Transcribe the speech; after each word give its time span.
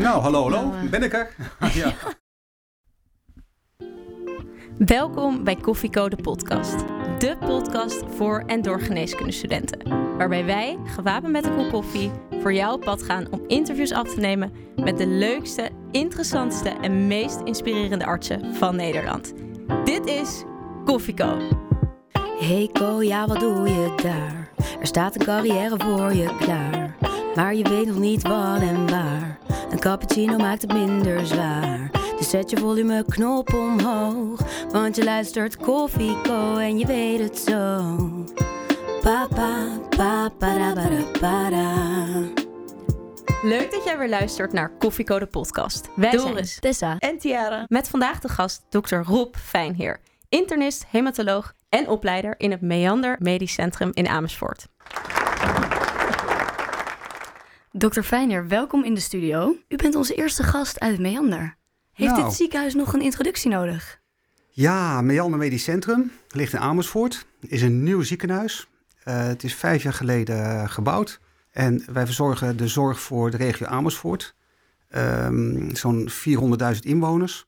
Nou, 0.00 0.20
hallo, 0.20 0.42
hallo. 0.42 0.70
Nou, 0.70 0.84
eh. 0.84 0.90
Ben 0.90 1.02
ik 1.02 1.12
er? 1.12 1.34
ja. 1.80 1.92
Welkom 4.78 5.44
bij 5.44 5.56
Koffieko 5.56 6.08
de 6.08 6.16
podcast. 6.16 6.78
De 7.18 7.36
podcast 7.46 8.02
voor 8.16 8.42
en 8.46 8.62
door 8.62 8.80
geneeskundestudenten. 8.80 9.78
Waarbij 10.16 10.44
wij, 10.44 10.78
gewapend 10.84 11.32
met 11.32 11.46
een 11.46 11.56
kop 11.56 11.70
koffie, 11.70 12.10
voor 12.40 12.52
jou 12.52 12.74
op 12.74 12.80
pad 12.80 13.02
gaan 13.02 13.26
om 13.30 13.44
interviews 13.46 13.92
af 13.92 14.14
te 14.14 14.20
nemen 14.20 14.52
met 14.76 14.98
de 14.98 15.06
leukste, 15.06 15.70
interessantste 15.90 16.68
en 16.68 17.06
meest 17.06 17.40
inspirerende 17.44 18.04
artsen 18.04 18.54
van 18.54 18.76
Nederland. 18.76 19.32
Dit 19.84 20.06
is 20.06 20.44
Koffieko. 20.84 21.36
Hey 22.38 22.68
Ko, 22.72 23.02
ja 23.02 23.26
wat 23.26 23.40
doe 23.40 23.68
je 23.68 23.94
daar? 24.02 24.50
Er 24.80 24.86
staat 24.86 25.14
een 25.14 25.24
carrière 25.24 25.76
voor 25.78 26.14
je 26.14 26.36
klaar. 26.38 26.89
Maar 27.34 27.54
je 27.54 27.68
weet 27.68 27.86
nog 27.86 27.98
niet 27.98 28.22
wat 28.22 28.60
en 28.60 28.90
waar. 28.90 29.38
Een 29.70 29.78
cappuccino 29.80 30.36
maakt 30.36 30.62
het 30.62 30.72
minder 30.72 31.26
zwaar. 31.26 31.90
Dus 32.18 32.30
zet 32.30 32.50
je 32.50 32.56
volumeknop 32.56 33.54
omhoog. 33.54 34.40
Want 34.72 34.96
je 34.96 35.04
luistert 35.04 35.56
Koffie 35.56 36.20
Co 36.22 36.56
en 36.56 36.78
je 36.78 36.86
weet 36.86 37.18
het 37.20 37.38
zo. 37.38 37.96
Papa, 39.02 39.78
papa, 39.88 40.74
da, 40.74 40.74
ba, 41.20 41.50
da. 41.50 42.06
Leuk 43.42 43.70
dat 43.70 43.84
jij 43.84 43.98
weer 43.98 44.08
luistert 44.08 44.52
naar 44.52 44.70
Koffieko 44.78 45.18
de 45.18 45.26
podcast. 45.26 45.88
Wij 45.96 46.10
Doris, 46.10 46.48
zijn 46.50 46.60
Tessa. 46.60 46.96
en 46.98 47.18
Tiara. 47.18 47.64
Met 47.66 47.88
vandaag 47.88 48.20
de 48.20 48.28
gast 48.28 48.62
Dr. 48.68 48.96
Rob 48.96 49.34
Fijnheer, 49.36 50.00
internist, 50.28 50.84
hematoloog 50.90 51.52
en 51.68 51.88
opleider 51.88 52.34
in 52.38 52.50
het 52.50 52.60
Meander 52.60 53.16
Medisch 53.18 53.52
Centrum 53.52 53.90
in 53.94 54.08
Amersfoort. 54.08 54.66
Dokter 57.72 58.02
Fijner, 58.02 58.48
welkom 58.48 58.84
in 58.84 58.94
de 58.94 59.00
studio. 59.00 59.56
U 59.68 59.76
bent 59.76 59.94
onze 59.94 60.14
eerste 60.14 60.42
gast 60.42 60.80
uit 60.80 60.98
Meander. 60.98 61.56
Heeft 61.92 62.12
Nou. 62.12 62.24
dit 62.24 62.32
ziekenhuis 62.34 62.74
nog 62.74 62.92
een 62.92 63.00
introductie 63.02 63.50
nodig? 63.50 64.00
Ja, 64.50 65.00
Meander 65.00 65.38
Medisch 65.38 65.62
Centrum 65.64 66.12
ligt 66.28 66.52
in 66.52 66.58
Amersfoort. 66.58 67.26
Is 67.40 67.62
een 67.62 67.82
nieuw 67.82 68.02
ziekenhuis. 68.02 68.68
Eh, 69.04 69.26
het 69.26 69.44
is 69.44 69.54
vijf 69.54 69.82
jaar 69.82 69.92
geleden 69.92 70.68
gebouwd. 70.70 71.20
En 71.50 71.84
wij 71.92 72.04
verzorgen 72.04 72.56
de 72.56 72.68
zorg 72.68 73.00
voor 73.00 73.30
de 73.30 73.36
regio 73.36 73.66
Amersfoort. 73.66 74.34
Ehm, 74.88 75.74
Zo'n 75.74 76.08
400.000 76.10 76.84
inwoners. 76.84 77.46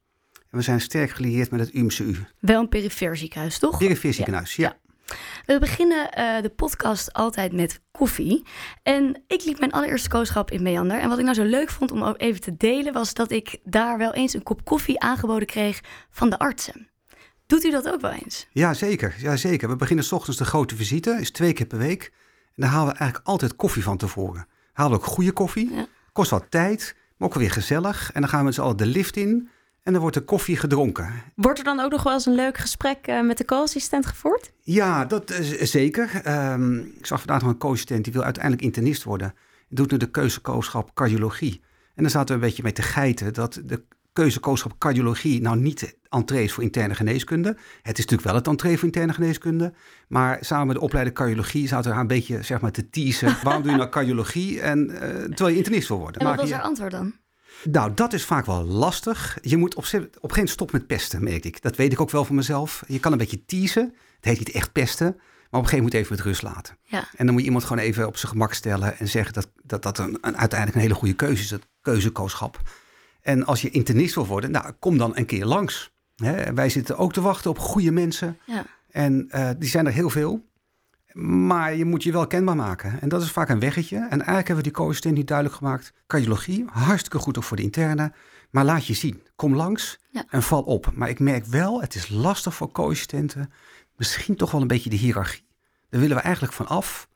En 0.51 0.59
we 0.59 0.65
zijn 0.65 0.81
sterk 0.81 1.11
gelieerd 1.11 1.51
met 1.51 1.61
het 1.61 1.75
UMCU. 1.75 2.17
Wel 2.41 2.61
een 2.61 2.69
perifeer 2.69 3.17
ziekenhuis, 3.17 3.59
toch? 3.59 3.79
Perifeer 3.79 4.13
ziekenhuis, 4.15 4.57
ja. 4.57 4.77
We 5.47 5.59
beginnen 5.59 6.13
eh, 6.13 6.43
de 6.43 6.49
podcast 6.49 7.13
altijd 7.13 7.53
met 7.53 7.81
koffie. 7.91 8.47
En 8.83 9.23
ik 9.27 9.45
liep 9.45 9.59
mijn 9.59 9.73
allereerste 9.73 10.09
kooschap 10.09 10.51
in 10.51 10.63
Meander. 10.63 10.99
En 10.99 11.09
wat 11.09 11.19
ik 11.19 11.25
nou 11.25 11.37
zo 11.37 11.45
leuk 11.45 11.71
vond 11.71 11.91
om 11.91 12.03
ook 12.03 12.21
even 12.21 12.41
te 12.41 12.57
delen... 12.57 12.93
was 12.93 13.15
dat 13.15 13.31
ik 13.31 13.59
daar 13.65 13.99
wel 13.99 14.13
eens 14.13 14.35
een 14.35 14.43
kop 14.43 14.65
koffie 14.65 15.01
aangeboden 15.01 15.47
kreeg 15.47 15.81
van 16.11 16.31
de 16.31 16.39
artsen. 16.39 16.89
Doet 17.47 17.65
u 17.65 17.71
dat 17.71 17.89
ook 17.89 18.01
wel 18.01 18.11
eens? 18.11 18.47
Ja, 18.51 18.75
zeker. 18.75 19.15
Ja, 19.19 19.37
zeker. 19.37 19.69
We 19.69 19.77
beginnen 19.77 20.05
's 20.05 20.13
ochtends 20.13 20.39
de 20.39 20.45
grote 20.45 20.77
visite, 20.77 21.17
is 21.21 21.31
twee 21.31 21.53
keer 21.53 21.67
per 21.67 21.79
week. 21.79 22.13
En 22.47 22.63
daar 22.63 22.71
halen 22.71 22.93
we 22.93 22.99
eigenlijk 22.99 23.29
altijd 23.29 23.57
koffie 23.57 23.83
van 23.83 23.97
tevoren. 23.97 24.47
Halen 24.73 24.93
we 24.93 25.05
ook 25.05 25.13
goede 25.13 25.33
koffie. 25.33 25.75
Ja. 25.75 25.87
Kost 26.13 26.31
wat 26.31 26.47
tijd, 26.51 26.97
maar 27.17 27.29
ook 27.29 27.35
weer 27.35 27.51
gezellig. 27.51 28.13
En 28.13 28.21
dan 28.21 28.31
gaan 28.31 28.39
we 28.39 28.45
met 28.45 28.55
z'n 28.55 28.61
allen 28.61 28.77
de 28.77 28.87
lift 28.87 29.17
in 29.17 29.49
en 29.83 29.93
dan 29.93 30.01
wordt 30.01 30.17
de 30.17 30.25
koffie 30.25 30.57
gedronken. 30.57 31.13
Wordt 31.35 31.59
er 31.59 31.65
dan 31.65 31.81
ook 31.81 31.91
nog 31.91 32.03
wel 32.03 32.13
eens 32.13 32.27
een 32.27 32.35
leuk 32.35 32.59
gesprek 32.59 33.07
eh, 33.07 33.21
met 33.23 33.39
de 33.39 33.45
co-assistent 33.45 34.07
gevoerd? 34.07 34.53
Ja, 34.61 35.05
dat 35.05 35.31
is 35.31 35.71
zeker. 35.71 36.21
Ehm, 36.25 36.79
ik 36.79 37.07
zag 37.07 37.19
vandaag 37.19 37.41
nog 37.43 37.51
een 37.51 37.59
co-assistent 37.59 38.05
die 38.05 38.13
wil 38.13 38.23
uiteindelijk 38.23 38.63
internist 38.65 39.03
worden. 39.03 39.35
Doet 39.69 39.91
nu 39.91 39.97
de 39.97 40.11
keuzekooschap 40.11 40.95
cardiologie. 40.95 41.61
En 41.95 42.03
dan 42.03 42.11
zaten 42.13 42.29
we 42.29 42.35
een 42.35 42.47
beetje 42.49 42.63
mee 42.63 42.73
te 42.73 42.83
geiten 42.83 43.33
dat 43.35 43.61
de 43.65 43.83
keuzekooschap 44.13 44.79
cardiologie 44.79 45.41
nou 45.41 45.57
niet 45.57 45.97
entree 46.09 46.45
is 46.45 46.53
voor 46.53 46.63
interne 46.63 46.95
geneeskunde. 46.95 47.49
Het 47.83 47.99
is 47.99 48.05
natuurlijk 48.05 48.23
wel 48.23 48.35
het 48.35 48.47
entree 48.47 48.77
voor 48.77 48.85
interne 48.85 49.13
geneeskunde. 49.13 49.73
Maar 50.09 50.39
samen 50.41 50.67
met 50.67 50.77
de 50.77 50.83
opleiding 50.83 51.17
cardiologie 51.17 51.69
zaten 51.69 51.85
we 51.85 51.91
haar 51.93 52.01
een 52.01 52.07
beetje 52.07 52.43
zeg 52.43 52.61
maar, 52.61 52.71
te 52.73 52.91
teasen. 52.91 53.37
Waarom 53.43 53.63
doe 53.63 53.71
je 53.71 53.77
nou 53.77 53.89
cardiologie 53.91 54.61
en, 54.61 54.91
eh, 54.91 55.09
terwijl 55.09 55.49
je 55.49 55.57
internist 55.57 55.89
wil 55.89 55.99
worden? 55.99 56.21
En 56.21 56.27
wat 56.27 56.35
Maak 56.37 56.41
was 56.41 56.49
je- 56.51 56.55
haar 56.55 56.65
antwoord 56.65 56.91
dan? 56.91 57.15
Nou, 57.71 57.95
dat 57.95 58.13
is 58.13 58.25
vaak 58.25 58.47
wel 58.47 58.65
lastig. 58.65 59.39
Je 59.43 59.57
moet 59.57 59.75
op, 59.75 59.85
op 59.85 59.93
een 59.93 60.01
gegeven 60.01 60.29
moment 60.29 60.51
stoppen 60.51 60.79
met 60.79 60.87
pesten, 60.87 61.25
merk 61.25 61.45
ik. 61.45 61.63
Dat 61.63 61.77
weet 61.77 61.93
ik 61.93 62.01
ook 62.01 62.11
wel 62.11 62.25
van 62.25 62.35
mezelf. 62.35 62.83
Je 62.87 63.01
kan 63.01 63.13
een 63.13 63.19
beetje 63.19 63.45
teasen. 63.45 63.95
Het 64.17 64.25
heet 64.25 64.39
niet 64.39 64.51
echt 64.51 64.73
pesten. 64.73 65.07
Maar 65.53 65.61
op 65.61 65.67
een 65.67 65.79
gegeven 65.79 65.85
moment 65.85 65.95
even 65.95 66.17
met 66.17 66.25
rust 66.25 66.43
laten. 66.43 66.77
Ja. 66.83 67.09
En 67.17 67.25
dan 67.25 67.31
moet 67.31 67.41
je 67.41 67.47
iemand 67.47 67.65
gewoon 67.65 67.83
even 67.83 68.07
op 68.07 68.17
zijn 68.17 68.33
gemak 68.33 68.53
stellen 68.55 68.99
en 68.99 69.09
zeggen 69.09 69.33
dat 69.33 69.49
dat, 69.63 69.83
dat 69.83 69.99
een, 69.99 70.19
een, 70.21 70.37
uiteindelijk 70.37 70.75
een 70.75 70.83
hele 70.83 70.95
goede 70.95 71.15
keuze 71.15 71.43
is, 71.43 71.49
dat 71.49 71.69
keuzekooschap. 71.81 72.61
En 73.21 73.47
als 73.47 73.63
je 73.63 73.71
internist 73.71 74.15
wil 74.15 74.27
worden, 74.27 74.51
nou, 74.51 74.73
kom 74.79 74.99
dan 74.99 75.17
een 75.17 75.27
keer 75.27 75.45
langs. 75.45 75.91
Wij 76.55 76.69
zitten 76.69 76.99
ook 76.99 77.13
te 77.13 77.21
wachten 77.21 77.51
op 77.51 77.59
goede 77.59 77.91
mensen. 77.91 78.39
Ja. 78.47 78.65
En 78.91 79.27
eh, 79.31 79.51
die 79.59 79.69
zijn 79.69 79.87
er 79.87 79.93
heel 79.93 80.11
veel. 80.11 80.45
Maar 81.15 81.75
je 81.75 81.85
moet 81.85 82.03
je 82.03 82.13
wel 82.13 82.27
kenbaar 82.27 82.57
maken. 82.57 83.01
En 83.01 83.09
dat 83.09 83.23
is 83.23 83.31
vaak 83.31 83.49
een 83.49 83.61
weggetje. 83.61 83.97
En 83.97 84.09
eigenlijk 84.11 84.47
hebben 84.47 84.57
we 84.57 84.63
die 84.63 84.73
co-assistent 84.73 85.15
niet 85.15 85.27
duidelijk 85.27 85.57
gemaakt. 85.57 85.93
Cardiologie, 86.07 86.65
hartstikke 86.67 87.19
goed 87.19 87.37
ook 87.37 87.45
voor 87.45 87.57
de 87.57 87.63
interne. 87.63 88.13
Maar 88.51 88.65
laat 88.65 88.87
je 88.87 88.95
zien. 88.95 89.23
Kom 89.37 89.55
langs 89.57 89.99
Ja. 90.11 90.25
en 90.31 90.43
val 90.43 90.63
op. 90.63 90.91
Maar 90.95 91.09
ik 91.09 91.19
merk 91.19 91.45
wel, 91.47 91.81
het 91.81 91.95
is 91.95 92.09
lastig 92.09 92.55
voor 92.55 92.73
co-assistenten. 92.73 93.53
Misschien 93.97 94.37
toch 94.37 94.51
wel 94.51 94.61
een 94.61 94.67
beetje 94.67 94.91
de 94.91 94.97
hiërarchie. 94.97 95.45
Daar 95.91 96.01
willen 96.01 96.17
we 96.17 96.23
eigenlijk 96.23 96.55
van 96.55 96.67
af. 96.67 97.09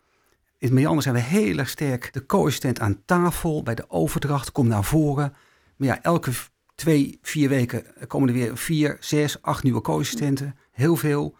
In 0.58 0.68
het 0.68 0.72
Meander 0.72 1.02
zijn 1.02 1.14
we 1.14 1.20
heel 1.20 1.58
erg 1.58 1.68
sterk. 1.68 2.12
De 2.12 2.26
co-assistent 2.26 2.80
aan 2.80 3.02
tafel 3.04 3.62
bij 3.62 3.74
de 3.74 3.90
overdracht. 3.90 4.52
Kom 4.52 4.66
naar 4.66 4.84
voren. 4.84 5.34
Maar 5.76 5.88
ja, 5.88 6.02
elke 6.02 6.30
twee, 6.74 7.18
vier 7.22 7.48
weken 7.48 7.84
komen 8.06 8.28
er 8.28 8.34
weer 8.34 8.56
vier, 8.56 8.96
zes, 9.00 9.42
acht 9.42 9.62
nieuwe 9.62 9.80
co-assistenten. 9.80 10.56
Heel 10.72 10.96
veel. 10.96 11.36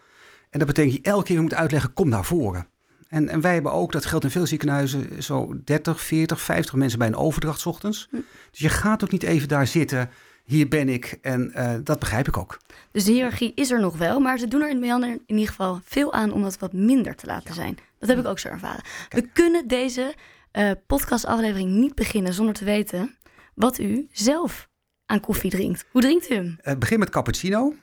En 0.57 0.65
dat 0.67 0.75
betekent 0.75 0.95
dat 0.95 1.05
je 1.05 1.11
elke 1.11 1.27
keer 1.27 1.43
moet 1.43 1.55
uitleggen, 1.55 1.93
kom 1.93 2.09
naar 2.09 2.25
voren. 2.25 2.67
En, 3.09 3.29
en 3.29 3.41
wij 3.41 3.53
hebben 3.53 3.73
ook, 3.73 3.93
dat 3.93 4.07
geldt 4.07 4.25
in 4.25 4.31
veel 4.31 4.47
ziekenhuizen, 4.47 5.23
zo 5.23 5.55
30, 5.65 6.01
40, 6.01 6.41
50 6.41 6.75
mensen 6.75 6.99
bij 6.99 7.09
een 7.09 7.17
overdracht 7.17 7.61
's 7.61 7.67
ochtends. 7.67 8.09
Dus 8.51 8.61
je 8.61 8.69
gaat 8.69 9.05
ook 9.05 9.11
niet 9.11 9.23
even 9.23 9.49
daar 9.49 9.67
zitten, 9.67 10.11
hier 10.45 10.69
ben 10.69 10.89
ik. 10.89 11.19
En 11.23 11.53
eh, 11.53 11.75
dat 11.83 11.99
begrijp 11.99 12.29
ik 12.29 12.37
ook. 12.37 12.59
Dus 12.91 13.05
de 13.05 13.13
hiërarchie 13.13 13.53
is 13.55 13.71
er 13.71 13.81
nog 13.81 13.97
wel, 13.97 14.21
maar 14.21 14.39
ze 14.39 14.49
doen 14.49 14.63
er 14.63 14.71
in 14.71 14.83
in 14.83 15.21
ieder 15.27 15.49
geval 15.49 15.81
veel 15.85 16.13
aan 16.13 16.33
om 16.33 16.43
dat 16.43 16.59
wat 16.59 16.73
minder 16.73 17.15
te 17.15 17.27
laten 17.27 17.55
zijn. 17.55 17.79
Dat 17.99 18.09
heb 18.09 18.19
ik 18.19 18.27
ook 18.27 18.39
zo 18.39 18.49
ervaren. 18.49 18.85
We 19.09 19.29
kunnen 19.33 19.69
deze 19.69 20.15
eh, 20.51 20.71
podcastaflevering 20.87 21.71
niet 21.71 21.95
beginnen 21.95 22.33
zonder 22.33 22.55
te 22.55 22.65
weten 22.65 23.17
wat 23.55 23.79
u 23.79 24.07
zelf 24.13 24.69
aan 25.07 25.21
koffie 25.21 25.51
drinkt. 25.51 25.85
Hoe 25.91 26.01
drinkt 26.01 26.31
u 26.31 26.35
hem? 26.35 26.59
Het 26.61 26.79
begin 26.79 26.99
met 26.99 27.11
cappuccino. 27.11 27.75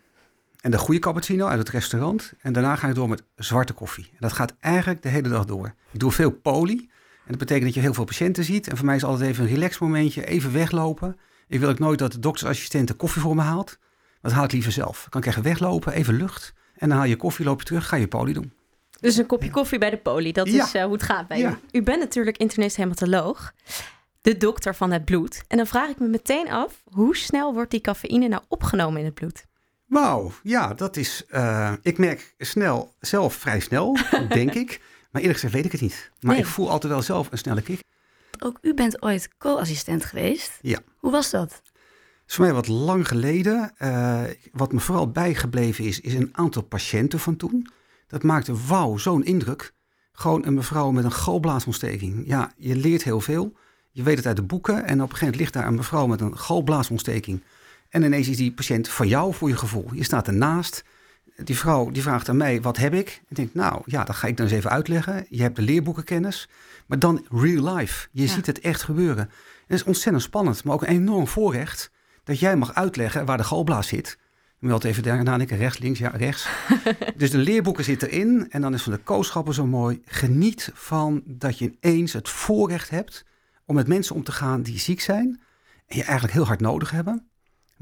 En 0.63 0.71
de 0.71 0.77
goede 0.77 0.99
cappuccino 0.99 1.47
uit 1.47 1.59
het 1.59 1.69
restaurant. 1.69 2.33
En 2.41 2.53
daarna 2.53 2.75
ga 2.75 2.87
ik 2.87 2.95
door 2.95 3.09
met 3.09 3.23
zwarte 3.35 3.73
koffie. 3.73 4.07
En 4.11 4.17
dat 4.19 4.33
gaat 4.33 4.53
eigenlijk 4.59 5.01
de 5.01 5.09
hele 5.09 5.29
dag 5.29 5.45
door. 5.45 5.73
Ik 5.91 5.99
doe 5.99 6.11
veel 6.11 6.31
poli. 6.31 6.77
En 6.77 7.29
dat 7.29 7.37
betekent 7.37 7.65
dat 7.65 7.73
je 7.73 7.79
heel 7.79 7.93
veel 7.93 8.03
patiënten 8.03 8.43
ziet. 8.43 8.67
En 8.67 8.77
voor 8.77 8.85
mij 8.85 8.95
is 8.95 9.03
altijd 9.03 9.29
even 9.29 9.43
een 9.43 9.49
relax 9.49 9.79
momentje. 9.79 10.25
Even 10.25 10.53
weglopen. 10.53 11.17
Ik 11.47 11.59
wil 11.59 11.69
ook 11.69 11.79
nooit 11.79 11.99
dat 11.99 12.11
de 12.11 12.19
doktersassistent 12.19 12.87
de 12.87 12.93
koffie 12.93 13.21
voor 13.21 13.35
me 13.35 13.41
haalt. 13.41 13.77
Dat 14.21 14.31
haal 14.31 14.43
ik 14.43 14.51
liever 14.51 14.71
zelf. 14.71 14.99
Dan 15.01 15.09
kan 15.09 15.21
ik 15.21 15.27
even 15.27 15.43
weglopen, 15.43 15.93
even 15.93 16.13
lucht. 16.13 16.53
En 16.75 16.89
dan 16.89 16.97
haal 16.97 17.07
je 17.07 17.15
koffie, 17.15 17.45
loop 17.45 17.59
je 17.59 17.65
terug, 17.65 17.87
ga 17.87 17.95
je 17.95 18.07
poli 18.07 18.33
doen. 18.33 18.53
Dus 18.99 19.17
een 19.17 19.25
kopje 19.25 19.49
koffie 19.49 19.79
bij 19.79 19.89
de 19.89 19.97
poli, 19.97 20.31
dat 20.31 20.47
Ja. 20.51 20.63
is 20.63 20.73
eh, 20.73 20.83
hoe 20.83 20.93
het 20.93 21.03
gaat 21.03 21.27
bij 21.27 21.39
Ja. 21.39 21.49
u. 21.71 21.77
U 21.77 21.83
bent 21.83 21.99
natuurlijk 21.99 22.37
internist 22.37 22.75
hematoloog, 22.75 23.51
de 24.21 24.37
dokter 24.37 24.75
van 24.75 24.91
het 24.91 25.05
bloed. 25.05 25.43
En 25.47 25.57
dan 25.57 25.67
vraag 25.67 25.89
ik 25.89 25.99
me 25.99 26.07
meteen 26.07 26.49
af, 26.51 26.83
hoe 26.85 27.15
snel 27.15 27.53
wordt 27.53 27.71
die 27.71 27.81
cafeïne 27.81 28.27
nou 28.27 28.43
opgenomen 28.47 28.99
in 28.99 29.05
het 29.05 29.13
bloed? 29.13 29.45
Wauw, 29.93 30.31
ja, 30.43 30.73
dat 30.73 30.97
is... 30.97 31.25
eh, 31.29 31.73
ik 31.81 31.97
merk 31.97 32.33
snel, 32.37 32.93
zelf 32.99 33.33
vrij 33.33 33.59
snel, 33.59 33.97
denk 34.29 34.53
ik. 34.53 34.81
Maar 35.11 35.21
eerlijk 35.21 35.39
gezegd 35.39 35.53
weet 35.53 35.65
ik 35.65 35.71
het 35.71 35.81
niet. 35.81 36.11
Maar 36.19 36.31
Nee. 36.33 36.41
ik 36.43 36.47
voel 36.49 36.69
altijd 36.69 36.93
wel 36.93 37.01
zelf 37.01 37.31
een 37.31 37.37
snelle 37.37 37.61
kick. 37.61 37.79
Ook 38.39 38.57
u 38.61 38.73
bent 38.73 39.01
ooit 39.01 39.29
co-assistent 39.37 40.05
geweest. 40.05 40.51
Ja. 40.61 40.79
Hoe 40.97 41.11
was 41.11 41.29
dat? 41.29 41.61
Is 42.27 42.35
voor 42.35 42.45
mij 42.45 42.53
wat 42.53 42.67
lang 42.67 43.07
geleden. 43.07 43.71
Eh, 43.77 44.21
wat 44.51 44.71
me 44.71 44.79
vooral 44.79 45.11
bijgebleven 45.11 45.83
is, 45.83 45.99
is 45.99 46.13
een 46.13 46.29
aantal 46.31 46.61
patiënten 46.61 47.19
van 47.19 47.35
toen. 47.35 47.67
Dat 48.07 48.23
maakte, 48.23 48.65
wauw, 48.67 48.97
zo'n 48.97 49.23
indruk. 49.25 49.73
Gewoon 50.11 50.45
een 50.45 50.53
mevrouw 50.53 50.91
met 50.91 51.03
een 51.03 51.11
galblaasontsteking. 51.11 52.23
Ja, 52.27 52.51
je 52.57 52.75
leert 52.75 53.03
heel 53.03 53.21
veel. 53.21 53.53
Je 53.91 54.03
weet 54.03 54.17
het 54.17 54.25
uit 54.25 54.35
de 54.35 54.43
boeken. 54.43 54.75
En 54.75 54.81
op 54.83 54.87
een 54.89 54.97
gegeven 54.99 55.19
moment 55.19 55.35
ligt 55.39 55.53
daar 55.53 55.67
een 55.67 55.75
mevrouw 55.75 56.07
met 56.07 56.21
een 56.21 56.37
galblaasontsteking. 56.37 57.43
En 57.93 58.03
ineens 58.03 58.27
is 58.27 58.37
die 58.37 58.51
patiënt 58.53 58.89
van 58.89 59.07
jou 59.07 59.33
voor 59.33 59.49
je 59.49 59.57
gevoel. 59.57 59.89
Je 59.93 60.03
staat 60.03 60.27
ernaast. 60.27 60.83
Die 61.43 61.57
vrouw 61.57 61.91
die 61.91 62.01
vraagt 62.01 62.29
aan 62.29 62.37
mij, 62.37 62.61
wat 62.61 62.77
heb 62.77 62.93
ik? 62.93 63.21
Ik 63.29 63.35
denk, 63.35 63.53
nou 63.53 63.81
ja, 63.85 64.03
dat 64.03 64.15
ga 64.15 64.27
ik 64.27 64.37
dan 64.37 64.45
eens 64.45 64.55
even 64.55 64.69
uitleggen. 64.69 65.25
Je 65.29 65.41
hebt 65.41 65.55
de 65.55 65.61
leerboekenkennis. 65.61 66.49
Maar 66.87 66.99
dan 66.99 67.25
real 67.31 67.75
life. 67.75 68.07
Je 68.11 68.21
Ja. 68.21 68.27
ziet 68.27 68.45
het 68.45 68.59
echt 68.59 68.83
gebeuren. 68.83 69.23
En 69.27 69.31
het 69.67 69.79
is 69.79 69.83
ontzettend 69.83 70.23
spannend, 70.23 70.63
maar 70.63 70.73
ook 70.73 70.81
een 70.81 70.87
enorm 70.87 71.27
voorrecht 71.27 71.91
dat 72.23 72.39
jij 72.39 72.55
mag 72.55 72.73
uitleggen 72.73 73.25
waar 73.25 73.37
de 73.37 73.43
galblaas 73.43 73.87
zit. 73.87 74.17
Je 74.19 74.55
moet 74.59 74.71
altijd 74.71 74.91
even 74.91 75.03
denken, 75.03 75.25
nadenken, 75.25 75.57
rechts, 75.57 75.79
links, 75.79 75.99
ja, 75.99 76.09
rechts. 76.09 76.47
dus 77.17 77.31
de 77.31 77.37
leerboeken 77.37 77.83
zitten 77.83 78.09
erin 78.09 78.47
en 78.51 78.61
dan 78.61 78.73
is 78.73 78.83
van 78.83 78.91
de 78.93 78.99
kooschappen 78.99 79.53
zo 79.53 79.65
mooi. 79.65 80.01
Geniet 80.05 80.71
van 80.73 81.21
dat 81.25 81.57
je 81.57 81.73
ineens 81.81 82.13
het 82.13 82.29
voorrecht 82.29 82.89
hebt 82.89 83.25
om 83.65 83.75
met 83.75 83.87
mensen 83.87 84.15
om 84.15 84.23
te 84.23 84.31
gaan 84.31 84.61
die 84.61 84.79
ziek 84.79 85.01
zijn. 85.01 85.41
En 85.87 85.97
je 85.97 86.03
eigenlijk 86.03 86.33
heel 86.33 86.45
hard 86.45 86.59
nodig 86.59 86.91
hebben. 86.91 87.27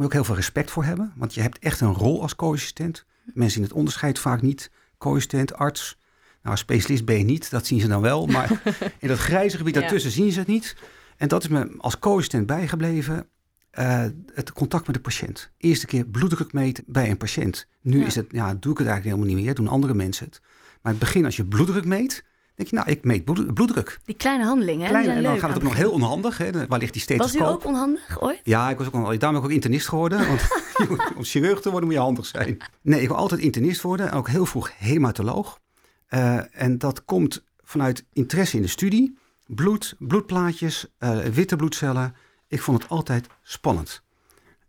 Je 0.01 0.07
ook 0.07 0.13
heel 0.13 0.23
veel 0.23 0.35
respect 0.35 0.71
voor 0.71 0.83
hebben. 0.83 1.13
Want 1.15 1.33
je 1.33 1.41
hebt 1.41 1.59
echt 1.59 1.81
een 1.81 1.93
rol 1.93 2.21
als 2.21 2.35
co-assistent. 2.35 3.05
Mensen 3.25 3.51
zien 3.51 3.63
het 3.63 3.73
onderscheid 3.73 4.19
vaak 4.19 4.41
niet. 4.41 4.71
Co-assistent, 4.97 5.53
arts. 5.53 5.97
Nou, 6.43 6.57
specialist 6.57 7.05
ben 7.05 7.17
je 7.17 7.23
niet. 7.23 7.49
Dat 7.51 7.65
zien 7.65 7.79
ze 7.79 7.87
dan 7.87 8.01
wel. 8.01 8.25
Maar 8.25 8.61
in 8.99 9.07
dat 9.07 9.17
grijze 9.19 9.57
gebied 9.57 9.73
Ja. 9.75 9.79
daartussen 9.81 10.11
zien 10.11 10.31
ze 10.31 10.39
het 10.39 10.47
niet. 10.47 10.75
En 11.17 11.27
dat 11.27 11.43
is 11.43 11.49
me 11.49 11.73
als 11.77 11.99
co-assistent 11.99 12.45
bijgebleven. 12.45 13.27
eh, 13.71 14.05
het 14.33 14.53
contact 14.53 14.85
met 14.85 14.95
de 14.95 15.01
patiënt. 15.01 15.51
Eerste 15.57 15.85
keer 15.85 16.05
bloeddruk 16.05 16.53
meten 16.53 16.83
bij 16.87 17.09
een 17.09 17.17
patiënt. 17.17 17.67
Nu 17.81 17.99
Ja. 17.99 18.05
is 18.05 18.15
het, 18.15 18.25
ja, 18.31 18.53
doe 18.53 18.71
ik 18.71 18.77
het 18.77 18.87
eigenlijk 18.87 19.03
helemaal 19.03 19.35
niet 19.35 19.45
meer. 19.45 19.55
Doen 19.55 19.67
andere 19.67 19.93
mensen 19.93 20.25
het. 20.25 20.39
Maar 20.81 20.93
in 20.93 20.99
het 20.99 21.07
begin, 21.07 21.25
als 21.25 21.35
je 21.35 21.45
bloeddruk 21.45 21.85
meet, 21.85 22.23
denk 22.69 22.69
je, 22.69 22.75
nou, 22.75 22.97
ik 22.97 23.03
meet 23.03 23.25
bloed- 23.25 23.53
bloeddruk. 23.53 23.99
Die 24.05 24.15
kleine 24.15 24.43
handelingen, 24.43 24.87
hè? 24.87 24.97
En 24.97 25.05
dan 25.05 25.21
leuk 25.21 25.39
gaat 25.39 25.49
het 25.49 25.57
ook 25.57 25.63
nog 25.63 25.75
heel 25.75 25.91
onhandig. 25.91 26.37
Hè? 26.37 26.67
Waar 26.67 26.79
ligt 26.79 27.07
die 27.07 27.17
Was 27.17 27.35
u 27.35 27.41
ook 27.41 27.65
onhandig 27.65 28.21
ooit? 28.21 28.39
Ja, 28.43 28.69
ik 28.69 28.77
was 28.77 28.87
ook, 28.87 28.93
al- 28.93 29.01
daarom 29.01 29.19
ben 29.19 29.35
ik 29.37 29.43
ook 29.43 29.51
internist 29.51 29.87
geworden. 29.87 30.27
Want 30.27 30.41
om 31.17 31.23
chirurg 31.23 31.61
te 31.61 31.69
worden 31.69 31.87
moet 31.89 31.97
je 31.97 32.03
handig 32.03 32.25
zijn. 32.25 32.57
Nee, 32.81 33.01
ik 33.01 33.07
wil 33.07 33.17
altijd 33.17 33.41
internist 33.41 33.81
worden. 33.81 34.09
En 34.11 34.13
ook 34.17 34.27
heel 34.29 34.45
vroeg 34.45 34.71
hematoloog. 34.77 35.59
Eh, 36.07 36.61
en 36.63 36.77
dat 36.77 37.05
komt 37.05 37.43
vanuit 37.63 38.05
interesse 38.13 38.55
in 38.55 38.61
de 38.61 38.67
studie. 38.67 39.17
Bloed, 39.45 39.95
bloedplaatjes, 39.99 40.85
eh, 40.97 41.19
witte 41.19 41.55
bloedcellen. 41.55 42.15
Ik 42.47 42.61
vond 42.61 42.81
het 42.81 42.91
altijd 42.91 43.27
spannend. 43.43 44.01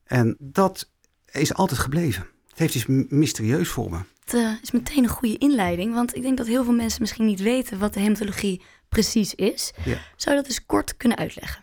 En 0.05 0.37
dat 0.39 0.91
is 1.31 1.55
altijd 1.55 1.81
gebleven. 1.81 2.27
Het 2.53 2.61
heeft 2.61 2.75
iets 2.75 2.87
mysterieus 3.09 3.69
voor 3.69 3.91
me. 3.91 3.99
Het 4.25 4.35
eh, 4.35 4.53
is 4.63 4.71
meteen 4.71 5.03
een 5.03 5.11
goede 5.11 5.39
inleiding, 5.39 5.95
want 5.95 6.17
ik 6.17 6.23
denk 6.23 6.37
dat 6.37 6.47
heel 6.47 6.65
veel 6.65 6.73
mensen 6.73 7.01
misschien 7.01 7.25
niet 7.25 7.41
weten 7.41 7.79
wat 7.79 7.95
de 7.95 8.01
hematologie 8.01 8.63
precies 8.89 9.35
is. 9.35 9.73
Ja. 9.85 9.99
Zou 10.17 10.37
je 10.37 10.43
dat 10.43 10.51
eens 10.51 10.67
kort 10.67 10.97
kunnen 10.97 11.19
uitleggen? 11.19 11.63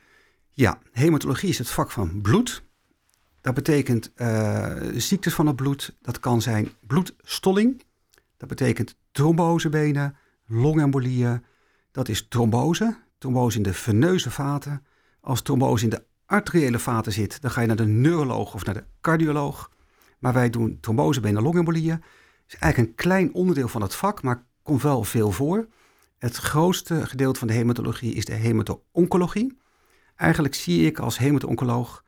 Ja, 0.52 0.80
hematologie 0.92 1.50
is 1.50 1.58
het 1.58 1.70
vak 1.70 1.92
van 1.92 2.22
bloed. 2.22 2.64
Dat 3.42 3.54
betekent 3.54 4.12
eh, 4.16 4.76
ziektes 4.96 5.34
van 5.34 5.48
het 5.48 5.56
bloed. 5.56 5.96
Dat 6.02 6.20
kan 6.20 6.42
zijn 6.42 6.70
bloedstolling. 6.88 7.84
Dat 8.38 8.50
betekent 8.50 8.96
trombosebenen, 9.12 10.16
longembolieën. 10.48 11.44
Dat 11.92 12.10
is 12.10 12.28
trombose. 12.28 12.98
Trombose 13.18 13.58
in 13.58 13.64
de 13.64 13.74
veneuze 13.74 14.32
vaten. 14.32 14.86
Als 15.22 15.42
trombose 15.42 15.84
in 15.84 15.90
de 15.90 16.04
arteriële 16.26 16.80
vaten 16.80 17.12
zit, 17.12 17.42
dan 17.42 17.52
ga 17.52 17.62
je 17.62 17.68
naar 17.68 17.76
de 17.76 17.86
neuroloog 17.86 18.54
of 18.54 18.66
naar 18.66 18.74
de 18.74 18.84
cardioloog. 19.02 19.72
Maar 20.20 20.34
wij 20.34 20.50
doen 20.50 20.78
trombosebenen, 20.82 21.42
longembolieën. 21.42 21.92
Het 21.92 22.54
is 22.54 22.56
eigenlijk 22.56 22.92
een 22.92 22.96
klein 22.96 23.34
onderdeel 23.34 23.68
van 23.68 23.82
het 23.82 23.96
vak, 23.96 24.22
maar 24.24 24.46
komt 24.64 24.82
wel 24.82 25.04
veel 25.04 25.32
voor. 25.32 25.68
Het 26.18 26.36
grootste 26.36 27.08
gedeelte 27.08 27.40
van 27.40 27.48
de 27.48 27.54
hematologie 27.54 28.14
is 28.14 28.26
de 28.26 28.34
hemato-oncologie. 28.34 29.58
Eigenlijk 30.16 30.56
zie 30.56 30.86
ik 30.86 31.00
als 31.00 31.18
hemato-oncoloog, 31.18 32.04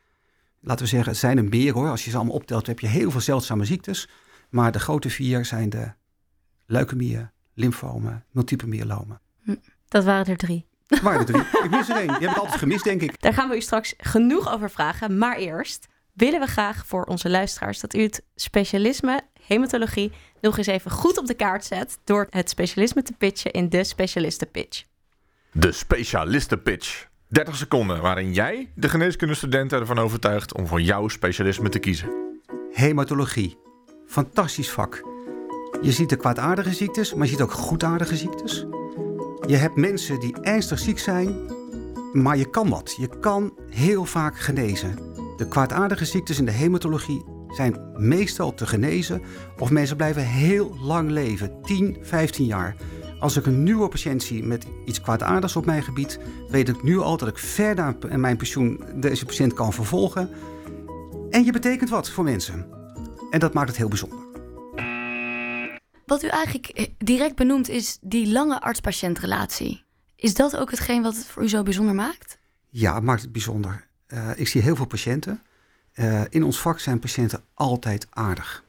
laten 0.59 0.83
we 0.83 0.89
zeggen, 0.89 1.09
het 1.09 1.19
zijn 1.19 1.37
een 1.37 1.49
beer 1.49 1.73
hoor. 1.73 1.89
Als 1.89 2.03
je 2.03 2.09
ze 2.09 2.15
allemaal 2.15 2.35
optelt, 2.35 2.67
heb 2.67 2.79
je 2.79 2.87
heel 2.87 3.11
veel 3.11 3.21
zeldzame 3.21 3.65
ziektes. 3.65 4.09
Maar 4.49 4.71
de 4.71 4.79
grote 4.79 5.09
vier 5.09 5.45
zijn 5.45 5.69
de 5.69 5.93
leukemieën, 6.65 7.29
lymfomen, 7.53 8.25
multiple 8.31 8.67
myelomen. 8.67 9.21
Dat 9.87 10.03
waren 10.03 10.25
er 10.25 10.37
drie. 10.37 10.69
Waar 11.01 11.17
de 11.17 11.23
drie? 11.23 11.41
Ik 11.41 11.69
mis 11.69 11.89
er 11.89 11.95
één. 11.95 12.07
Die 12.07 12.27
heb 12.27 12.29
ik 12.29 12.41
altijd 12.41 12.59
gemist, 12.59 12.83
denk 12.83 13.01
ik. 13.01 13.21
Daar 13.21 13.33
gaan 13.33 13.49
we 13.49 13.55
u 13.55 13.61
straks 13.61 13.93
genoeg 13.97 14.53
over 14.53 14.69
vragen. 14.69 15.17
Maar 15.17 15.37
eerst 15.37 15.87
willen 16.13 16.39
we 16.39 16.47
graag 16.47 16.85
voor 16.85 17.03
onze 17.03 17.29
luisteraars 17.29 17.79
dat 17.79 17.95
u 17.95 18.01
het 18.01 18.23
specialisme 18.35 19.21
hematologie 19.45 20.11
nog 20.41 20.57
eens 20.57 20.67
even 20.67 20.91
goed 20.91 21.17
op 21.17 21.25
de 21.25 21.33
kaart 21.33 21.65
zet 21.65 21.97
door 22.03 22.27
het 22.29 22.49
specialisme 22.49 23.03
te 23.03 23.13
pitchen 23.17 23.51
in 23.51 23.69
de 23.69 23.83
specialistenpitch. 23.83 24.83
De 25.51 25.71
specialistenpitch. 25.71 27.09
30 27.27 27.55
seconden 27.55 28.01
waarin 28.01 28.33
jij 28.33 28.71
de 28.75 28.89
geneeskundestudenten 28.89 29.79
ervan 29.79 29.99
overtuigt 29.99 30.53
om 30.53 30.67
voor 30.67 30.81
jouw 30.81 31.07
specialisme 31.07 31.69
te 31.69 31.79
kiezen. 31.79 32.39
Hematologie. 32.71 33.57
Fantastisch 34.07 34.69
vak. 34.69 35.03
Je 35.81 35.91
ziet 35.91 36.09
de 36.09 36.15
kwaadaardige 36.15 36.73
ziektes, 36.73 37.13
maar 37.13 37.25
je 37.25 37.31
ziet 37.31 37.41
ook 37.41 37.51
goedaardige 37.51 38.17
ziektes. 38.17 38.65
Je 39.47 39.55
hebt 39.55 39.75
mensen 39.75 40.19
die 40.19 40.41
ernstig 40.41 40.79
ziek 40.79 40.99
zijn, 40.99 41.35
maar 42.13 42.37
je 42.37 42.49
kan 42.49 42.69
wat. 42.69 42.95
Je 42.97 43.19
kan 43.19 43.57
heel 43.69 44.05
vaak 44.05 44.39
genezen. 44.39 45.10
De 45.41 45.47
kwaadaardige 45.47 46.05
ziektes 46.05 46.39
in 46.39 46.45
de 46.45 46.51
hematologie 46.51 47.25
zijn 47.47 47.91
meestal 47.93 48.53
te 48.53 48.65
genezen 48.67 49.21
of 49.57 49.69
mensen 49.69 49.97
blijven 49.97 50.25
heel 50.25 50.77
lang 50.79 51.09
leven, 51.09 51.61
10, 51.61 51.97
15 52.01 52.45
jaar. 52.45 52.75
Als 53.19 53.37
ik 53.37 53.45
een 53.45 53.63
nieuwe 53.63 53.87
patiënt 53.87 54.23
zie 54.23 54.43
met 54.43 54.65
iets 54.85 55.01
kwaadaardigs 55.01 55.55
op 55.55 55.65
mijn 55.65 55.83
gebied, 55.83 56.19
weet 56.49 56.69
ik 56.69 56.83
nu 56.83 56.99
al 56.99 57.17
dat 57.17 57.27
ik 57.27 57.37
ver 57.37 57.75
na 57.75 57.95
mijn 58.15 58.37
pensioen 58.37 58.83
deze 58.95 59.25
patiënt 59.25 59.53
kan 59.53 59.73
vervolgen. 59.73 60.29
En 61.29 61.43
je 61.43 61.51
betekent 61.51 61.89
wat 61.89 62.09
voor 62.09 62.23
mensen. 62.23 62.67
En 63.29 63.39
dat 63.39 63.53
maakt 63.53 63.67
het 63.67 63.77
heel 63.77 63.87
bijzonder. 63.87 64.19
Wat 66.05 66.23
u 66.23 66.27
eigenlijk 66.27 66.67
eh, 66.67 66.87
direct 66.97 67.35
benoemt 67.35 67.69
is 67.69 67.97
die 68.01 68.31
lange 68.31 68.61
arts-patiëntrelatie. 68.61 69.83
Is 70.15 70.33
dat 70.33 70.57
ook 70.57 70.71
hetgeen 70.71 71.01
wat 71.01 71.15
het 71.15 71.25
voor 71.25 71.43
u 71.43 71.49
zo 71.49 71.63
bijzonder 71.63 71.95
maakt? 71.95 72.37
Ja, 72.69 72.95
het 72.95 73.03
maakt 73.03 73.21
het 73.21 73.31
bijzonder. 73.31 73.89
Eh, 74.11 74.29
ik 74.35 74.47
zie 74.47 74.61
heel 74.61 74.75
veel 74.75 74.85
patiënten. 74.85 75.41
Eh, 75.91 76.21
in 76.29 76.43
ons 76.43 76.59
vak 76.59 76.79
zijn 76.79 76.99
patiënten 76.99 77.43
altijd 77.53 78.07
aardig. 78.09 78.63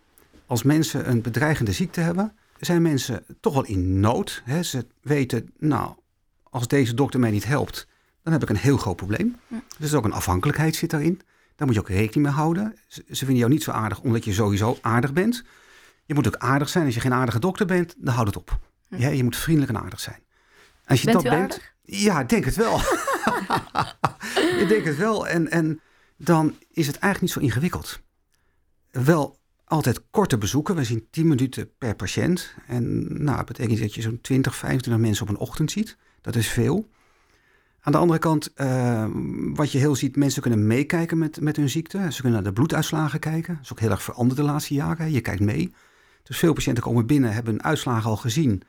Als 0.47 0.63
mensen 0.63 1.09
een 1.11 1.23
bedreigende 1.23 1.73
ziekte 1.73 2.01
hebben, 2.01 2.37
zijn 2.61 2.83
mensen 2.83 3.25
toch 3.41 3.55
wel 3.55 3.65
in 3.65 4.01
nood. 4.01 4.43
Hè? 4.45 4.63
Ze 4.63 4.87
weten, 5.01 5.51
nou, 5.59 5.95
als 6.43 6.69
deze 6.69 6.95
dokter 6.95 7.21
mij 7.21 7.31
niet 7.31 7.45
helpt, 7.45 7.87
dan 8.23 8.33
heb 8.33 8.43
ik 8.43 8.49
een 8.49 8.57
heel 8.57 8.77
groot 8.77 8.97
probleem. 8.97 9.37
Dus 9.79 9.95
ook 9.95 10.05
een 10.05 10.13
afhankelijkheid 10.13 10.77
zit 10.77 10.91
daarin. 10.91 11.21
Daar 11.57 11.67
moet 11.67 11.77
je 11.77 11.81
ook 11.83 11.89
rekening 11.89 12.27
mee 12.27 12.37
houden. 12.37 12.77
Ze, 12.87 13.05
ze 13.09 13.17
vinden 13.17 13.37
jou 13.37 13.51
niet 13.51 13.63
zo 13.63 13.71
aardig 13.71 14.01
omdat 14.01 14.25
je 14.25 14.33
sowieso 14.33 14.79
aardig 14.81 15.13
bent. 15.13 15.45
Je 16.05 16.15
moet 16.15 16.27
ook 16.27 16.37
aardig 16.37 16.69
zijn. 16.69 16.85
Als 16.85 16.95
je 16.95 17.01
geen 17.01 17.13
aardige 17.13 17.39
dokter 17.39 17.67
bent, 17.67 17.95
dan 17.99 18.15
houd 18.15 18.27
het 18.27 18.37
op. 18.37 18.59
Ja, 18.89 19.09
je 19.09 19.25
moet 19.25 19.37
vriendelijk 19.37 19.73
en 19.73 19.83
aardig 19.83 20.01
zijn. 20.01 20.23
Als 20.87 21.01
je 21.01 21.05
Bent 21.05 21.23
dat 21.23 21.33
u 21.33 21.37
bent, 21.37 21.53
aardig? 21.53 21.75
ja, 21.83 22.21
ik 22.21 22.29
denk 22.29 22.45
het 22.45 22.57
wel. 22.57 22.81
ik 24.63 24.67
denk 24.69 24.85
het 24.85 24.97
wel. 24.97 25.29
En, 25.29 25.51
en 25.51 25.81
dan 26.17 26.57
is 26.71 26.87
het 26.87 26.99
eigenlijk 26.99 27.21
niet 27.21 27.31
zo 27.31 27.41
ingewikkeld. 27.41 28.01
Wel 28.91 29.39
altijd 29.65 30.03
korte 30.11 30.39
bezoeken. 30.39 30.77
We 30.77 30.85
zien 30.85 31.07
10 31.11 31.29
minuten 31.29 31.71
per 31.79 31.95
patiënt. 31.95 32.55
En 32.67 33.07
nou, 33.25 33.37
dat 33.37 33.47
betekent 33.47 33.81
dat 33.81 33.95
je 33.95 34.03
zo'n 34.03 34.21
20, 34.21 34.57
25 34.57 35.03
mensen 35.03 35.23
op 35.23 35.31
een 35.31 35.41
ochtend 35.41 35.71
ziet. 35.71 35.97
Dat 36.21 36.37
is 36.37 36.49
veel. 36.49 36.89
Aan 37.81 37.93
de 37.93 37.99
andere 37.99 38.19
kant, 38.19 38.53
eh, 38.55 39.07
wat 39.55 39.73
je 39.73 39.79
heel 39.79 39.97
ziet, 39.97 40.17
mensen 40.17 40.43
kunnen 40.43 40.67
meekijken 40.67 41.19
met, 41.19 41.41
met 41.41 41.57
hun 41.57 41.69
ziekte. 41.69 41.99
Ze 41.99 42.21
kunnen 42.21 42.33
naar 42.33 42.49
de 42.49 42.53
bloeduitslagen 42.53 43.21
kijken. 43.21 43.55
Dat 43.55 43.65
is 43.65 43.73
ook 43.73 43.81
heel 43.81 43.91
erg 43.91 44.03
veranderd 44.03 44.41
de 44.41 44.47
laatste 44.47 44.75
jaren. 44.75 45.13
Je 45.13 45.21
kijkt 45.21 45.41
mee. 45.41 45.75
Dus 46.23 46.39
veel 46.39 46.53
patiënten 46.53 46.83
komen 46.83 47.07
binnen, 47.07 47.33
hebben 47.33 47.53
hun 47.53 47.63
uitslagen 47.63 48.11
al 48.11 48.17
gezien. 48.17 48.63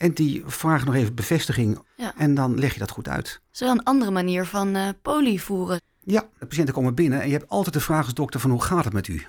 En 0.00 0.12
die 0.12 0.42
vragen 0.46 0.86
nog 0.86 0.94
even 0.94 1.14
bevestiging. 1.14 1.82
Ja. 1.96 2.12
En 2.16 2.34
dan 2.34 2.58
leg 2.58 2.72
je 2.72 2.78
dat 2.78 2.90
goed 2.90 3.08
uit. 3.08 3.24
Dat 3.24 3.40
is 3.52 3.60
wel 3.60 3.70
een 3.70 3.82
andere 3.82 4.10
manier 4.10 4.44
van 4.44 4.76
eh 4.76 4.88
poli 5.02 5.38
voeren. 5.38 5.80
Ja, 6.00 6.28
de 6.38 6.46
patiënten 6.46 6.74
komen 6.74 6.94
binnen 6.94 7.20
en 7.20 7.26
je 7.26 7.32
hebt 7.32 7.48
altijd 7.48 7.74
de 7.74 7.80
vraag 7.80 8.04
als 8.04 8.14
dokter 8.14 8.40
van 8.40 8.50
hoe 8.50 8.62
gaat 8.62 8.84
het 8.84 8.92
met 8.92 9.08
u? 9.08 9.26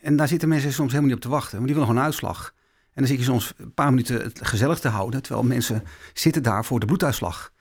En 0.00 0.16
daar 0.16 0.28
zitten 0.28 0.48
mensen 0.48 0.72
soms 0.72 0.88
helemaal 0.88 1.08
niet 1.08 1.24
op 1.24 1.30
te 1.30 1.36
wachten, 1.36 1.56
maar 1.56 1.66
die 1.66 1.74
willen 1.74 1.88
gewoon 1.88 2.02
een 2.02 2.10
uitslag. 2.10 2.52
En 2.82 3.02
dan 3.02 3.06
zit 3.06 3.18
je 3.18 3.24
soms 3.24 3.52
een 3.56 3.74
paar 3.74 3.90
minuten 3.90 4.22
het 4.22 4.46
gezellig 4.46 4.78
te 4.78 4.88
houden, 4.88 5.22
terwijl 5.22 5.46
mensen 5.46 5.82
zitten 6.14 6.42
daar 6.42 6.64
voor 6.64 6.80
de 6.80 6.86
bloeduitslag. 6.86 7.52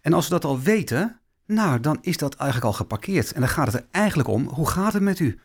En 0.00 0.12
als 0.12 0.24
ze 0.24 0.30
dat 0.30 0.44
al 0.44 0.60
weten, 0.60 1.20
nou, 1.46 1.80
dan 1.80 1.98
is 2.00 2.16
dat 2.16 2.34
eigenlijk 2.34 2.70
al 2.70 2.78
geparkeerd. 2.78 3.32
En 3.32 3.40
dan 3.40 3.48
gaat 3.48 3.66
het 3.66 3.74
er 3.74 3.86
eigenlijk 3.90 4.28
om, 4.28 4.48
hoe 4.48 4.68
gaat 4.68 4.92
het 4.92 5.02
met 5.02 5.18
u? 5.18 5.38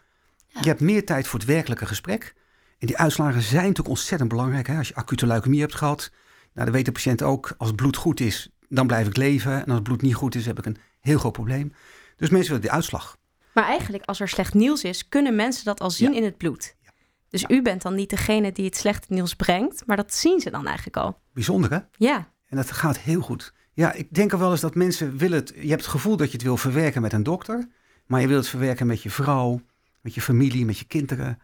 Ja. 0.48 0.60
Je 0.62 0.68
hebt 0.68 0.82
meer 0.82 1.06
tijd 1.06 1.28
voor 1.28 1.39
het 1.39 1.48
werkelijke 1.48 1.86
gesprek. 1.86 2.34
En 2.80 2.88
die 2.88 2.98
uitslagen 2.98 3.42
zijn 3.42 3.62
natuurlijk 3.62 3.89
ontzettend 3.89 4.30
belangrijk. 4.30 4.68
Hè? 4.68 4.78
Als 4.78 4.88
je 4.88 4.96
acute 4.96 5.28
leukemie 5.28 5.60
hebt 5.60 5.75
gehad, 5.75 6.12
nou, 6.60 6.72
dan 6.72 6.72
weet 6.72 6.86
de 6.86 6.92
patiënt 6.92 7.24
ook, 7.24 7.54
als 7.58 7.68
het 7.68 7.78
bloed 7.78 7.96
goed 7.96 8.20
is, 8.20 8.50
dan 8.70 8.88
blijf 8.88 9.08
ik 9.08 9.18
leven. 9.18 9.51
En 9.54 9.66
als 9.66 9.74
het 9.74 9.84
bloed 9.84 10.01
niet 10.01 10.16
goed 10.16 10.36
is, 10.36 10.46
heb 10.46 10.58
ik 10.60 10.66
een 10.66 10.78
heel 11.00 11.18
groot 11.20 11.32
probleem. 11.32 11.74
Dus 12.16 12.30
mensen 12.30 12.48
willen 12.48 12.62
die 12.62 12.72
uitslag. 12.72 13.18
Maar 13.54 13.63
eigenlijk, 13.63 14.04
als 14.06 14.20
er 14.20 14.28
slecht 14.30 14.54
nieuws 14.54 14.84
is, 14.84 15.08
kunnen 15.10 15.36
mensen 15.36 15.66
dat 15.66 15.80
al 15.80 15.92
zien 15.92 16.12
Ja. 16.12 16.18
in 16.18 16.24
het 16.24 16.38
bloed. 16.38 16.75
Dus 17.30 17.44
u 17.48 17.62
bent 17.62 17.82
dan 17.82 17.96
niet 17.96 18.10
degene 18.10 18.51
die 18.51 18.66
het 18.66 18.75
slechte 18.78 19.13
nieuws 19.13 19.34
brengt, 19.36 19.84
maar 19.86 19.98
dat 19.98 20.13
zien 20.13 20.39
ze 20.39 20.50
dan 20.50 20.66
eigenlijk 20.66 20.98
al. 20.98 21.20
Bijzonder, 21.34 21.72
hè? 21.72 21.80
Ja, 21.98 22.32
En 22.46 22.58
dat 22.58 22.72
gaat 22.72 22.98
heel 23.00 23.22
goed. 23.22 23.54
Ja, 23.74 23.94
ik 23.94 24.13
denk 24.13 24.32
wel 24.32 24.51
eens 24.51 24.62
dat 24.62 24.75
mensen 24.75 25.18
willen 25.18 25.39
het... 25.39 25.54
Je 25.56 25.70
hebt 25.70 25.82
het 25.82 25.92
gevoel 25.92 26.18
dat 26.18 26.28
je 26.28 26.34
het 26.34 26.42
wil 26.46 26.58
verwerken 26.58 27.01
met 27.01 27.13
een 27.13 27.24
dokter. 27.24 27.68
Maar 28.06 28.22
je 28.22 28.28
wilt 28.28 28.39
het 28.42 28.50
verwerken 28.50 28.88
met 28.88 29.01
je 29.04 29.10
vrouw, 29.10 29.62
met 30.01 30.13
je 30.13 30.22
familie, 30.22 30.66
met 30.66 30.78
je 30.78 30.86
kinderen. 30.86 31.39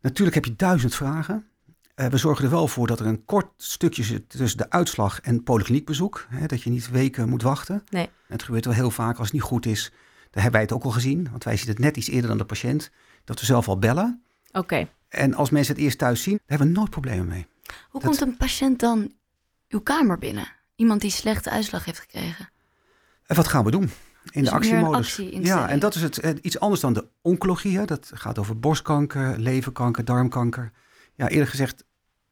Natuurlijk 0.00 0.34
heb 0.34 0.44
je 0.44 0.56
duizend 0.56 0.94
vragen. 0.94 1.46
Eh, 1.94 2.06
we 2.06 2.16
zorgen 2.16 2.44
er 2.44 2.50
wel 2.50 2.68
voor 2.68 2.86
dat 2.86 3.00
er 3.00 3.06
een 3.06 3.24
kort 3.24 3.46
stukje 3.56 4.02
zit 4.02 4.28
tussen 4.28 4.58
de 4.58 4.70
uitslag 4.70 5.20
en 5.20 5.42
polykliniekbezoek. 5.42 6.26
Hè, 6.28 6.46
dat 6.46 6.62
je 6.62 6.70
niet 6.70 6.90
weken 6.90 7.28
moet 7.28 7.42
wachten. 7.42 7.84
Nee. 7.90 8.10
Het 8.26 8.42
gebeurt 8.42 8.64
wel 8.64 8.74
heel 8.74 8.90
vaak 8.90 9.16
als 9.16 9.24
het 9.26 9.32
niet 9.32 9.42
goed 9.42 9.66
is. 9.66 9.90
Daar 10.30 10.42
hebben 10.42 10.52
wij 10.52 10.60
het 10.60 10.72
ook 10.72 10.84
al 10.84 10.90
gezien. 10.90 11.28
Want 11.30 11.44
wij 11.44 11.56
zien 11.56 11.68
het 11.68 11.78
net 11.78 11.96
iets 11.96 12.08
eerder 12.08 12.28
dan 12.28 12.38
de 12.38 12.44
patiënt. 12.44 12.90
Dat 13.24 13.40
we 13.40 13.46
zelf 13.46 13.68
al 13.68 13.78
bellen. 13.78 14.22
oké. 14.52 14.88
En 15.08 15.34
als 15.34 15.50
mensen 15.50 15.74
het 15.74 15.82
eerst 15.84 15.98
thuis 15.98 16.22
zien, 16.22 16.34
daar 16.36 16.42
hebben 16.46 16.66
we 16.66 16.72
nooit 16.72 16.90
problemen 16.90 17.26
mee. 17.26 17.46
Hoe 17.90 18.00
Dat- 18.00 18.02
komt 18.02 18.20
een 18.20 18.36
patiënt 18.36 18.80
dan 18.80 19.12
uw 19.68 19.80
kamer 19.80 20.18
binnen? 20.18 20.46
Iemand 20.76 21.00
die 21.00 21.10
slechte 21.10 21.50
uitslag 21.50 21.84
heeft 21.84 21.98
gekregen. 22.00 22.48
En 23.26 23.36
wat 23.36 23.48
gaan 23.48 23.64
we 23.64 23.70
doen? 23.70 23.82
In 23.82 23.90
Dus 24.22 24.32
de 24.32 24.40
een 24.40 24.48
actiemodus. 24.52 25.16
ja, 25.30 25.68
en 25.68 25.78
dat 25.78 25.94
is 25.94 26.02
het, 26.02 26.38
iets 26.42 26.60
anders 26.60 26.80
dan 26.80 26.92
de 26.92 27.06
oncologie. 27.22 27.78
Hè. 27.78 27.84
Dat 27.84 28.10
gaat 28.14 28.38
over 28.38 28.58
borstkanker, 28.58 29.38
leverkanker, 29.38 30.04
darmkanker. 30.04 30.72
Ja, 31.22 31.28
eerlijk 31.28 31.50
gezegd 31.50 31.84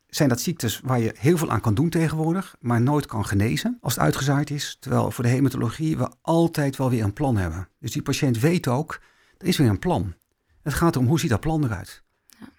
zijn 0.06 0.28
dat 0.28 0.40
ziektes 0.40 0.80
waar 0.84 0.98
je 1.00 1.14
heel 1.18 1.36
veel 1.38 1.50
aan 1.50 1.60
kan 1.60 1.74
doen 1.74 1.88
tegenwoordig, 1.88 2.56
maar 2.60 2.80
nooit 2.80 3.06
kan 3.06 3.26
genezen 3.26 3.78
als 3.80 3.94
het 3.94 4.02
uitgezaaid 4.02 4.50
is. 4.50 4.76
Terwijl 4.80 5.10
voor 5.10 5.24
de 5.24 5.30
hematologie 5.30 5.96
we 5.96 6.10
altijd 6.22 6.76
wel 6.76 6.90
weer 6.90 7.04
een 7.04 7.12
plan 7.12 7.36
hebben. 7.36 7.68
Dus 7.78 7.92
die 7.92 8.02
patiënt 8.02 8.38
weet 8.40 8.68
ook, 8.68 9.00
er 9.38 9.46
is 9.46 9.56
weer 9.56 9.68
een 9.68 9.78
plan. 9.78 10.14
Het 10.62 10.74
gaat 10.74 10.94
erom, 10.94 11.06
hoe 11.06 11.20
ziet 11.20 11.30
dat 11.30 11.40
plan 11.40 11.64
eruit? 11.64 12.02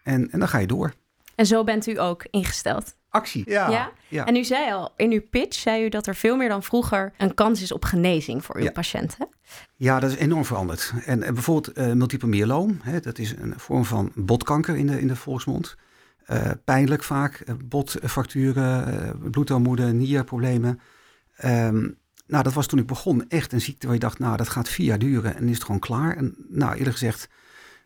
En, 0.03 0.31
en 0.31 0.39
dan 0.39 0.47
ga 0.47 0.57
je 0.57 0.67
door. 0.67 0.93
En 1.35 1.45
zo 1.45 1.63
bent 1.63 1.87
u 1.87 1.99
ook 1.99 2.25
ingesteld. 2.29 2.95
Actie. 3.09 3.49
Ja? 3.49 3.91
ja. 4.07 4.25
En 4.25 4.35
u 4.35 4.43
zei 4.43 4.71
al, 4.71 4.93
in 4.95 5.11
uw 5.11 5.21
pitch 5.29 5.59
zei 5.59 5.85
u 5.85 5.89
dat 5.89 6.07
er 6.07 6.15
veel 6.15 6.35
meer 6.35 6.49
dan 6.49 6.63
vroeger 6.63 7.13
een 7.17 7.33
kans 7.33 7.61
is 7.61 7.71
op 7.71 7.85
genezing 7.85 8.45
voor 8.45 8.55
uw 8.55 8.63
Ja. 8.63 8.71
patiënten. 8.71 9.29
Ja, 9.75 9.99
dat 9.99 10.11
is 10.11 10.17
enorm 10.17 10.45
veranderd. 10.45 10.93
En, 11.05 11.23
en 11.23 11.33
bijvoorbeeld 11.33 11.75
eh 11.77 11.91
multiple 11.91 12.27
myeloom, 12.27 12.79
hè, 12.81 12.99
dat 12.99 13.17
is 13.17 13.31
een 13.37 13.53
vorm 13.57 13.85
van 13.85 14.11
botkanker 14.15 14.75
in 14.77 14.87
de, 14.87 14.99
in 14.99 15.07
de 15.07 15.15
volksmond. 15.15 15.75
Eh, 16.25 16.51
pijnlijk 16.65 17.03
vaak, 17.03 17.33
eh, 17.33 17.55
botfracturen, 17.65 18.87
eh, 18.87 19.29
bloedarmoede, 19.31 19.85
nierproblemen. 19.93 20.79
Ehm, 21.35 21.89
nou, 22.27 22.43
dat 22.43 22.53
was 22.53 22.67
toen 22.67 22.79
ik 22.79 22.87
begon 22.87 23.29
echt 23.29 23.53
een 23.53 23.61
ziekte 23.61 23.85
waar 23.85 23.95
je 23.95 24.01
dacht, 24.01 24.19
nou, 24.19 24.37
dat 24.37 24.49
gaat 24.49 24.69
vier 24.69 24.85
jaar 24.85 24.99
duren 24.99 25.35
en 25.35 25.47
is 25.47 25.55
het 25.55 25.63
gewoon 25.63 25.79
klaar. 25.79 26.17
En 26.17 26.35
nou, 26.49 26.75
eerlijk 26.75 26.97
gezegd 26.97 27.29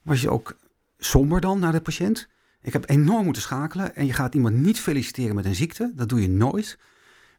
was 0.03 0.21
je 0.21 0.29
ook 0.29 0.57
somber 0.97 1.41
dan 1.41 1.59
naar 1.59 1.71
de 1.71 1.81
patiënt. 1.81 2.27
Ik 2.61 2.73
heb 2.73 2.89
enorm 2.89 3.23
moeten 3.23 3.41
schakelen 3.41 3.95
en 3.95 4.05
je 4.05 4.13
gaat 4.13 4.35
iemand 4.35 4.55
niet 4.55 4.79
feliciteren 4.79 5.35
met 5.35 5.45
een 5.45 5.55
ziekte, 5.55 5.91
dat 5.95 6.09
doe 6.09 6.21
je 6.21 6.29
nooit. 6.29 6.79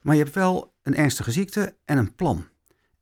Maar 0.03 0.15
je 0.15 0.23
hebt 0.23 0.35
wel 0.35 0.75
een 0.83 0.97
ernstige 0.97 1.33
ziekte 1.33 1.77
en 1.85 1.99
een 1.99 2.15
plan. 2.15 2.47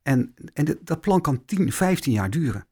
En, 0.03 0.33
en 0.53 0.77
dat 0.81 1.01
plan 1.01 1.21
kan 1.21 1.45
10, 1.45 1.71
15 1.71 2.13
jaar 2.13 2.29
duren. 2.29 2.67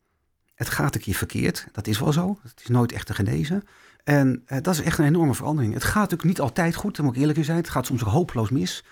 Het 0.56 0.70
gaat 0.70 0.96
een 0.96 1.01
keer 1.01 1.15
verkeerd, 1.15 1.68
dat 1.72 1.88
is 1.88 2.00
wel 2.00 2.13
zo. 2.13 2.39
Het 2.42 2.62
is 2.62 2.68
nooit 2.68 2.92
echt 2.92 3.06
te 3.08 3.13
genezen. 3.13 3.63
En 4.03 4.43
eh, 4.45 4.57
dat 4.62 4.74
is 4.74 4.81
echt 4.81 4.98
een 4.98 5.05
enorme 5.05 5.33
verandering. 5.36 5.74
Het 5.74 5.83
gaat 5.83 5.95
natuurlijk 5.95 6.24
niet 6.29 6.39
altijd 6.39 6.75
goed, 6.75 6.95
daar 6.95 7.05
moet 7.05 7.13
ik 7.15 7.19
eerlijk 7.22 7.38
in 7.39 7.45
zijn. 7.45 7.57
Het 7.57 7.69
gaat 7.69 7.86
soms 7.86 8.03
ook 8.03 8.10
hopeloos 8.10 8.50
mis. 8.50 8.83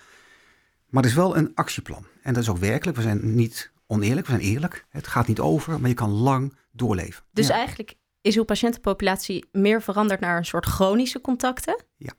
Maar 0.88 1.02
er 1.02 1.08
is 1.08 1.14
wel 1.14 1.36
een 1.36 1.50
actieplan. 1.54 2.06
En 2.22 2.34
dat 2.34 2.42
is 2.42 2.48
ook 2.48 2.58
werkelijk. 2.58 2.96
We 2.96 3.02
zijn 3.02 3.34
niet 3.34 3.72
oneerlijk, 3.86 4.26
we 4.26 4.32
zijn 4.32 4.44
eerlijk. 4.44 4.86
Het 4.88 5.06
gaat 5.06 5.26
niet 5.26 5.40
over, 5.40 5.80
maar 5.80 5.88
je 5.88 5.94
kan 5.94 6.10
lang 6.10 6.56
doorleven. 6.72 7.24
Dus 7.32 7.46
Ja. 7.46 7.54
eigenlijk 7.54 7.94
is 8.20 8.36
uw 8.36 8.44
patiëntenpopulatie 8.44 9.44
meer 9.52 9.82
veranderd 9.82 10.20
naar 10.20 10.36
een 10.36 10.44
soort 10.44 10.66
chronische 10.66 11.20
contacten. 11.20 11.84
Ja. 11.96 12.12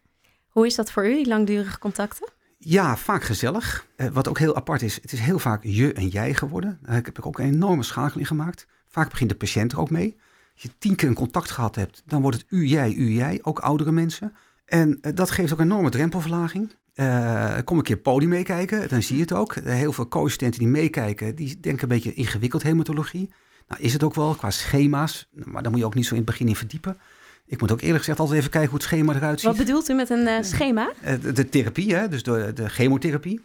Hoe 0.48 0.66
is 0.66 0.76
dat 0.76 0.92
voor 0.92 1.08
u, 1.08 1.14
die 1.16 1.28
langdurige 1.28 1.80
contacten? 1.80 2.32
Ja, 2.58 2.98
vaak 2.98 3.24
gezellig. 3.24 3.88
Eh, 3.96 4.08
wat 4.08 4.28
ook 4.28 4.40
heel 4.40 4.56
apart 4.56 4.82
is, 4.82 4.96
het 5.02 5.12
is 5.12 5.20
heel 5.20 5.40
vaak 5.40 5.64
je 5.64 5.94
en 5.94 6.08
jij 6.08 6.34
geworden. 6.34 6.80
Heb 6.84 7.08
ik 7.18 7.26
ook 7.26 7.40
een 7.40 7.46
enorme 7.46 7.84
schakeling 7.84 8.28
gemaakt. 8.28 8.68
Vaak 8.88 9.10
begint 9.10 9.30
de 9.30 9.36
patiënt 9.36 9.72
er 9.72 9.80
ook 9.80 9.90
mee. 9.90 10.18
Je 10.54 10.70
tien 10.78 10.96
keer 10.96 11.08
een 11.08 11.16
contact 11.16 11.52
gehad 11.52 11.76
hebt, 11.76 12.04
dan 12.06 12.22
wordt 12.22 12.38
het 12.38 12.46
u, 12.50 12.66
jij, 12.66 12.94
u, 12.94 13.10
jij. 13.10 13.40
Ook 13.42 13.60
oudere 13.60 13.92
mensen. 13.92 14.34
En 14.66 14.98
eh, 15.02 15.16
dat 15.16 15.32
geeft 15.32 15.54
ook 15.54 15.60
een 15.60 15.66
enorme 15.66 15.90
drempelverlaging. 15.90 16.76
Eh, 16.94 17.58
kom 17.64 17.78
een 17.78 17.84
keer 17.84 17.98
podium 17.98 18.30
meekijken, 18.30 18.90
dan 18.90 19.02
zie 19.02 19.16
je 19.16 19.22
het 19.22 19.34
ook. 19.34 19.54
Eh, 19.54 19.74
heel 19.74 19.94
veel 19.94 20.08
co-assistenten 20.08 20.60
die 20.60 20.68
meekijken, 20.68 21.36
die 21.36 21.60
denken 21.60 21.84
een 21.84 21.96
beetje 21.96 22.14
ingewikkeld 22.14 22.64
hematologie. 22.64 23.34
Nou 23.68 23.82
is 23.82 23.94
het 23.94 24.04
ook 24.04 24.16
wel, 24.16 24.36
qua 24.36 24.52
schema's. 24.52 25.30
Maar 25.32 25.62
daar 25.62 25.72
moet 25.72 25.80
je 25.80 25.86
ook 25.86 25.96
niet 25.96 26.06
zo 26.06 26.12
in 26.12 26.22
het 26.22 26.30
begin 26.30 26.48
in 26.48 26.56
verdiepen. 26.56 26.98
Ik 27.46 27.62
moet 27.62 27.72
ook 27.72 27.82
eerlijk 27.82 28.00
gezegd 28.00 28.20
altijd 28.20 28.40
even 28.40 28.52
kijken 28.52 28.70
hoe 28.70 28.80
het 28.80 28.88
schema 28.88 29.16
eruit 29.16 29.40
ziet. 29.40 29.50
Wat 29.50 29.66
bedoelt 29.66 29.90
u 29.90 29.94
met 29.94 30.10
een 30.10 30.44
schema? 30.44 30.92
De, 31.22 31.32
de 31.32 31.50
therapie, 31.50 31.96
hè? 31.96 32.08
dus 32.08 32.24
de, 32.24 32.52
de 32.54 32.70
chemotherapie. 32.70 33.42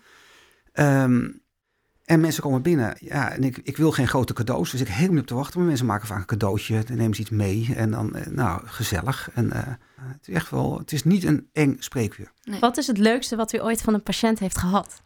Ehm, 0.72 1.28
en 2.08 2.20
mensen 2.20 2.42
komen 2.42 2.62
binnen. 2.62 2.96
Ja, 3.00 3.30
en 3.30 3.44
ik, 3.44 3.60
ik 3.62 3.76
wil 3.76 3.90
geen 3.90 4.08
grote 4.08 4.32
cadeaus, 4.32 4.70
dus 4.70 4.80
ik 4.80 4.86
heb 4.86 4.96
helemaal 4.96 5.14
niet 5.14 5.22
op 5.22 5.28
te 5.28 5.34
wachten. 5.34 5.58
Maar 5.58 5.68
mensen 5.68 5.86
maken 5.86 6.06
vaak 6.06 6.18
een 6.18 6.26
cadeautje, 6.26 6.84
dan 6.84 6.96
nemen 6.96 7.14
ze 7.14 7.20
iets 7.20 7.30
mee. 7.30 7.72
En 7.76 7.90
dan, 7.90 8.14
eh, 8.14 8.26
nou, 8.26 8.66
gezellig. 8.66 9.30
En 9.34 9.52
eh, 9.52 9.62
het 9.96 10.28
is 10.28 10.34
echt 10.34 10.50
wel, 10.50 10.78
het 10.78 10.92
is 10.92 11.04
niet 11.04 11.24
een 11.24 11.48
eng 11.52 11.76
spreekuur. 11.78 12.32
Wat 12.60 12.76
is 12.76 12.86
het 12.86 12.98
leukste 12.98 13.36
wat 13.36 13.52
u 13.52 13.62
ooit 13.62 13.82
van 13.82 13.94
een 13.94 14.02
patiënt 14.02 14.38
heeft 14.38 14.58
gehad? 14.58 15.02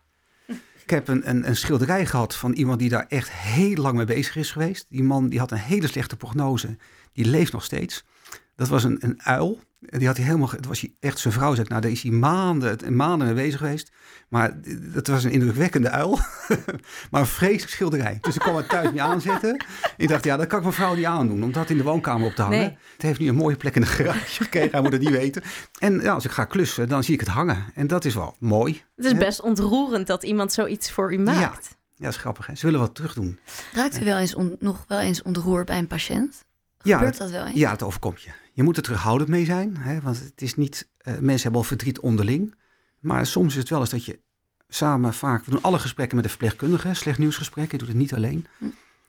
Ik 0.83 0.91
heb 0.91 1.09
een, 1.09 1.29
een, 1.29 1.49
een 1.49 1.57
schilderij 1.57 2.07
gehad 2.07 2.35
van 2.35 2.53
iemand 2.53 2.79
die 2.79 2.89
daar 2.89 3.07
echt 3.09 3.31
heel 3.31 3.77
lang 3.77 3.97
mee 3.97 4.07
bezig 4.07 4.37
is 4.37 4.51
geweest. 4.51 4.87
Die 4.89 5.03
man 5.03 5.29
die 5.29 5.39
had 5.39 5.51
een 5.51 5.59
hele 5.59 5.87
slechte 5.87 6.17
prognose. 6.17 6.77
Die 7.13 7.25
leeft 7.25 7.53
nog 7.53 7.65
steeds. 7.65 8.05
Dat 8.63 8.71
was 8.71 8.85
een, 8.85 8.97
een 9.01 9.23
uil. 9.23 9.59
En 9.89 9.99
Die 9.99 10.07
had 10.07 10.17
hij 10.17 10.27
helemaal, 10.27 10.51
dat 10.51 10.65
was 10.67 10.81
hij 10.81 10.95
echt 11.01 11.19
zijn 11.19 11.35
vrouw, 11.35 11.55
ik, 11.55 11.69
nou, 11.69 11.81
daar 11.81 11.91
is 11.91 12.03
hij 12.03 12.11
maanden, 12.13 12.97
maanden 12.97 13.27
mee 13.27 13.45
bezig 13.45 13.59
geweest. 13.59 13.93
Maar 14.29 14.53
dat 14.93 15.07
was 15.07 15.25
een 15.25 15.31
indrukwekkende 15.31 15.91
uil. 15.91 16.19
maar 17.11 17.21
een 17.21 17.27
vreselijk 17.27 17.71
schilderij. 17.71 18.19
Dus 18.21 18.35
ik 18.35 18.41
kwam 18.41 18.57
het 18.57 18.69
thuis 18.69 18.91
niet 18.91 19.01
aanzetten. 19.01 19.65
Ik 19.97 20.09
dacht, 20.09 20.25
ja, 20.25 20.37
dat 20.37 20.47
kan 20.47 20.57
ik 20.59 20.65
mijn 20.65 20.77
vrouw 20.77 20.95
niet 20.95 21.05
aandoen, 21.05 21.43
om 21.43 21.53
dat 21.53 21.71
in 21.71 21.77
de 21.77 21.83
woonkamer 21.83 22.27
op 22.27 22.35
te 22.35 22.43
hangen. 22.43 22.59
Nee. 22.59 22.77
Het 22.93 23.03
heeft 23.03 23.19
nu 23.21 23.29
een 23.29 23.35
mooie 23.35 23.57
plek 23.57 23.75
in 23.75 23.81
de 23.81 23.87
garage 23.87 24.43
gekregen, 24.43 24.71
hij 24.71 24.81
moet 24.81 24.93
het 24.93 25.01
niet 25.01 25.11
weten. 25.11 25.43
En 25.79 26.01
ja, 26.01 26.13
als 26.13 26.25
ik 26.25 26.31
ga 26.31 26.45
klussen, 26.45 26.89
dan 26.89 27.05
zie 27.05 27.15
ik 27.15 27.21
het 27.21 27.29
hangen. 27.29 27.65
En 27.75 27.87
dat 27.87 28.05
is 28.05 28.15
wel 28.15 28.37
mooi. 28.39 28.83
Het 28.97 29.05
is 29.05 29.13
hè? 29.13 29.19
best 29.19 29.41
ontroerend 29.41 30.07
dat 30.07 30.23
iemand 30.23 30.53
zoiets 30.53 30.91
voor 30.91 31.13
u 31.13 31.19
maakt. 31.19 31.39
Ja, 31.97 32.05
dat 32.07 32.11
is 32.11 32.17
grappig. 32.17 32.47
Hè? 32.47 32.55
Ze 32.55 32.67
willen 32.67 32.81
wat 32.81 32.95
terug 32.95 33.15
doen. 33.15 33.39
Raakt 33.73 34.01
u 34.01 34.05
wel 34.05 34.19
eens 34.19 34.35
on- 34.35 34.57
nog 34.59 34.85
wel 34.89 35.01
eens 35.01 35.23
ontroerd 35.23 35.67
bij 35.67 35.79
een 35.79 35.87
patiënt? 35.87 36.45
Ja, 36.83 36.97
Gebeurt 36.97 37.19
dat 37.19 37.31
wel 37.31 37.45
eens? 37.47 37.55
Ja, 37.55 37.71
het 37.71 37.83
overkomt 37.83 38.23
je. 38.23 38.31
Je 38.53 38.63
moet 38.63 38.77
er 38.77 38.83
terughoudend 38.83 39.31
mee 39.31 39.45
zijn. 39.45 39.77
Hè? 39.77 40.01
Want 40.01 40.21
het 40.21 40.43
is 40.43 40.55
niet... 40.55 40.89
eh, 40.99 41.13
mensen 41.19 41.43
hebben 41.43 41.61
al 41.61 41.67
verdriet 41.67 42.01
onderling. 42.01 42.55
Maar 43.01 43.27
soms 43.27 43.53
is 43.53 43.59
het 43.59 43.69
wel 43.69 43.81
eens 43.81 43.91
dat 43.91 44.05
je 44.05 44.21
samen 44.69 45.15
vaak... 45.15 45.45
We 45.45 45.51
doen 45.51 45.63
alle 45.63 45.79
gesprekken 45.79 46.15
met 46.15 46.25
de 46.25 46.31
verpleegkundige. 46.31 46.95
Slecht 46.95 47.19
nieuwsgesprekken. 47.19 47.73
Je 47.73 47.85
doet 47.85 47.93
het 47.93 48.03
niet 48.03 48.15
alleen. 48.15 48.47
Hm. 48.59 48.65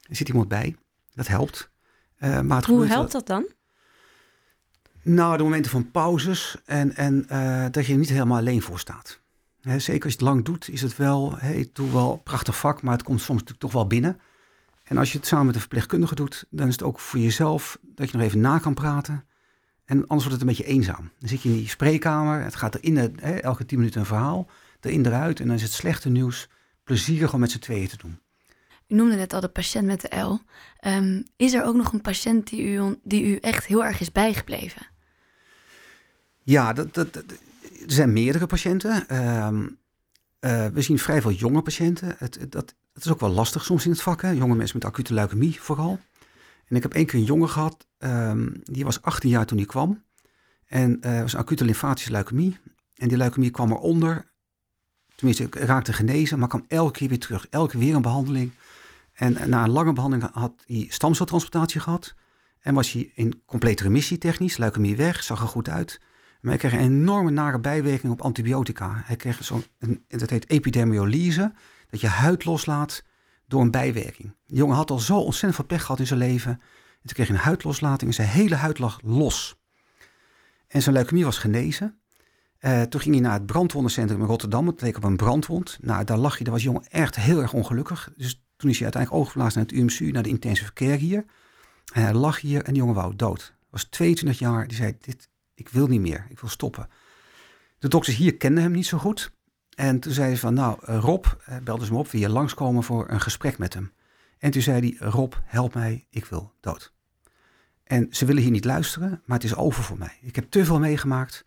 Er 0.08 0.16
zit 0.16 0.28
iemand 0.28 0.48
bij. 0.48 0.76
Dat 1.14 1.28
helpt. 1.28 1.72
Eh, 2.16 2.42
maar 2.42 2.58
het 2.58 2.66
Hoe 2.66 2.86
helpt 2.86 3.12
dat 3.12 3.28
dan? 3.28 3.46
Nou, 5.02 5.38
de 5.38 5.44
momenten 5.44 5.72
van 5.72 5.92
pauzes. 5.92 6.58
En, 6.66 6.96
en 6.96 7.30
eh, 7.30 7.66
dat 7.72 7.86
je 7.86 7.94
er 7.94 8.00
niet 8.00 8.10
helemaal 8.10 8.38
alleen 8.38 8.62
voor 8.62 8.80
staat. 8.80 9.22
Hè, 9.62 9.80
zeker 9.80 10.04
als 10.04 10.14
je 10.14 10.20
het 10.20 10.28
lang 10.28 10.46
doet, 10.46 10.70
is 10.70 10.82
het 10.82 10.98
wel... 10.98 11.38
Hey, 11.38 11.56
ik 11.56 11.76
doe 11.76 11.92
wel 11.92 12.12
een 12.12 12.24
prachtig 12.24 12.58
vak, 12.58 12.82
maar 12.82 12.94
het 12.94 13.04
komt 13.04 13.20
soms 13.20 13.40
natuurlijk 13.40 13.60
toch 13.60 13.72
wel 13.72 13.88
binnen. 13.88 14.20
En 14.84 14.98
als 14.98 15.12
je 15.12 15.18
het 15.18 15.28
samen 15.28 15.46
met 15.46 15.54
de 15.54 15.60
verpleegkundige 15.60 16.16
doet, 16.16 16.46
dan 16.50 16.68
is 16.68 16.74
het 16.74 16.84
ook 16.84 17.00
voor 17.00 17.20
jezelf 17.20 17.78
dat 17.82 18.12
je 18.12 18.18
nog 18.18 18.26
even 18.26 18.40
na 18.40 18.60
kan 18.60 18.74
praten. 18.74 19.26
En 19.86 20.08
anders 20.08 20.28
wordt 20.28 20.32
het 20.32 20.42
een 20.42 20.56
beetje 20.58 20.74
eenzaam. 20.74 21.10
Dan 21.20 21.30
zit 21.30 21.42
je 21.42 21.50
in 21.50 21.56
die 21.56 21.70
spreekkamer, 21.70 22.44
het 22.44 22.56
gaat 22.56 22.76
erin, 22.76 22.98
hè, 23.22 23.36
elke 23.36 23.66
tien 23.66 23.78
minuten 23.78 24.00
een 24.00 24.06
verhaal, 24.06 24.50
erin 24.82 25.06
eruit. 25.06 25.40
En 25.40 25.46
dan 25.48 25.56
is 25.56 25.62
het 25.62 25.72
slechte 25.72 26.10
nieuws 26.10 26.48
plezierig 26.84 27.34
om 27.34 27.40
met 27.40 27.52
z'n 27.52 27.60
tweeën 27.60 27.88
te 27.88 27.98
doen. 27.98 28.20
U 28.88 28.96
noemde 28.96 29.16
net 29.16 29.34
al 29.34 29.40
de 29.42 29.48
patiënt 29.48 29.86
met 29.86 30.02
de 30.02 30.16
L. 30.20 30.40
Ehm, 30.80 31.22
is 31.36 31.54
er 31.54 31.64
ook 31.66 31.76
nog 31.76 31.94
een 31.94 32.02
patiënt 32.02 32.50
die 32.50 32.64
u, 32.68 33.00
die 33.04 33.24
u 33.26 33.36
echt 33.36 33.66
heel 33.66 33.86
erg 33.86 34.00
is 34.00 34.12
bijgebleven? 34.12 34.88
Ja, 36.44 36.74
dat, 36.74 36.94
dat, 36.94 37.14
dat- 37.14 37.32
er 37.86 37.92
zijn 37.92 38.14
meerdere 38.14 38.46
patiënten. 38.46 39.08
Ehm, 39.08 39.68
eh, 40.40 40.66
we 40.68 40.82
zien 40.82 41.00
vrij 41.00 41.22
veel 41.22 41.32
jonge 41.32 41.62
patiënten. 41.62 42.16
Het, 42.18 42.40
het- 42.40 42.52
dat, 42.52 42.74
dat 42.94 43.06
is 43.06 43.12
ook 43.12 43.20
wel 43.20 43.30
lastig 43.30 43.64
soms 43.66 43.86
in 43.86 43.92
het 43.92 44.02
vak. 44.02 44.22
Hè? 44.22 44.30
Jonge 44.30 44.56
mensen 44.56 44.78
met 44.78 44.88
acute 44.88 45.14
leukemie 45.14 45.62
vooral. 45.62 46.00
En 46.74 46.80
ik 46.80 46.86
heb 46.86 46.94
één 46.94 47.06
keer 47.06 47.20
een 47.20 47.26
jongen 47.26 47.50
gehad, 47.50 47.88
ehm, 47.98 48.50
die 48.64 48.84
was 48.84 49.02
18 49.02 49.30
jaar 49.30 49.46
toen 49.46 49.58
hij 49.58 49.66
kwam. 49.66 50.04
En 50.66 51.02
eh 51.02 51.22
was 51.22 51.34
een 51.34 51.40
acute 51.40 51.66
lymfatische 51.66 52.12
leukemie. 52.12 52.58
En 52.96 53.08
die 53.08 53.18
leukemie 53.18 53.50
kwam 53.50 53.72
eronder. 53.72 54.32
Tenminste, 55.16 55.44
ik 55.44 55.56
raakte 55.56 55.94
genezen, 55.94 56.40
maar 56.40 56.48
kwam 56.48 56.66
elke 56.68 56.92
keer 56.92 57.10
weer 57.10 57.20
terug. 57.20 57.48
Elke 57.50 57.72
keer 57.72 57.80
weer 57.80 57.96
een 57.96 58.02
behandeling. 58.02 58.52
En 59.14 59.38
eh, 59.38 59.46
na 59.46 59.64
een 59.64 59.70
lange 59.70 59.94
behandeling 59.94 60.30
had 60.34 60.64
hij 60.66 60.86
stamceltransplantatie 60.90 61.82
gehad. 61.82 62.16
En 62.60 62.74
was 62.74 62.92
hij 62.92 63.12
in 63.16 63.42
complete 63.46 63.84
remissie 63.84 64.18
technisch, 64.18 64.58
leukemie 64.58 64.96
weg, 64.96 65.24
zag 65.24 65.42
er 65.42 65.48
goed 65.48 65.70
uit. 65.70 66.00
Maar 66.42 66.52
hij 66.52 66.60
kreeg 66.60 66.74
een 66.74 66.88
enorme 66.88 67.32
nare 67.32 67.60
bijwerking 67.60 68.12
op 68.12 68.22
antibiotica. 68.22 69.02
Hij 69.06 69.16
kreeg 69.16 69.44
zo'n, 69.44 69.64
dat 70.08 70.30
heet 70.30 70.50
epidermiolyse, 70.50 71.54
dat 71.90 72.02
je 72.02 72.08
huid 72.08 72.46
loslaat 72.46 73.04
door 73.54 73.62
een 73.62 73.72
bijwerking. 73.72 74.36
Die 74.46 74.58
jongen 74.58 74.76
had 74.76 74.92
al 74.92 75.00
zo 75.00 75.18
ontzettend 75.18 75.56
veel 75.56 75.66
pech 75.66 75.82
gehad 75.82 76.00
in 76.00 76.08
zijn 76.08 76.20
leven. 76.20 76.52
En 76.52 76.60
toen 77.04 77.14
kreeg 77.14 77.28
hij 77.28 77.36
een 77.36 77.42
huidloslating 77.42 78.10
en 78.10 78.16
zijn 78.16 78.28
hele 78.28 78.56
huid 78.56 78.80
lag 78.80 79.00
los. 79.04 79.56
En 80.68 80.82
zijn 80.82 80.96
leukemie 80.96 81.26
was 81.26 81.38
genezen. 81.38 82.00
Eh, 82.60 82.82
toen 82.82 83.02
ging 83.02 83.16
hij 83.16 83.24
naar 83.24 83.34
het 83.34 83.46
brandwondencentrum 83.46 84.20
in 84.20 84.26
Rotterdam. 84.26 84.68
Het 84.68 84.82
leek 84.82 84.98
op 84.98 85.04
een 85.04 85.16
brandwond. 85.16 85.78
Nou, 85.82 86.04
daar 86.04 86.18
lag 86.18 86.34
hij, 86.34 86.44
daar 86.44 86.54
was 86.54 86.64
jongen 86.64 86.88
echt 86.88 87.16
heel 87.16 87.42
erg 87.42 87.54
ongelukkig. 87.54 88.12
Dus 88.18 88.44
toen 88.56 88.70
is 88.70 88.76
hij 88.76 88.84
uiteindelijk 88.84 89.22
overgeplaatst 89.22 89.56
naar 89.56 89.66
het 89.66 89.74
UMCU, 89.74 90.12
naar 90.12 90.24
de 90.24 90.30
intensive 90.30 90.74
care 90.74 90.96
hier. 90.96 91.26
En 91.94 92.02
hij 92.02 92.14
lag 92.14 92.42
hier 92.42 92.64
en 92.64 92.74
die 92.74 92.82
jongen 92.82 92.96
wou 92.96 93.16
dood. 93.16 93.54
Was 93.70 93.84
22 93.84 94.40
jaar. 94.40 94.68
Die 94.68 94.78
zei, 94.78 94.98
dit, 95.02 95.30
ik 95.54 95.70
wil 95.70 95.88
niet 95.88 96.02
meer, 96.02 96.26
ik 96.30 96.40
wil 96.40 96.50
stoppen. 96.50 96.90
De 97.80 97.88
dokters 97.88 98.16
hier 98.16 98.38
kenden 98.38 98.64
hem 98.64 98.72
niet 98.72 98.86
zo 98.86 98.98
goed. 98.98 99.32
En 99.76 100.00
toen 100.00 100.14
zei 100.14 100.34
ze 100.34 100.40
van, 100.40 100.54
nou 100.54 100.80
eh, 100.86 100.98
Rob, 100.98 101.26
eh, 101.46 101.58
belde 101.58 101.86
ze 101.86 101.92
hem 101.92 102.00
op, 102.00 102.08
wil 102.08 102.22
je 102.22 102.30
langskomen 102.30 102.84
voor 102.84 103.10
een 103.10 103.22
gesprek 103.22 103.58
met 103.58 103.74
hem. 103.74 103.92
En 104.38 104.52
toen 104.52 104.62
zei 104.62 104.96
hij, 104.98 105.10
Rob, 105.10 105.34
help 105.44 105.74
mij, 105.74 106.08
ik 106.10 106.26
wil 106.26 106.54
dood. 106.60 106.94
En 107.84 108.08
ze 108.10 108.26
willen 108.26 108.42
hier 108.42 108.52
niet 108.52 108.66
luisteren, 108.66 109.22
maar 109.26 109.38
het 109.38 109.46
is 109.46 109.56
over 109.56 109.84
voor 109.84 109.98
mij. 109.98 110.18
Ik 110.22 110.36
heb 110.36 110.52
te 110.52 110.66
veel 110.66 110.80
meegemaakt, 110.80 111.46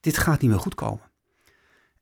dit 0.00 0.18
gaat 0.18 0.40
niet 0.40 0.50
meer 0.50 0.60
goed 0.60 0.74
komen. 0.74 1.10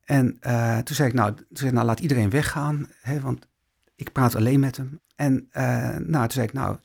En 0.04 0.36
eh, 0.40 0.78
toen 0.78 0.96
zei 0.96 1.08
ik, 1.08 1.14
nou, 1.14 1.34
toen 1.52 1.74
nou 1.74 1.86
laat 1.86 2.00
iedereen 2.00 2.30
weggaan, 2.30 2.90
hè, 3.00 3.20
want 3.20 3.48
Ik 3.94 4.12
praat 4.12 4.34
alleen 4.34 4.60
met 4.60 4.76
hem. 4.76 5.00
En 5.14 5.48
nou, 6.06 6.22
toen 6.22 6.30
zei 6.30 6.46
ik, 6.46 6.52
nou, 6.52 6.76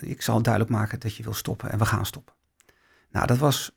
ik 0.00 0.22
zal 0.22 0.42
duidelijk 0.42 0.72
maken 0.72 1.00
dat 1.00 1.16
je 1.16 1.22
wil 1.22 1.34
stoppen 1.34 1.70
en 1.70 1.78
we 1.78 1.84
gaan 1.84 2.06
stoppen. 2.06 2.34
Nou, 3.10 3.26
dat 3.26 3.38
was, 3.38 3.76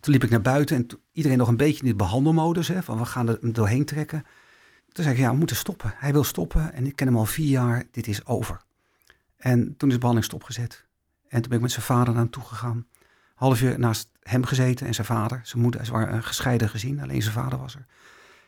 toen 0.00 0.12
liep 0.12 0.24
ik 0.24 0.30
naar 0.30 0.40
buiten 0.40 0.76
en 0.76 0.86
iedereen 1.12 1.38
nog 1.38 1.48
een 1.48 1.56
beetje 1.56 1.82
in 1.82 1.88
de 1.88 1.96
behandelmodus, 1.96 2.68
hè, 2.68 2.82
van 2.82 2.98
we 2.98 3.04
gaan 3.04 3.28
er 3.28 3.52
doorheen 3.52 3.84
trekken. 3.84 4.22
Toen 4.92 5.04
zei 5.04 5.16
ik, 5.16 5.20
ja, 5.20 5.30
we 5.30 5.36
moeten 5.36 5.56
stoppen. 5.56 5.94
Hij 5.96 6.12
wil 6.12 6.24
stoppen 6.24 6.72
en 6.72 6.86
ik 6.86 6.96
ken 6.96 7.06
hem 7.06 7.16
al 7.16 7.26
vier 7.26 7.48
jaar, 7.48 7.84
dit 7.90 8.06
is 8.06 8.26
over. 8.26 8.60
En 9.36 9.76
toen 9.76 9.88
is 9.88 9.94
de 9.94 10.00
behandeling 10.00 10.24
stopgezet. 10.24 10.86
En 11.28 11.40
toen 11.40 11.48
ben 11.48 11.56
ik 11.56 11.64
met 11.64 11.72
zijn 11.72 11.84
vader 11.84 12.12
naar 12.12 12.22
hem 12.22 12.30
toe 12.30 12.42
gegaan. 12.42 12.86
Half 13.34 13.62
uur 13.62 13.78
naast 13.78 14.10
hem 14.22 14.44
gezeten 14.44 14.86
en 14.86 14.94
zijn 14.94 15.06
vader. 15.06 15.40
Zijn 15.42 15.62
moeder, 15.62 15.84
ze 15.84 15.92
waren 15.92 16.22
gescheiden 16.22 16.68
gezin, 16.68 17.00
alleen 17.00 17.22
zijn 17.22 17.34
vader 17.34 17.58
was 17.58 17.74
er. 17.74 17.86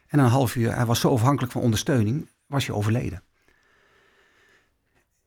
En 0.07 0.19
een 0.19 0.26
half 0.26 0.57
uur, 0.57 0.75
hij 0.75 0.87
was 0.87 1.00
zo 1.00 1.12
afhankelijk 1.12 1.52
van 1.52 1.62
ondersteuning, 1.62 2.28
was 2.47 2.66
hij 2.66 2.75
overleden. 2.75 3.23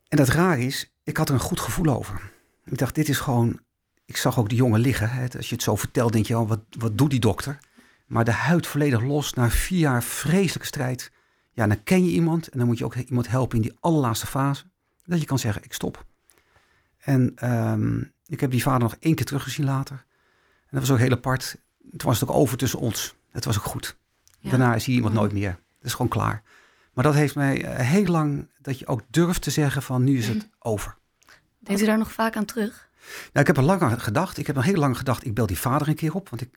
En 0.08 0.18
dat 0.18 0.28
raar 0.28 0.60
is, 0.60 0.94
ik 1.04 1.18
had 1.18 1.28
er 1.28 1.34
een 1.34 1.40
goed 1.40 1.60
gevoel 1.60 1.96
over. 1.96 2.32
Ik 2.66 2.78
dacht, 2.78 2.96
dit 2.96 3.10
is 3.10 3.20
gewoon, 3.20 3.60
ik 4.06 4.18
zag 4.18 4.40
ook 4.40 4.50
die 4.50 4.58
jongen 4.58 4.80
liggen. 4.80 5.10
Hè. 5.10 5.28
Als 5.38 5.50
je 5.50 5.56
het 5.56 5.64
zo 5.64 5.76
vertelt, 5.76 6.14
denk 6.14 6.26
je, 6.26 6.38
oh, 6.38 6.48
wat, 6.48 6.60
wat 6.78 6.98
doet 6.98 7.10
die 7.10 7.20
dokter? 7.20 7.58
Maar 8.06 8.26
de 8.26 8.32
huid 8.32 8.68
volledig 8.68 9.02
los, 9.02 9.34
na 9.34 9.50
vier 9.50 9.80
jaar 9.80 10.04
vreselijke 10.04 10.68
strijd. 10.68 11.12
Ja, 11.52 11.68
dan 11.68 11.84
ken 11.84 12.06
je 12.06 12.12
iemand 12.12 12.48
en 12.48 12.58
dan 12.58 12.68
moet 12.68 12.78
je 12.78 12.86
ook 12.86 12.96
iemand 12.96 13.28
helpen 13.28 13.56
in 13.56 13.62
die 13.62 13.78
allerlaatste 13.80 14.28
fase. 14.28 14.64
Dat 15.06 15.20
je 15.20 15.26
kan 15.26 15.40
zeggen, 15.40 15.64
ik 15.64 15.74
stop. 15.74 16.06
En 16.98 17.50
um, 17.52 18.14
ik 18.26 18.40
heb 18.40 18.52
die 18.52 18.62
vader 18.62 18.82
nog 18.82 18.96
één 19.00 19.16
keer 19.16 19.26
teruggezien 19.26 19.66
later. 19.66 19.96
En 20.62 20.70
dat 20.70 20.80
was 20.80 20.92
ook 20.92 20.98
heel 20.98 21.12
apart. 21.12 21.58
Toen 21.80 22.10
was 22.10 22.20
het 22.20 22.30
ook 22.30 22.36
over 22.36 22.58
tussen 22.58 22.80
ons. 22.80 23.16
Het 23.32 23.46
was 23.46 23.58
ook 23.58 23.64
goed. 23.64 23.98
Daarna 24.42 24.80
zie 24.80 24.92
je 24.92 24.98
iemand 24.98 25.16
nooit 25.16 25.32
meer. 25.32 25.52
Dat 25.52 25.86
is 25.86 25.92
gewoon 25.92 26.08
klaar. 26.08 26.44
Maar 26.94 27.04
dat 27.04 27.14
heeft 27.14 27.36
mij 27.36 27.66
eh, 27.66 27.88
heel 27.88 28.06
lang 28.06 28.50
dat 28.62 28.80
je 28.80 28.88
ook 28.88 29.02
durft 29.10 29.42
te 29.42 29.52
zeggen 29.52 29.82
van 29.82 30.04
nu 30.04 30.18
is 30.18 30.28
het 30.28 30.50
over. 30.60 30.98
Denkt 31.60 31.82
u 31.82 31.86
daar 31.86 31.98
nog 31.98 32.12
vaak 32.12 32.36
aan 32.36 32.46
terug? 32.46 32.90
Nou, 33.08 33.40
ik 33.40 33.48
heb 33.48 33.58
er 33.58 33.64
lang 33.64 33.82
aan 33.82 34.00
gedacht. 34.00 34.38
Ik 34.38 34.48
heb 34.48 34.56
nog 34.56 34.66
heel 34.66 34.76
lang 34.76 34.98
gedacht, 34.98 35.26
ik 35.26 35.34
bel 35.34 35.46
die 35.46 35.60
vader 35.60 35.88
een 35.88 35.96
keer 35.96 36.16
op. 36.16 36.30
Want 36.30 36.42
ik, 36.42 36.50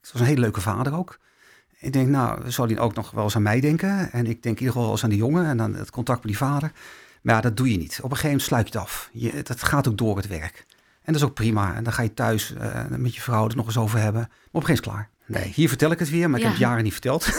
het 0.00 0.12
was 0.12 0.20
een 0.20 0.26
hele 0.26 0.40
leuke 0.40 0.60
vader 0.60 0.94
ook. 0.94 1.18
Ik 1.78 1.92
denk, 1.92 2.08
nou, 2.08 2.50
zal 2.50 2.66
hij 2.66 2.78
ook 2.78 2.94
nog 2.94 3.10
wel 3.10 3.24
eens 3.24 3.36
aan 3.36 3.42
mij 3.42 3.60
denken? 3.60 4.12
En 4.12 4.26
ik 4.26 4.42
denk 4.42 4.44
in 4.44 4.50
ieder 4.50 4.66
geval 4.66 4.82
wel 4.82 4.90
eens 4.90 5.04
aan 5.04 5.10
die 5.10 5.18
jongen 5.18 5.44
en 5.44 5.56
dan 5.56 5.74
het 5.74 5.90
contact 5.90 6.18
met 6.18 6.28
die 6.28 6.46
vader. 6.46 6.72
Maar 7.22 7.34
ja, 7.34 7.40
dat 7.40 7.56
doe 7.56 7.70
je 7.70 7.78
niet. 7.78 7.96
Op 7.96 8.10
een 8.10 8.16
gegeven 8.16 8.28
moment 8.28 8.46
sluit 8.46 8.68
je 8.68 8.78
het 8.78 8.82
af. 8.82 9.10
Je, 9.12 9.42
dat 9.42 9.62
gaat 9.62 9.88
ook 9.88 9.98
door 9.98 10.16
het 10.16 10.26
werk. 10.26 10.66
En 11.02 11.12
dat 11.12 11.22
is 11.22 11.28
ook 11.28 11.34
prima. 11.34 11.74
En 11.74 11.84
dan 11.84 11.92
ga 11.92 12.02
je 12.02 12.14
thuis 12.14 12.54
uh, 12.54 12.86
met 12.86 13.14
je 13.14 13.20
vrouw 13.20 13.48
er 13.48 13.56
nog 13.56 13.66
eens 13.66 13.78
over 13.78 13.98
hebben. 13.98 14.20
Maar 14.20 14.30
op 14.52 14.60
een 14.60 14.66
gegeven 14.66 14.90
moment 14.90 15.06
is 15.06 15.10
klaar. 15.26 15.42
Nee, 15.42 15.52
hier 15.54 15.68
vertel 15.68 15.90
ik 15.90 15.98
het 15.98 16.10
weer, 16.10 16.30
maar 16.30 16.38
ik 16.38 16.44
heb 16.44 16.54
het 16.54 16.62
jaren 16.62 16.82
niet 16.82 16.92
verteld. 16.92 17.26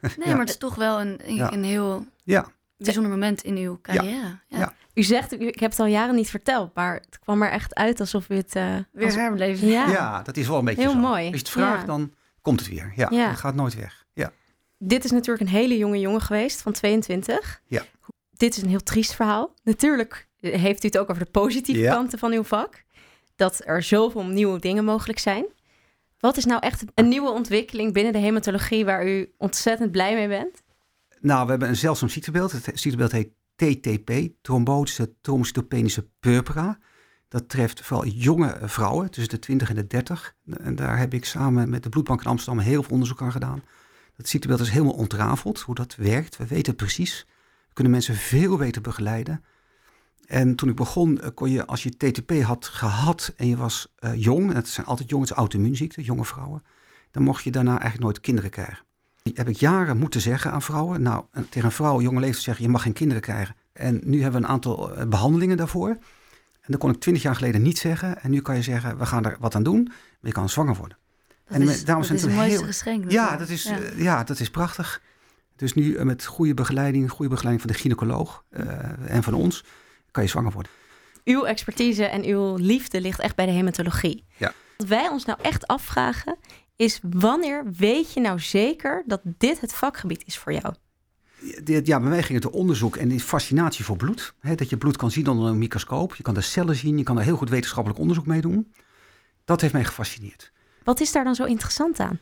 Nee, 0.00 0.28
maar 0.28 0.38
het 0.38 0.48
is 0.48 0.56
toch 0.56 0.74
wel 0.74 1.00
een, 1.00 1.20
een, 1.52 1.64
heel 1.64 2.06
ja. 2.24 2.46
bijzonder 2.76 3.10
moment 3.10 3.42
in 3.42 3.56
uw 3.56 3.78
carrière. 3.82 4.38
Ja. 4.48 4.72
U 4.98 5.02
zegt, 5.02 5.40
ik 5.40 5.58
heb 5.58 5.70
het 5.70 5.80
al 5.80 5.86
jaren 5.86 6.14
niet 6.14 6.30
verteld, 6.30 6.74
maar 6.74 6.94
het 6.94 7.18
kwam 7.18 7.42
er 7.42 7.50
echt 7.50 7.74
uit 7.74 8.00
alsof 8.00 8.28
u 8.28 8.36
het 8.36 8.56
uh, 8.56 8.76
weer 8.92 9.30
als... 9.30 9.60
Ja. 9.60 9.88
ja, 9.88 10.22
dat 10.22 10.36
is 10.36 10.48
wel 10.48 10.58
een 10.58 10.64
beetje 10.64 10.80
heel 10.80 10.90
zo. 10.90 10.98
mooi. 10.98 11.22
Als 11.22 11.32
je 11.32 11.38
het 11.38 11.48
vraagt, 11.48 11.86
dan 11.86 12.12
komt 12.42 12.60
het 12.60 12.68
weer. 12.68 12.92
Ja, 12.96 13.28
het 13.28 13.38
gaat 13.38 13.54
nooit 13.54 13.74
weg. 13.74 14.04
Ja. 14.12 14.32
Dit 14.78 15.04
is 15.04 15.10
natuurlijk 15.10 15.40
een 15.40 15.56
hele 15.56 15.78
jonge 15.78 16.00
jongen 16.00 16.20
geweest 16.20 16.62
van 16.62 16.72
22. 16.72 17.60
Ja. 17.66 17.82
Dit 18.30 18.56
is 18.56 18.62
een 18.62 18.68
heel 18.68 18.82
triest 18.82 19.14
verhaal. 19.14 19.54
Natuurlijk 19.62 20.28
heeft 20.40 20.84
u 20.84 20.86
het 20.86 20.98
ook 20.98 21.10
over 21.10 21.24
de 21.24 21.30
positieve 21.30 21.88
kanten 21.88 22.18
van 22.18 22.32
uw 22.32 22.44
vak 22.44 22.82
dat 23.36 23.60
er 23.64 23.82
zoveel 23.82 24.24
nieuwe 24.24 24.58
dingen 24.58 24.84
mogelijk 24.84 25.18
zijn. 25.18 25.46
Wat 26.18 26.36
is 26.36 26.44
nou 26.44 26.60
echt 26.60 26.84
een 26.94 27.08
nieuwe 27.08 27.30
ontwikkeling 27.30 27.92
binnen 27.92 28.12
de 28.12 28.18
hematologie 28.18 28.84
waar 28.84 29.06
u 29.08 29.32
ontzettend 29.36 29.90
blij 29.90 30.14
mee 30.14 30.28
bent? 30.28 30.62
Nou, 31.20 31.44
we 31.44 31.50
hebben 31.50 31.68
een 31.68 31.76
zeldzaam 31.76 32.08
ziektebeeld. 32.08 32.52
Het 32.52 32.70
ziektebeeld 32.74 33.12
heet 33.12 33.28
TTP, 33.58 34.28
trombotische 34.42 35.14
trombocytopenische 35.20 36.08
purpura. 36.20 36.78
Dat 37.28 37.48
treft 37.48 37.80
vooral 37.80 38.06
jonge 38.06 38.58
vrouwen 38.62 39.10
tussen 39.10 39.32
de 39.32 39.38
20 39.38 39.68
en 39.68 39.74
de 39.74 39.86
30. 39.86 40.34
En 40.58 40.74
daar 40.74 40.98
heb 40.98 41.14
ik 41.14 41.24
samen 41.24 41.70
met 41.70 41.82
de 41.82 41.88
Bloedbank 41.88 42.20
in 42.20 42.26
Amsterdam 42.26 42.62
heel 42.62 42.82
veel 42.82 42.92
onderzoek 42.92 43.22
aan 43.22 43.32
gedaan. 43.32 43.62
Dat 44.16 44.28
ziektebeeld 44.28 44.60
is 44.60 44.70
helemaal 44.70 44.92
ontrafeld, 44.92 45.60
hoe 45.60 45.74
dat 45.74 45.94
werkt. 45.96 46.36
We 46.36 46.46
weten 46.46 46.66
het 46.66 46.76
precies. 46.76 47.26
We 47.68 47.74
kunnen 47.74 47.92
mensen 47.92 48.14
veel 48.14 48.56
beter 48.56 48.82
begeleiden. 48.82 49.44
En 50.26 50.54
toen 50.54 50.68
ik 50.68 50.76
begon, 50.76 51.20
eh, 51.20 51.28
kon 51.34 51.50
je, 51.50 51.66
als 51.66 51.82
je 51.82 51.96
TTP 51.96 52.42
had 52.42 52.66
gehad 52.66 53.32
en 53.36 53.46
je 53.46 53.56
was 53.56 53.94
uh, 54.00 54.14
jong, 54.14 54.52
het 54.52 54.68
zijn 54.68 54.86
altijd 54.86 55.10
jongens, 55.10 55.30
auto-immuunziekten, 55.30 56.02
jonge 56.02 56.24
vrouwen, 56.24 56.62
dan 57.10 57.22
mocht 57.22 57.44
je 57.44 57.50
daarna 57.50 57.70
eigenlijk 57.70 58.02
nooit 58.02 58.20
kinderen 58.20 58.50
krijgen. 58.50 58.87
Heb 59.34 59.48
ik 59.48 59.56
jaren 59.56 59.96
moeten 59.96 60.20
zeggen 60.20 60.52
aan 60.52 60.62
vrouwen. 60.62 61.02
Nou, 61.02 61.24
tegen 61.48 61.64
een 61.64 61.72
vrouw, 61.72 62.00
jonge 62.00 62.20
leeftijd 62.20 62.44
zeggen, 62.44 62.64
je 62.64 62.70
mag 62.70 62.82
geen 62.82 62.92
kinderen 62.92 63.22
krijgen. 63.22 63.56
En 63.72 64.00
nu 64.04 64.22
hebben 64.22 64.40
we 64.40 64.46
een 64.46 64.52
aantal 64.52 64.94
eh, 64.94 65.06
behandelingen 65.06 65.56
daarvoor. 65.56 65.88
En 65.88 66.74
dat 66.74 66.78
kon 66.78 66.90
ik 66.90 67.00
twintig 67.00 67.22
jaar 67.22 67.34
geleden 67.34 67.62
niet 67.62 67.78
zeggen. 67.78 68.22
En 68.22 68.30
nu 68.30 68.40
kan 68.40 68.56
je 68.56 68.62
zeggen, 68.62 68.98
we 68.98 69.06
gaan 69.06 69.24
er 69.24 69.36
wat 69.40 69.54
aan 69.54 69.62
doen, 69.62 69.82
maar 69.84 70.16
je 70.20 70.32
kan 70.32 70.48
zwanger 70.48 70.74
worden. 70.74 70.96
Dat 71.48 71.60
en 71.60 71.68
is, 71.68 71.84
daarom 71.84 72.06
dat 72.06 72.16
is 72.16 72.22
het 72.22 72.34
mooiste 72.34 72.56
heel... 72.56 72.66
geschenk. 72.66 73.10
Ja 73.10 73.36
dat, 73.36 73.48
is, 73.48 73.62
ja. 73.62 73.78
ja. 73.96 74.24
dat 74.24 74.40
is 74.40 74.50
prachtig. 74.50 75.02
Dus 75.56 75.74
nu 75.74 76.04
met 76.04 76.24
goede 76.24 76.54
begeleiding, 76.54 77.10
goede 77.10 77.30
begeleiding 77.30 77.66
van 77.66 77.72
de 77.72 77.78
gynaecoloog 77.78 78.44
uh, 78.50 78.66
en 79.06 79.22
van 79.22 79.34
ons, 79.34 79.64
kan 80.10 80.22
je 80.22 80.28
zwanger 80.28 80.52
worden. 80.52 80.72
Uw 81.24 81.44
expertise 81.44 82.04
en 82.04 82.24
uw 82.24 82.56
liefde 82.56 83.00
ligt 83.00 83.20
echt 83.20 83.36
bij 83.36 83.46
de 83.46 83.52
hematologie. 83.52 84.24
Ja. 84.36 84.52
Wat 84.76 84.86
wij 84.86 85.08
ons 85.08 85.24
nou 85.24 85.38
echt 85.42 85.66
afvragen 85.66 86.36
is 86.78 87.00
wanneer 87.10 87.64
weet 87.76 88.12
je 88.12 88.20
nou 88.20 88.40
zeker 88.40 89.02
dat 89.06 89.20
dit 89.24 89.60
het 89.60 89.74
vakgebied 89.74 90.22
is 90.26 90.38
voor 90.38 90.52
jou? 90.52 90.74
Ja, 91.64 92.00
bij 92.00 92.08
mij 92.08 92.22
ging 92.22 92.42
het 92.42 92.52
om 92.52 92.60
onderzoek 92.60 92.96
en 92.96 93.08
die 93.08 93.20
fascinatie 93.20 93.84
voor 93.84 93.96
bloed. 93.96 94.34
dat 94.40 94.70
je 94.70 94.76
bloed 94.76 94.96
kan 94.96 95.10
zien 95.10 95.26
onder 95.26 95.48
een 95.48 95.58
microscoop. 95.58 96.14
Je 96.14 96.22
kan 96.22 96.34
de 96.34 96.40
cellen 96.40 96.76
zien, 96.76 96.98
je 96.98 97.04
kan 97.04 97.18
er 97.18 97.24
heel 97.24 97.36
goed 97.36 97.48
wetenschappelijk 97.48 98.00
onderzoek 98.00 98.26
mee 98.26 98.40
doen. 98.40 98.72
Dat 99.44 99.60
heeft 99.60 99.72
mij 99.72 99.84
gefascineerd. 99.84 100.52
Wat 100.84 101.00
is 101.00 101.12
daar 101.12 101.24
dan 101.24 101.34
zo 101.34 101.44
interessant 101.44 102.00
aan? 102.00 102.18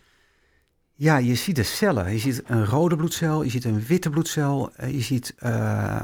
Ja, 0.94 1.16
je 1.16 1.34
ziet 1.34 1.56
de 1.56 1.62
cellen. 1.62 2.12
Je 2.12 2.18
ziet 2.18 2.42
een 2.46 2.66
rode 2.66 2.96
bloedcel, 2.96 3.42
je 3.42 3.50
ziet 3.50 3.64
een 3.64 3.82
witte 3.82 4.10
bloedcel, 4.10 4.72
eh, 4.74 4.92
je 4.92 5.00
ziet 5.00 5.34
uh, 5.38 6.02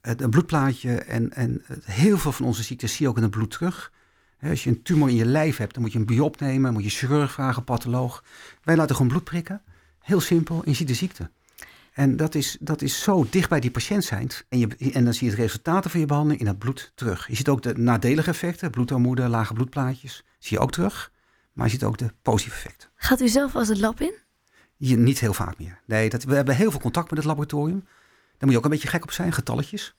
een 0.00 0.30
bloedplaatje 0.30 0.94
en, 0.94 1.32
en 1.32 1.62
heel 1.84 2.18
veel 2.18 2.32
van 2.32 2.46
onze 2.46 2.62
ziektes 2.62 2.92
zie 2.92 3.02
je 3.02 3.08
ook 3.08 3.16
in 3.16 3.22
het 3.22 3.30
bloed 3.30 3.50
terug. 3.50 3.92
Als 4.50 4.64
je 4.64 4.70
een 4.70 4.82
tumor 4.82 5.08
in 5.08 5.14
je 5.14 5.24
lijf 5.24 5.56
hebt, 5.56 5.74
dan 5.74 5.82
moet 5.82 5.92
je 5.92 5.98
een 5.98 6.06
biop 6.06 6.40
nemen, 6.40 6.72
moet 6.72 6.84
je 6.84 6.90
chirurg 6.90 7.32
vragen, 7.32 7.64
patholoog. 7.64 8.24
Wij 8.62 8.76
laten 8.76 8.96
gewoon 8.96 9.10
bloed 9.10 9.24
prikken. 9.24 9.62
Heel 10.00 10.20
simpel, 10.20 10.62
en 10.64 10.70
je 10.70 10.76
ziet 10.76 10.88
de 10.88 10.94
ziekte. 10.94 11.30
En 11.92 12.16
dat 12.16 12.34
is, 12.34 12.56
dat 12.60 12.82
is 12.82 13.02
zo 13.02 13.26
dicht 13.30 13.48
bij 13.48 13.60
die 13.60 13.70
patiënt 13.70 14.04
zijn. 14.04 14.30
En, 14.48 14.58
je, 14.58 14.68
en 14.92 15.04
dan 15.04 15.14
zie 15.14 15.30
je 15.30 15.36
de 15.36 15.42
resultaten 15.42 15.90
van 15.90 16.00
je 16.00 16.06
behandeling 16.06 16.40
in 16.40 16.46
het 16.46 16.58
bloed 16.58 16.92
terug. 16.94 17.28
Je 17.28 17.36
ziet 17.36 17.48
ook 17.48 17.62
de 17.62 17.78
nadelige 17.78 18.30
effecten, 18.30 18.70
bloedarmoede, 18.70 19.28
lage 19.28 19.52
bloedplaatjes, 19.52 20.24
zie 20.38 20.56
je 20.56 20.62
ook 20.62 20.72
terug. 20.72 21.12
Maar 21.52 21.66
je 21.66 21.72
ziet 21.72 21.84
ook 21.84 21.98
de 21.98 22.12
positieve 22.22 22.56
effecten. 22.56 22.88
Gaat 22.94 23.20
u 23.20 23.28
zelf 23.28 23.54
als 23.54 23.68
het 23.68 23.78
lab 23.78 24.00
in? 24.00 24.14
Je, 24.76 24.96
niet 24.96 25.18
heel 25.18 25.34
vaak 25.34 25.58
meer. 25.58 25.80
Nee, 25.86 26.08
dat, 26.08 26.24
we 26.24 26.34
hebben 26.34 26.56
heel 26.56 26.70
veel 26.70 26.80
contact 26.80 27.08
met 27.08 27.18
het 27.18 27.26
laboratorium. 27.26 27.80
Daar 27.80 28.38
moet 28.38 28.50
je 28.50 28.56
ook 28.56 28.64
een 28.64 28.70
beetje 28.70 28.88
gek 28.88 29.02
op 29.02 29.10
zijn, 29.10 29.32
getalletjes. 29.32 29.94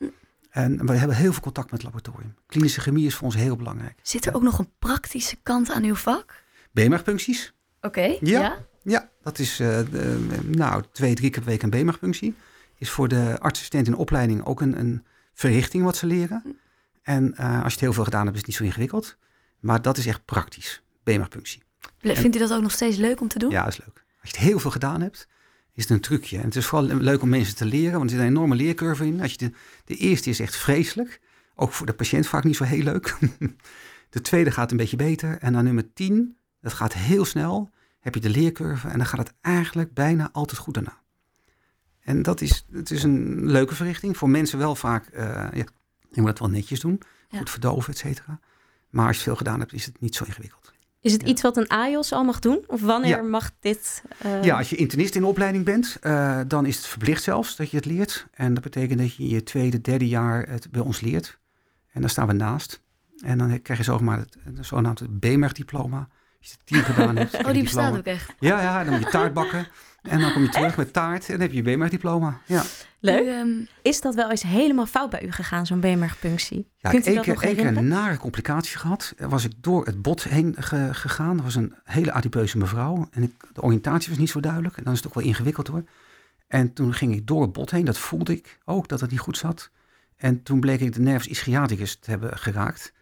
En 0.55 0.85
we 0.85 0.93
hebben 0.93 1.17
heel 1.17 1.31
veel 1.31 1.41
contact 1.41 1.71
met 1.71 1.81
het 1.81 1.93
laboratorium. 1.93 2.35
Klinische 2.47 2.81
chemie 2.81 3.05
is 3.05 3.15
voor 3.15 3.25
ons 3.25 3.35
heel 3.35 3.55
belangrijk. 3.55 3.99
Zit 4.01 4.25
er 4.25 4.35
ook 4.35 4.41
nog 4.41 4.59
een 4.59 4.69
praktische 4.79 5.35
kant 5.43 5.71
aan 5.71 5.83
uw 5.83 5.95
vak? 5.95 6.43
BMR-puncties. 6.71 7.53
Oké, 7.81 8.17
ja, 8.21 8.65
ja. 8.83 9.09
dat 9.21 9.39
is 9.39 9.59
uh, 9.59 9.79
nou, 10.43 10.83
twee, 10.91 11.15
drie 11.15 11.29
keer 11.29 11.41
per 11.41 11.49
week 11.49 11.63
een 11.63 11.69
BMR-punctie. 11.69 12.35
Is 12.77 12.89
voor 12.89 13.07
de 13.07 13.35
artsassistent 13.39 13.87
in 13.87 13.95
opleiding 13.95 14.45
ook 14.45 14.61
een, 14.61 14.79
een 14.79 15.05
verrichting 15.33 15.83
wat 15.83 15.97
ze 15.97 16.05
leren. 16.05 16.41
Hm. 16.43 16.49
En 17.01 17.35
uh, 17.39 17.53
als 17.53 17.63
je 17.63 17.69
het 17.69 17.79
heel 17.79 17.93
veel 17.93 18.03
gedaan 18.03 18.23
hebt, 18.23 18.35
is 18.35 18.41
het 18.41 18.47
niet 18.47 18.57
zo 18.57 18.63
ingewikkeld. 18.63 19.17
Maar 19.59 19.81
dat 19.81 19.97
is 19.97 20.05
echt 20.05 20.25
praktisch, 20.25 20.83
BMR-punctie. 21.03 21.63
Vindt 21.99 22.35
u 22.35 22.39
dat 22.39 22.53
ook 22.53 22.61
nog 22.61 22.71
steeds 22.71 22.97
leuk 22.97 23.21
om 23.21 23.27
te 23.27 23.39
doen? 23.39 23.49
Ja, 23.51 23.63
dat 23.63 23.73
is 23.73 23.79
leuk. 23.79 24.05
Als 24.21 24.29
je 24.31 24.37
het 24.37 24.47
heel 24.47 24.59
veel 24.59 24.71
gedaan 24.71 25.01
hebt, 25.01 25.27
is 25.75 25.83
het 25.83 25.89
een 25.89 25.99
trucje. 25.99 26.37
En 26.37 26.43
het 26.43 26.55
is 26.55 26.65
vooral 26.65 26.97
leuk 26.97 27.21
om 27.21 27.29
mensen 27.29 27.55
te 27.55 27.65
leren, 27.65 27.97
want 27.97 28.03
er 28.03 28.09
zit 28.09 28.19
een 28.19 28.31
enorme 28.31 28.55
leercurve 28.55 29.05
in. 29.05 29.21
Als 29.21 29.31
je 29.31 29.37
de, 29.37 29.51
de 29.85 29.95
eerste 29.95 30.29
is 30.29 30.39
echt 30.39 30.55
vreselijk. 30.55 31.21
Ook 31.55 31.71
voor 31.71 31.85
de 31.85 31.93
patiënt 31.93 32.27
vaak 32.27 32.43
niet 32.43 32.55
zo 32.55 32.63
heel 32.63 32.83
leuk. 32.83 33.17
de 34.09 34.21
tweede 34.21 34.51
gaat 34.51 34.71
een 34.71 34.77
beetje 34.77 34.95
beter. 34.95 35.37
En 35.37 35.53
dan 35.53 35.63
nummer 35.63 35.93
10, 35.93 36.37
dat 36.61 36.73
gaat 36.73 36.93
heel 36.93 37.25
snel. 37.25 37.71
Heb 37.99 38.13
je 38.13 38.19
de 38.19 38.29
leercurve 38.29 38.87
en 38.87 38.97
dan 38.97 39.07
gaat 39.07 39.19
het 39.19 39.33
eigenlijk 39.41 39.93
bijna 39.93 40.29
altijd 40.31 40.59
goed 40.59 40.73
daarna. 40.73 41.03
En 41.99 42.21
dat 42.21 42.41
is, 42.41 42.65
het 42.71 42.91
is 42.91 43.03
een 43.03 43.45
leuke 43.51 43.75
verrichting. 43.75 44.17
Voor 44.17 44.29
mensen 44.29 44.57
wel 44.57 44.75
vaak, 44.75 45.09
uh, 45.13 45.19
ja, 45.53 45.65
je 46.11 46.21
moet 46.21 46.29
het 46.29 46.39
wel 46.39 46.49
netjes 46.49 46.79
doen. 46.79 47.01
Goed 47.29 47.49
verdoven, 47.49 47.93
et 47.93 47.99
cetera. 47.99 48.39
Maar 48.89 49.07
als 49.07 49.17
je 49.17 49.23
veel 49.23 49.35
gedaan 49.35 49.59
hebt, 49.59 49.73
is 49.73 49.85
het 49.85 50.01
niet 50.01 50.15
zo 50.15 50.23
ingewikkeld. 50.23 50.73
Is 51.05 51.11
het 51.11 51.23
iets 51.23 51.41
wat 51.41 51.57
een 51.57 51.67
AJOS 51.67 52.11
al 52.11 52.23
mag 52.23 52.39
doen? 52.39 52.63
Of 52.67 52.81
wanneer 52.81 53.25
mag 53.25 53.51
dit? 53.59 54.03
Uh... 54.25 54.43
Ja, 54.43 54.57
als 54.57 54.69
je 54.69 54.75
internist 54.75 55.15
in 55.15 55.23
opleiding 55.23 55.65
bent, 55.65 55.97
uh, 56.01 56.39
dan 56.47 56.65
is 56.65 56.75
het 56.75 56.85
verplicht 56.85 57.23
zelfs 57.23 57.55
dat 57.55 57.69
je 57.69 57.77
het 57.77 57.85
leert. 57.85 58.27
En 58.33 58.53
dat 58.53 58.63
betekent 58.63 58.99
dat 58.99 59.15
je 59.15 59.29
je 59.29 59.43
tweede, 59.43 59.81
derde 59.81 60.07
jaar 60.07 60.49
het 60.49 60.71
bij 60.71 60.81
ons 60.81 60.99
leert. 60.99 61.39
En 61.91 62.01
daar 62.01 62.09
staan 62.09 62.27
we 62.27 62.33
naast. 62.33 62.81
En 63.19 63.37
dan 63.37 63.61
krijg 63.61 63.79
je 63.79 63.85
zomaar 63.85 64.17
het, 64.17 64.37
het 64.43 64.65
zogenaamde 64.65 65.09
BMER-diploma. 65.09 66.07
Als 66.39 66.49
je 66.51 66.57
tien 66.63 66.83
gedaan 66.93 67.15
hebt. 67.15 67.45
Oh, 67.45 67.51
die 67.51 67.63
bestaat 67.63 67.97
ook 67.97 68.05
echt. 68.05 68.33
Ja, 68.39 68.61
ja, 68.61 68.83
dan 68.83 68.93
moet 68.93 69.03
je 69.03 69.09
taart 69.09 69.33
bakken. 69.33 69.67
En 70.07 70.19
dan 70.19 70.33
kom 70.33 70.41
je 70.41 70.49
terug 70.59 70.77
met 70.77 70.93
taart 70.93 71.25
en 71.25 71.31
dan 71.31 71.41
heb 71.41 71.51
je 71.51 71.63
je 71.63 71.75
BMR-diploma. 71.77 72.39
Ja, 72.45 72.63
Leuk. 72.99 73.23
U, 73.25 73.29
ehm, 73.29 73.47
Is 73.81 74.01
dat 74.01 74.15
wel 74.15 74.29
eens 74.29 74.41
helemaal 74.41 74.85
fout 74.85 75.09
bij 75.09 75.23
u 75.25 75.31
gegaan, 75.31 75.65
zo'n 75.65 75.79
BMR-punctie? 75.79 76.69
ja 76.77 76.89
Kunt 76.89 77.05
ik 77.05 77.11
u 77.13 77.15
heb 77.15 77.25
dat 77.25 77.43
één 77.43 77.55
nog 77.55 77.65
keer, 77.65 77.77
een 77.77 77.87
nare 77.87 78.17
complicatie 78.17 78.77
gehad. 78.77 79.13
Er 79.17 79.29
was 79.29 79.43
ik 79.45 79.51
door 79.57 79.85
het 79.85 80.01
bot 80.01 80.23
heen 80.23 80.55
ge- 80.59 80.89
gegaan. 80.91 81.35
Dat 81.35 81.45
was 81.45 81.55
een 81.55 81.73
hele 81.83 82.11
adipeuze 82.11 82.57
mevrouw. 82.57 83.07
En 83.11 83.23
ik, 83.23 83.31
de 83.53 83.61
oriëntatie 83.61 84.09
was 84.09 84.17
niet 84.17 84.29
zo 84.29 84.39
duidelijk. 84.39 84.77
En 84.77 84.83
dan 84.83 84.93
is 84.93 84.99
het 84.99 85.07
ook 85.07 85.13
wel 85.13 85.23
ingewikkeld 85.23 85.67
hoor. 85.67 85.83
En 86.47 86.73
toen 86.73 86.93
ging 86.93 87.13
ik 87.15 87.27
door 87.27 87.41
het 87.41 87.51
bot 87.53 87.71
heen. 87.71 87.85
Dat 87.85 87.97
voelde 87.97 88.31
ik 88.33 88.59
ook, 88.65 88.87
dat 88.87 88.99
het 89.01 89.11
niet 89.11 89.19
goed 89.19 89.37
zat. 89.37 89.69
En 90.17 90.43
toen 90.43 90.59
bleek 90.59 90.79
ik 90.79 90.93
de 90.93 90.99
nervus 91.01 91.27
ischiaticus 91.27 91.95
te 91.95 92.09
hebben 92.09 92.37
geraakt. 92.37 92.93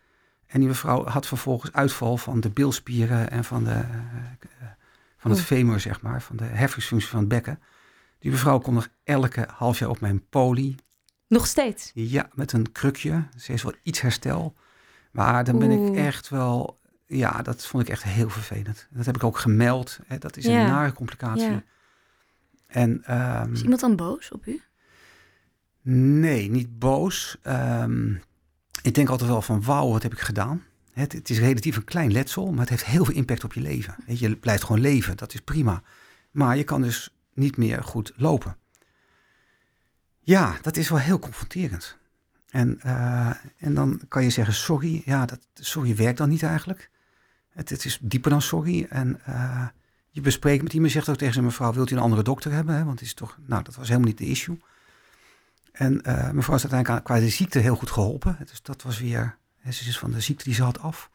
En 0.47 0.59
die 0.59 0.67
mevrouw 0.67 1.05
had 1.05 1.27
vervolgens 1.27 1.71
uitval 1.73 2.17
van 2.17 2.39
de 2.39 2.49
bilspieren 2.49 3.29
en 3.31 3.43
van, 3.43 3.63
de, 3.63 3.69
eh, 3.69 4.67
van 5.23 5.31
het 5.31 5.41
femur, 5.41 5.79
zeg 5.79 6.01
maar. 6.01 6.21
Van 6.21 6.35
de 6.35 6.43
heffingsfunctie 6.43 7.09
van 7.09 7.19
het 7.19 7.27
bekken. 7.27 7.59
Die 8.19 8.31
mevrouw 8.31 8.59
kon 8.59 8.73
nog 8.73 8.87
elke 9.03 9.47
half 9.55 9.79
jaar 9.79 9.89
op 9.89 9.99
mijn 9.99 10.27
poli. 10.29 10.75
Nog 11.27 11.47
steeds. 11.47 11.91
Ja, 11.93 12.29
met 12.33 12.51
een 12.51 12.71
krukje. 12.71 13.27
Ze 13.37 13.53
is 13.53 13.63
wel 13.63 13.73
iets 13.83 14.01
herstel. 14.01 14.55
Maar 15.11 15.43
dan 15.43 15.59
ben 15.59 15.71
ik 15.71 15.95
echt 15.95 16.29
wel... 16.29 16.79
Ja, 17.05 17.41
dat 17.41 17.65
vond 17.65 17.83
ik 17.83 17.89
echt 17.89 18.03
heel 18.03 18.29
vervelend. 18.29 18.87
Dat 18.89 19.05
heb 19.05 19.15
ik 19.15 19.23
ook 19.23 19.37
gemeld. 19.37 19.99
Hè. 20.07 20.17
Dat 20.17 20.37
is 20.37 20.45
een 20.45 20.53
nare 20.53 20.93
complicatie. 20.93 21.51
Ja. 21.51 21.63
En 22.67 23.03
ehm, 23.03 23.53
is 23.53 23.61
iemand 23.61 23.81
dan 23.81 23.95
boos 23.95 24.31
op 24.31 24.45
u? 24.45 24.61
nee, 26.19 26.49
niet 26.49 26.79
boos. 26.79 27.37
Ehm, 27.41 28.13
ik 28.81 28.95
denk 28.95 29.09
altijd 29.09 29.29
wel 29.29 29.41
van 29.41 29.63
wauw, 29.63 29.89
wat 29.89 30.03
heb 30.03 30.11
ik 30.11 30.19
gedaan? 30.19 30.63
Het, 30.93 31.13
het 31.13 31.29
is 31.29 31.39
relatief 31.39 31.75
een 31.75 31.83
klein 31.83 32.11
letsel, 32.11 32.51
maar 32.51 32.59
het 32.59 32.69
heeft 32.69 32.85
heel 32.85 33.05
veel 33.05 33.15
impact 33.15 33.43
op 33.43 33.53
je 33.53 33.61
leven. 33.61 33.95
Je, 34.05 34.35
blijft 34.35 34.63
gewoon 34.63 34.81
leven, 34.81 35.17
dat 35.17 35.33
is 35.33 35.41
prima. 35.41 35.81
Maar 36.31 36.57
je 36.57 36.63
kan 36.63 36.81
dus 36.81 37.09
niet 37.33 37.57
meer 37.57 37.83
goed 37.83 38.13
lopen. 38.15 38.57
Ja, 40.19 40.57
dat 40.61 40.77
is 40.77 40.89
wel 40.89 40.99
heel 40.99 41.19
confronterend. 41.19 41.97
En, 42.49 42.79
eh, 42.81 43.29
en 43.57 43.73
dan 43.73 44.01
kan 44.07 44.23
je 44.23 44.29
zeggen 44.29 44.53
sorry. 44.53 45.01
Ja, 45.05 45.25
dat 45.25 45.39
sorry 45.53 45.95
werkt 45.95 46.17
dan 46.17 46.29
niet 46.29 46.43
eigenlijk. 46.43 46.89
Het, 47.49 47.69
het 47.69 47.85
is 47.85 47.99
dieper 48.01 48.31
dan 48.31 48.41
sorry. 48.41 48.85
En 48.89 49.19
eh, 49.25 49.67
je 50.09 50.21
bespreekt 50.21 50.63
met 50.63 50.73
iemand, 50.73 50.91
zegt 50.91 51.09
ook 51.09 51.17
tegen 51.17 51.33
zijn 51.33 51.45
mevrouw, 51.45 51.73
wilt 51.73 51.91
u 51.91 51.95
een 51.95 52.01
andere 52.01 52.23
dokter 52.23 52.51
hebben? 52.51 52.85
Want 52.85 53.01
is 53.01 53.13
toch, 53.13 53.37
nou, 53.45 53.63
dat 53.63 53.75
was 53.75 53.87
helemaal 53.87 54.07
niet 54.07 54.17
de 54.17 54.25
issue. 54.25 54.59
En 55.71 56.01
eh, 56.01 56.31
mevrouw 56.31 56.55
is 56.55 56.61
uiteindelijk 56.61 57.03
qua 57.03 57.19
de 57.19 57.29
ziekte 57.29 57.59
heel 57.59 57.75
goed 57.75 57.91
geholpen. 57.91 58.37
Dus 58.39 58.61
dat 58.61 58.81
was 58.81 58.99
weer, 58.99 59.37
hè, 59.63 59.71
ze 59.71 59.87
is 59.87 59.97
van 59.99 60.11
de 60.11 60.19
ziekte 60.19 60.43
die 60.43 60.53
ze 60.53 60.63
had 60.63 60.79
af. 60.79 61.09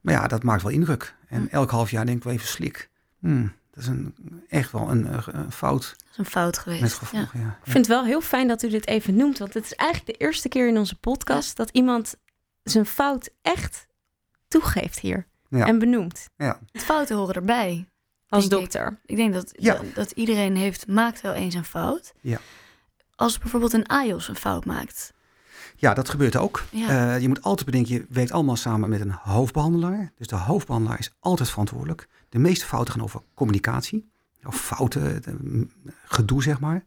Maar 0.00 0.14
ja, 0.14 0.26
dat 0.26 0.42
maakt 0.42 0.62
wel 0.62 0.72
indruk. 0.72 1.14
En 1.28 1.50
elk 1.50 1.70
half 1.70 1.90
jaar 1.90 2.06
denk 2.06 2.18
ik 2.18 2.24
wel 2.24 2.32
even 2.32 2.46
slik. 2.48 2.90
Hmm, 3.18 3.52
dat 3.70 3.82
is 3.82 3.88
een, 3.88 4.14
echt 4.48 4.72
wel 4.72 4.90
een, 4.90 5.06
eh, 5.06 5.26
een 5.26 5.52
fout 5.52 5.82
Dat 5.98 6.08
is 6.10 6.16
een 6.18 6.24
fout 6.24 6.58
geweest. 6.58 7.00
met 7.00 7.10
Ja. 7.12 7.20
Ik 7.22 7.30
vind 7.62 7.76
het 7.76 7.86
wel 7.86 8.04
heel 8.04 8.20
fijn 8.20 8.48
dat 8.48 8.62
u 8.62 8.68
dit 8.68 8.86
even 8.86 9.16
noemt. 9.16 9.38
Want 9.38 9.54
het 9.54 9.64
is 9.64 9.74
eigenlijk 9.74 10.18
de 10.18 10.24
eerste 10.24 10.48
keer 10.48 10.68
in 10.68 10.78
onze 10.78 10.98
podcast 10.98 11.56
dat 11.56 11.70
iemand 11.70 12.14
zijn 12.62 12.86
fout 12.86 13.30
echt 13.42 13.86
toegeeft 14.48 14.98
hier. 14.98 15.26
Ja. 15.48 15.66
En 15.66 15.78
benoemt. 15.78 16.28
Ja. 16.36 16.58
Het 16.72 16.82
fouten 16.82 17.16
horen 17.16 17.34
erbij. 17.34 17.86
Als 18.28 18.48
Denk 18.48 18.62
ik. 18.62 18.72
dokter. 18.72 19.00
Ik 19.04 19.16
denk 19.16 19.32
dat, 19.34 19.52
Ja. 19.56 19.74
dat, 19.74 19.94
dat 19.94 20.10
iedereen 20.10 20.56
heeft, 20.56 20.86
maakt 20.86 21.20
wel 21.20 21.32
eens 21.32 21.54
een 21.54 21.64
fout. 21.64 22.12
Ja. 22.20 22.38
Als 23.14 23.38
bijvoorbeeld 23.38 23.72
een 23.72 23.86
AIOS 23.86 24.28
een 24.28 24.36
fout 24.36 24.64
maakt. 24.64 25.12
Ja, 25.80 25.94
dat 25.94 26.08
gebeurt 26.08 26.36
ook. 26.36 26.64
Ja. 26.70 27.14
Eh, 27.14 27.20
je 27.20 27.28
moet 27.28 27.42
altijd 27.42 27.66
bedenken, 27.66 27.94
je 27.94 28.06
werkt 28.08 28.32
allemaal 28.32 28.56
samen 28.56 28.88
met 28.88 29.00
een 29.00 29.10
hoofdbehandelaar. 29.10 30.12
Dus 30.18 30.26
de 30.26 30.36
hoofdbehandelaar 30.36 30.98
is 30.98 31.12
altijd 31.20 31.50
verantwoordelijk. 31.50 32.08
De 32.28 32.38
meeste 32.38 32.66
fouten 32.66 32.94
gaan 32.94 33.02
over 33.02 33.22
communicatie. 33.34 34.10
Of 34.44 34.60
fouten, 34.60 35.22
m, 35.40 35.64
gedoe 36.04 36.42
zeg 36.42 36.60
maar. 36.60 36.84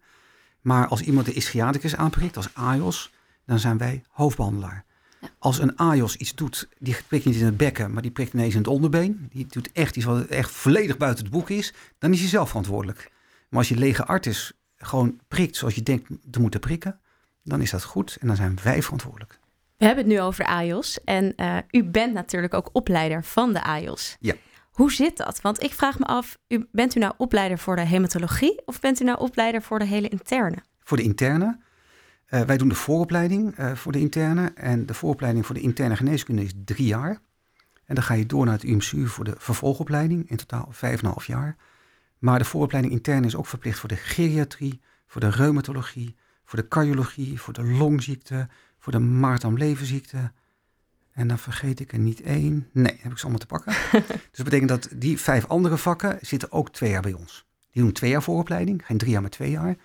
Maar 0.61 0.87
als 0.87 1.01
iemand 1.01 1.25
de 1.25 1.33
ischiaticus 1.33 1.95
aanprikt, 1.95 2.37
als 2.37 2.53
AIOS, 2.53 3.11
dan 3.45 3.59
zijn 3.59 3.77
wij 3.77 4.03
hoofdbehandelaar. 4.09 4.85
Ja. 5.21 5.27
Als 5.39 5.59
een 5.59 5.75
AIOS 5.75 6.15
iets 6.15 6.35
doet, 6.35 6.69
die 6.79 6.95
prikt 7.07 7.25
niet 7.25 7.35
in 7.35 7.45
het 7.45 7.57
bekken, 7.57 7.93
maar 7.93 8.01
die 8.01 8.11
prikt 8.11 8.33
ineens 8.33 8.53
in 8.53 8.59
het 8.59 8.67
onderbeen. 8.67 9.27
Die 9.31 9.45
doet 9.45 9.71
echt 9.71 9.95
iets 9.95 10.05
wat 10.05 10.25
echt 10.25 10.51
volledig 10.51 10.97
buiten 10.97 11.23
het 11.23 11.33
boek 11.33 11.49
is. 11.49 11.73
Dan 11.97 12.11
is 12.13 12.19
hij 12.19 12.29
zelf 12.29 12.47
verantwoordelijk. 12.47 13.11
Maar 13.49 13.59
als 13.59 13.69
je 13.69 13.77
lege 13.77 14.05
artis 14.05 14.53
gewoon 14.77 15.19
prikt 15.27 15.55
zoals 15.55 15.75
je 15.75 15.83
denkt 15.83 16.09
te 16.31 16.39
moeten 16.39 16.59
prikken, 16.59 16.99
dan 17.43 17.61
is 17.61 17.71
dat 17.71 17.83
goed 17.83 18.17
en 18.19 18.27
dan 18.27 18.35
zijn 18.35 18.57
wij 18.63 18.81
verantwoordelijk. 18.81 19.39
We 19.77 19.85
hebben 19.85 20.05
het 20.05 20.13
nu 20.13 20.21
over 20.21 20.45
AIOS. 20.45 21.03
En 21.03 21.35
eh, 21.35 21.57
u 21.71 21.83
bent 21.83 22.13
natuurlijk 22.13 22.53
ook 22.53 22.69
opleider 22.71 23.23
van 23.23 23.53
de 23.53 23.63
AIOS. 23.63 24.17
Ja. 24.19 24.33
Hoe 24.71 24.91
zit 24.91 25.17
dat? 25.17 25.41
Want 25.41 25.63
ik 25.63 25.73
vraag 25.73 25.99
me 25.99 26.05
af, 26.05 26.37
u, 26.47 26.67
bent 26.71 26.95
u 26.95 26.99
nou 26.99 27.13
opleider 27.17 27.57
voor 27.57 27.75
de 27.75 27.81
hematologie 27.81 28.61
of 28.65 28.79
bent 28.79 29.01
u 29.01 29.03
nou 29.03 29.19
opleider 29.19 29.61
voor 29.61 29.79
de 29.79 29.85
hele 29.85 30.07
interne? 30.07 30.57
Voor 30.79 30.97
de 30.97 31.03
interne, 31.03 31.59
eh, 32.25 32.41
wij 32.41 32.57
doen 32.57 32.69
de 32.69 32.75
vooropleiding 32.75 33.55
eh, 33.55 33.71
voor 33.71 33.91
de 33.91 33.99
interne. 33.99 34.51
En 34.55 34.85
de 34.85 34.93
vooropleiding 34.93 35.45
voor 35.45 35.55
de 35.55 35.61
interne 35.61 35.95
geneeskunde 35.95 36.43
is 36.43 36.53
drie 36.65 36.87
jaar. 36.87 37.19
En 37.85 37.95
dan 37.95 38.03
ga 38.03 38.13
je 38.13 38.25
door 38.25 38.45
naar 38.45 38.53
het 38.53 38.63
UMCU 38.63 39.07
voor 39.07 39.25
de 39.25 39.35
vervolgopleiding, 39.37 40.29
in 40.29 40.37
totaal 40.37 40.67
vijf 40.71 40.99
en 40.99 41.05
een 41.05 41.11
half 41.11 41.25
jaar. 41.25 41.55
Maar 42.19 42.39
de 42.39 42.45
vooropleiding 42.45 42.93
interne 42.93 43.27
is 43.27 43.35
ook 43.35 43.47
verplicht 43.47 43.79
voor 43.79 43.89
de 43.89 43.95
geriatrie, 43.95 44.81
voor 45.07 45.21
de 45.21 45.29
reumatologie, 45.29 46.15
voor 46.45 46.59
de 46.59 46.67
cardiologie, 46.67 47.41
voor 47.41 47.53
de 47.53 47.63
longziekte, 47.63 48.47
voor 48.79 48.91
de 48.91 48.99
maart-darm-leverziekte. 48.99 50.31
En 51.11 51.27
dan 51.27 51.39
vergeet 51.39 51.79
ik 51.79 51.91
er 51.91 51.99
niet 51.99 52.21
één. 52.21 52.69
Nee, 52.71 52.99
heb 53.01 53.11
ik 53.11 53.17
ze 53.17 53.23
allemaal 53.23 53.39
te 53.39 53.45
pakken. 53.45 53.73
dus 53.91 54.31
dat 54.31 54.45
betekent 54.45 54.69
dat 54.69 54.89
die 54.95 55.19
vijf 55.19 55.45
andere 55.47 55.77
vakken 55.77 56.17
zitten 56.21 56.51
ook 56.51 56.71
twee 56.71 56.89
jaar 56.89 57.01
bij 57.01 57.13
ons. 57.13 57.45
Die 57.71 57.81
doen 57.81 57.91
twee 57.91 58.09
jaar 58.11 58.23
vooropleiding, 58.23 58.85
geen 58.85 58.97
drie 58.97 59.11
jaar, 59.11 59.21
maar 59.21 59.29
twee 59.29 59.51
jaar. 59.51 59.75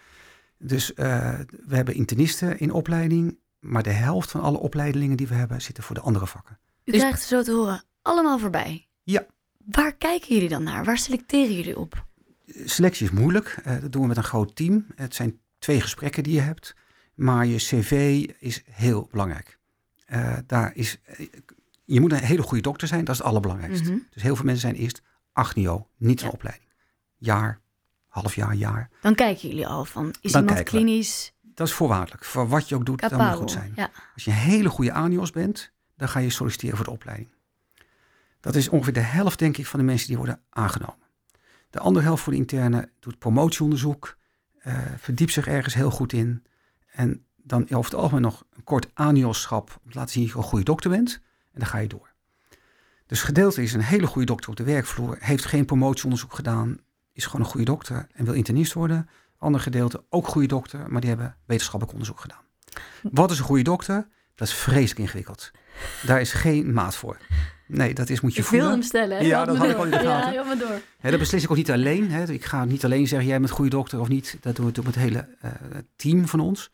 Dus 0.59 0.95
eh, 0.95 1.39
we 1.67 1.77
hebben 1.77 1.95
internisten 1.95 2.59
in 2.59 2.73
opleiding, 2.73 3.39
maar 3.59 3.83
de 3.83 3.91
helft 3.91 4.31
van 4.31 4.41
alle 4.41 4.59
opleidelingen 4.59 5.17
die 5.17 5.29
we 5.29 5.35
hebben 5.35 5.63
zitten 5.63 5.85
voor 5.85 5.95
de 5.95 6.01
andere 6.01 6.27
vakken. 6.27 6.59
U 6.85 6.93
Dus- 6.93 7.01
krijgt 7.01 7.23
zo 7.23 7.43
te 7.43 7.53
horen, 7.53 7.85
allemaal 8.03 8.39
voorbij. 8.39 8.89
Ja. 9.03 9.27
Waar 9.65 9.97
kijken 9.97 10.35
jullie 10.35 10.49
dan 10.49 10.63
naar? 10.63 10.85
Waar 10.85 10.99
selecteren 10.99 11.55
jullie 11.55 11.79
op? 11.79 12.07
Selectie 12.65 13.07
is 13.07 13.13
moeilijk, 13.13 13.61
eh, 13.65 13.81
dat 13.81 13.93
doen 13.93 14.03
we 14.03 14.09
met 14.09 14.17
een 14.17 14.25
groot 14.25 14.57
team. 14.57 14.87
Het 14.95 15.15
zijn 15.15 15.41
twee 15.59 15.81
gesprekken 15.81 16.23
die 16.23 16.35
je 16.35 16.41
hebt, 16.41 16.75
maar 17.15 17.47
je 17.47 17.57
cv 17.57 18.25
is 18.39 18.63
heel 18.71 19.09
belangrijk. 19.11 19.59
Eh, 20.07 20.37
daar 20.47 20.71
is, 20.75 20.99
eh, 21.05 21.27
je 21.85 22.01
moet 22.01 22.13
een 22.13 22.19
hele 22.19 22.43
goede 22.43 22.63
dokter 22.63 22.89
zijn, 22.89 23.05
dat 23.05 23.15
is 23.15 23.19
het 23.21 23.27
allerbelangrijkste. 23.31 23.91
Mhm. 23.91 23.99
Dus 24.11 24.23
heel 24.23 24.37
veel 24.37 24.45
mensen 24.45 24.69
zijn 24.71 24.83
eerst 24.83 25.03
agnio, 25.33 25.89
niet 25.97 26.21
een 26.21 26.27
Ja. 26.27 26.33
opleiding. 26.33 26.69
Jaar, 27.17 27.61
half 28.09 28.35
jaar, 28.35 28.55
jaar. 28.55 28.91
Dan 29.01 29.15
kijken 29.15 29.49
jullie 29.49 29.67
al 29.67 29.85
van, 29.85 30.15
is 30.21 30.33
Dan 30.33 30.41
iemand 30.41 30.59
we. 30.59 30.65
klinisch 30.65 31.33
Dat 31.43 31.67
is 31.67 31.73
voorwaardelijk. 31.73 32.25
Voor 32.25 32.49
wat 32.49 32.69
je 32.69 32.75
ook 32.75 32.87
doet, 32.87 33.01
dat 33.01 33.13
moet 33.13 33.35
goed 33.35 33.51
zijn. 33.51 33.73
Ja. 33.77 33.91
Als 34.15 34.25
je 34.25 34.31
een 34.31 34.37
hele 34.37 34.69
goede 34.69 34.93
anios 34.93 35.31
bent, 35.31 35.73
dan 35.97 36.09
ga 36.09 36.19
je 36.19 36.31
solliciteren 36.31 36.77
voor 36.77 36.85
de 36.85 36.91
opleiding. 36.91 37.29
Dat 38.41 38.55
is 38.55 38.69
ongeveer 38.69 38.93
de 38.93 39.01
helft, 39.01 39.39
denk 39.39 39.57
ik, 39.57 39.67
van 39.67 39.79
de 39.79 39.85
mensen 39.85 40.09
die 40.09 40.17
worden 40.17 40.41
aangenomen. 40.51 41.07
De 41.71 41.79
andere 41.79 42.05
helft 42.05 42.23
voor 42.23 42.33
de 42.33 42.39
interne 42.39 42.91
doet 43.01 43.19
promotieonderzoek, 43.19 44.18
eh, 44.61 44.79
verdiept 44.99 45.33
zich 45.33 45.47
ergens 45.47 45.75
heel 45.75 45.91
goed 45.91 46.13
in. 46.13 46.45
En 46.93 47.25
dan 47.37 47.63
over 47.63 47.91
het 47.91 48.01
algemeen 48.01 48.23
nog 48.23 48.45
een 48.57 48.65
kort 48.65 48.89
aniosschap 48.95 49.81
om 49.85 49.91
te 49.91 49.97
laten 49.99 50.13
zien 50.13 50.23
dat 50.23 50.33
je 50.33 50.39
een 50.39 50.45
goede 50.45 50.65
dokter 50.65 50.91
bent. 50.91 51.21
En 51.53 51.61
dan 51.61 51.69
ga 51.69 51.79
je 51.79 51.89
door. 51.89 52.13
Dus 53.07 53.23
gedeelte 53.23 53.63
is 53.63 53.73
een 53.73 53.81
hele 53.81 54.07
goede 54.07 54.27
dokter 54.27 54.51
op 54.51 54.57
de 54.57 54.65
werkvloer, 54.65 55.17
heeft 55.21 55.45
geen 55.45 55.65
promotieonderzoek 55.65 56.35
gedaan, 56.35 56.79
is 57.13 57.27
gewoon 57.27 57.41
een 57.41 57.51
goede 57.51 57.67
dokter 57.67 58.07
en 58.13 58.25
wil 58.25 58.35
internist 58.35 58.73
worden. 58.73 59.09
Ander 59.39 59.61
gedeelte 59.61 60.05
ook 60.09 60.27
goede 60.27 60.49
dokter, 60.49 60.91
maar 60.91 61.01
die 61.01 61.11
hebben 61.11 61.37
wetenschappelijk 61.45 61.93
onderzoek 61.93 62.21
gedaan. 62.21 62.43
Wat 63.03 63.31
is 63.31 63.39
een 63.39 63.45
goede 63.45 63.63
dokter? 63.63 64.09
Dat 64.39 64.49
is 64.49 64.55
vreselijk 64.55 64.99
ingewikkeld. 64.99 65.51
Daar 66.07 66.21
is 66.21 66.33
geen 66.33 66.73
maat 66.73 66.97
voor. 66.97 67.17
Nee, 67.67 67.95
dat 67.95 68.09
is 68.09 68.21
moet 68.21 68.35
je 68.35 68.41
Ik 68.41 68.47
voelen. 68.47 68.67
wil 68.67 68.77
hem 68.77 68.85
stellen. 68.87 69.17
hè? 69.19 69.25
Ja, 69.25 69.45
dat 69.45 69.57
had 69.57 69.69
ik 69.71 69.77
al 69.77 69.85
in 69.85 69.91
de 69.91 69.99
gaten. 69.99 70.33
Ja, 70.33 70.55
door. 70.55 70.81
Dat 71.11 71.19
beslis 71.19 71.43
ik 71.45 71.51
ook 71.51 71.57
niet 71.57 71.71
alleen. 71.71 72.11
Hè. 72.11 72.33
Ik 72.33 72.45
ga 72.45 72.65
niet 72.65 72.85
alleen 72.85 73.07
zeggen, 73.09 73.29
jij 73.29 73.39
bent 73.39 73.51
een 73.51 73.57
goede 73.57 73.71
dokter 73.71 74.01
of 74.01 74.09
niet. 74.09 74.37
Dat 74.41 74.57
doen 74.57 74.67
we 74.67 74.73
doen 74.73 74.85
met 74.85 74.95
het 74.95 75.05
hele 75.05 75.29
eh, 75.41 75.51
team 75.97 76.29
van 76.29 76.41
ons. 76.41 76.71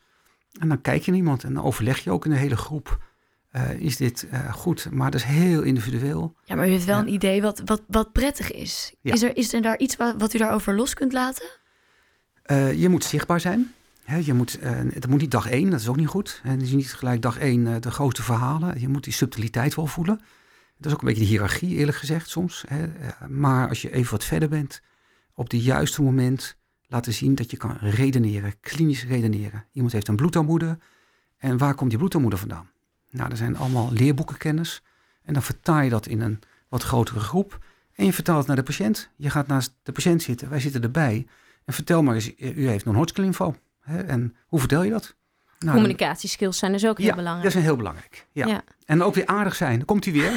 En 0.60 0.68
dan 0.68 0.80
kijk 0.80 1.02
je 1.02 1.10
naar 1.10 1.20
iemand 1.20 1.44
en 1.44 1.54
dan 1.54 1.64
overleg 1.64 1.98
je 1.98 2.10
ook 2.10 2.24
in 2.24 2.30
de 2.30 2.36
hele 2.36 2.56
groep. 2.56 2.98
eh, 3.50 3.70
is 3.70 3.96
dit 3.96 4.26
eh, 4.30 4.52
goed? 4.54 4.88
Maar 4.90 5.10
dat 5.10 5.20
is 5.20 5.26
heel 5.26 5.62
individueel. 5.62 6.34
Ja, 6.44 6.54
maar 6.54 6.66
u 6.68 6.70
heeft 6.70 6.84
wel 6.84 6.98
een 6.98 7.12
idee 7.12 7.42
wat, 7.42 7.62
wat, 7.64 7.82
wat 7.88 8.12
prettig 8.12 8.52
is. 8.52 8.94
Ja. 9.00 9.12
Is, 9.12 9.22
er, 9.22 9.36
is 9.36 9.52
er 9.52 9.62
daar 9.62 9.78
iets 9.78 9.96
wat, 9.96 10.14
wat 10.18 10.34
u 10.34 10.38
daarover 10.38 10.74
los 10.74 10.94
kunt 10.94 11.12
laten? 11.12 11.46
Je 12.76 12.88
moet 12.88 13.04
zichtbaar 13.04 13.40
zijn. 13.40 13.72
Hè, 14.04 14.16
je 14.16 14.34
moet, 14.34 14.58
eh, 14.58 14.72
het 14.76 15.08
moet 15.08 15.20
niet 15.20 15.30
dag 15.30 15.50
één, 15.50 15.70
dat 15.70 15.80
is 15.80 15.88
ook 15.88 15.96
niet 15.96 16.08
goed. 16.08 16.40
En 16.42 16.66
je 16.66 16.76
niet 16.76 16.94
gelijk 16.94 17.22
dag 17.22 17.38
één 17.38 17.66
eh, 17.66 17.80
de 17.80 17.90
grootste 17.90 18.22
verhalen. 18.22 18.80
Je 18.80 18.88
moet 18.88 19.04
die 19.04 19.12
subtiliteit 19.12 19.74
wel 19.74 19.86
voelen. 19.86 20.20
Dat 20.76 20.86
is 20.86 20.92
ook 20.92 21.00
een 21.00 21.08
beetje 21.08 21.22
de 21.22 21.28
hiërarchie, 21.28 21.76
eerlijk 21.76 21.96
gezegd, 21.96 22.28
soms. 22.28 22.64
Eh, 22.68 22.78
maar 23.28 23.68
als 23.68 23.82
je 23.82 23.92
even 23.92 24.10
wat 24.10 24.24
verder 24.24 24.48
bent, 24.48 24.82
op 25.34 25.50
het 25.50 25.62
juiste 25.62 26.02
moment 26.02 26.56
laten 26.86 27.12
zien 27.12 27.34
dat 27.34 27.50
je 27.50 27.56
kan 27.56 27.76
redeneren, 27.80 28.60
klinisch 28.60 29.04
redeneren. 29.04 29.64
Iemand 29.72 29.92
heeft 29.92 30.08
een 30.08 30.16
bloedarmoede. 30.16 30.78
En 31.36 31.58
waar 31.58 31.74
komt 31.74 31.90
die 31.90 31.98
bloedarmoede 31.98 32.36
vandaan? 32.36 32.70
Nou, 33.10 33.30
er 33.30 33.36
zijn 33.36 33.56
allemaal 33.56 33.92
leerboekenkennis. 33.92 34.82
En 35.22 35.32
dan 35.32 35.42
vertaal 35.42 35.80
je 35.80 35.90
dat 35.90 36.06
in 36.06 36.20
een 36.20 36.40
wat 36.68 36.82
grotere 36.82 37.20
groep. 37.20 37.64
En 37.94 38.04
je 38.04 38.12
vertelt 38.12 38.38
het 38.38 38.46
naar 38.46 38.56
de 38.56 38.62
patiënt. 38.62 39.10
Je 39.16 39.30
gaat 39.30 39.46
naast 39.46 39.74
de 39.82 39.92
patiënt 39.92 40.22
zitten, 40.22 40.48
wij 40.48 40.60
zitten 40.60 40.82
erbij. 40.82 41.26
En 41.64 41.72
vertel 41.72 42.02
maar 42.02 42.14
eens, 42.14 42.32
u 42.36 42.68
heeft 42.68 42.84
non-Hodgkin 42.84 43.24
lymfoom. 43.24 43.56
Hè? 43.84 44.02
En 44.02 44.36
hoe 44.46 44.58
vertel 44.58 44.82
je 44.82 44.90
dat? 44.90 45.16
Nou, 45.58 45.76
Communicatieskills 45.76 46.58
zijn 46.58 46.72
dus 46.72 46.86
ook 46.86 46.98
heel 46.98 47.06
ja, 47.06 47.14
belangrijk. 47.14 47.48
dat 47.52 47.54
is 47.60 47.66
heel 47.66 47.76
belangrijk. 47.76 48.26
Ja. 48.32 48.46
Ja. 48.46 48.62
En 48.84 49.02
ook 49.02 49.14
weer 49.14 49.26
aardig 49.26 49.54
zijn. 49.54 49.76
Dan 49.76 49.84
komt 49.86 50.04
hij 50.04 50.12
weer. 50.14 50.30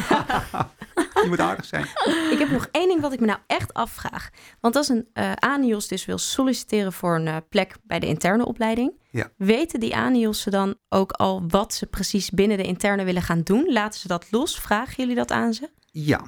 je 1.24 1.26
moet 1.28 1.40
aardig 1.40 1.66
zijn. 1.66 1.84
Ik 2.32 2.36
heb 2.40 2.50
nog 2.50 2.68
één 2.72 2.88
ding 2.88 3.02
wat 3.02 3.14
ik 3.14 3.20
me 3.20 3.26
nou 3.26 3.40
echt 3.48 3.74
afvraag. 3.74 4.30
Want 4.60 4.76
als 4.76 4.90
een 4.90 5.08
eh 5.14 5.32
ANIOS 5.34 5.88
dus 5.88 6.06
wil 6.06 6.18
solliciteren 6.18 6.94
voor 6.94 7.16
een 7.16 7.28
eh, 7.28 7.36
plek 7.50 7.76
bij 7.84 8.00
de 8.00 8.08
interne 8.08 8.46
opleiding, 8.46 8.92
Ja. 9.12 9.30
weten 9.38 9.80
die 9.80 9.96
ANIOS'en 9.96 10.52
dan 10.52 10.76
ook 10.90 11.12
al 11.12 11.44
wat 11.48 11.74
ze 11.74 11.86
precies 11.86 12.30
binnen 12.30 12.58
de 12.58 12.64
interne 12.64 13.04
willen 13.04 13.22
gaan 13.22 13.42
doen? 13.42 13.72
Laten 13.74 14.00
ze 14.00 14.08
dat 14.08 14.26
los? 14.32 14.60
Vragen 14.60 14.96
jullie 14.98 15.16
dat 15.16 15.32
aan 15.32 15.54
ze? 15.54 15.70
Ja, 15.86 16.22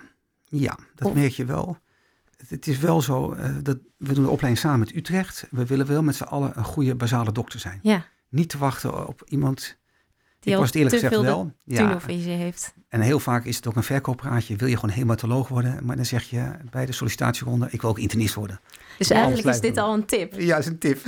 ja 0.43 0.77
dat 0.95 1.08
Of- 1.08 1.13
merk 1.13 1.32
je 1.32 1.45
wel. 1.45 1.77
Het, 2.47 2.67
is 2.67 2.78
wel 2.78 3.02
zo, 3.02 3.32
eh, 3.32 3.56
dat 3.62 3.78
we 3.97 4.13
doen 4.13 4.23
de 4.23 4.30
opleiding 4.30 4.58
samen 4.58 4.80
met 4.80 4.95
Utrecht. 4.95 5.47
We 5.52 5.65
willen 5.65 5.86
wel 5.86 6.04
met 6.04 6.15
z'n 6.15 6.23
allen 6.23 6.52
een 6.56 6.63
goede 6.63 6.95
basale 6.95 7.32
dokter 7.32 7.60
zijn. 7.60 7.80
Ja, 7.82 8.06
Niet 8.30 8.49
te 8.49 8.58
wachten 8.58 9.08
op 9.08 9.23
iemand, 9.28 9.78
die 10.39 10.54
ik 10.54 10.60
was 10.60 10.67
het 10.67 10.75
eerlijk 10.75 10.95
te 10.95 11.02
gezegd 11.02 11.21
veel 11.21 11.32
wel. 11.32 11.54
Ja, 11.63 11.99
heeft. 12.06 12.73
en 12.89 13.02
heel 13.02 13.19
vaak 13.19 13.45
is 13.45 13.56
het 13.56 13.67
ook 13.67 13.75
een 13.75 13.84
verkooppraatje. 13.84 14.56
Wil 14.56 14.67
je 14.67 14.78
gewoon 14.78 14.95
hematoloog 14.95 15.47
worden? 15.47 15.86
Maar 15.86 15.95
dan 15.95 16.06
zeg 16.06 16.23
je 16.23 16.52
bij 16.69 16.86
de 16.86 16.91
sollicitatieronde, 16.91 17.67
ik 17.71 17.82
wil 17.82 17.89
ook 17.89 17.99
internist 17.99 18.34
worden. 18.34 18.60
Dus 18.97 19.10
eigenlijk 19.10 19.47
is 19.47 19.62
dit 19.62 19.78
al 19.78 19.93
een 19.93 20.06
tip. 20.06 20.34
Ja, 20.34 20.56
dat 20.56 20.60
is 20.60 20.65
een 20.65 20.78
tip. 20.78 20.99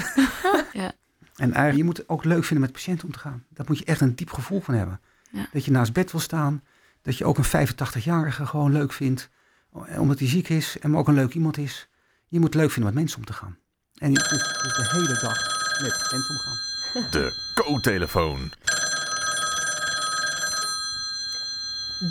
Ja. 0.74 0.92
En 1.36 1.48
eigenlijk, 1.48 1.78
je 1.78 1.84
moet 1.84 1.98
het 1.98 2.10
ook 2.10 2.24
leuk 2.24 2.44
vinden 2.44 2.66
met 2.66 2.72
patiënten 2.72 3.08
om 3.08 3.14
te 3.14 3.20
gaan. 3.20 3.44
Daar 3.50 3.66
moet 3.68 3.78
je 3.78 3.86
echt 3.86 4.02
een 4.02 4.16
diep 4.16 4.32
gevoel 4.32 4.62
van 4.62 4.74
hebben. 4.74 5.00
Ja. 5.32 5.48
Dat 5.54 5.66
je 5.66 5.72
naast 5.72 5.94
bed 5.94 6.12
wil 6.12 6.20
staan. 6.20 6.64
Dat 7.02 7.18
je 7.18 7.26
ook 7.26 7.38
een 7.38 7.68
85-jarige 7.68 8.46
gewoon 8.46 8.72
leuk 8.72 8.94
vindt. 8.94 9.30
Omdat 9.72 10.20
hij 10.20 10.28
ziek 10.28 10.50
is 10.50 10.80
en 10.80 10.90
maar 10.90 11.00
ook 11.00 11.08
een 11.08 11.14
leuk 11.14 11.34
iemand 11.34 11.58
is. 11.58 11.90
Je 12.28 12.40
moet 12.40 12.54
het 12.54 12.62
leuk 12.62 12.72
vinden 12.72 12.94
met 12.94 13.02
mensen 13.02 13.20
om 13.20 13.26
te 13.26 13.34
gaan. 13.34 13.58
En 13.98 14.12
je 14.12 14.20
moet 14.20 14.30
dus 14.30 14.44
de 14.76 14.90
hele 14.92 15.20
dag 15.22 15.38
met 15.82 16.12
mensen 16.12 16.36
omgaan. 16.36 16.70
De 17.12 17.52
co-telefoon. 17.56 18.52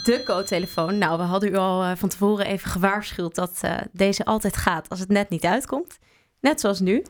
De 0.04 0.22
co-telefoon. 0.24 0.98
Nou, 0.98 1.18
we 1.18 1.22
hadden 1.22 1.52
u 1.52 1.56
al 1.56 1.82
eh, 1.82 1.96
van 1.96 2.08
tevoren 2.08 2.46
even 2.46 2.70
gewaarschuwd 2.70 3.34
dat 3.34 3.58
eh, 3.60 3.76
deze 3.92 4.24
altijd 4.24 4.56
gaat 4.56 4.88
als 4.88 5.00
het 5.00 5.08
net 5.08 5.28
niet 5.28 5.44
uitkomt. 5.44 5.98
Net 6.40 6.60
zoals 6.60 6.80
nu. 6.80 7.04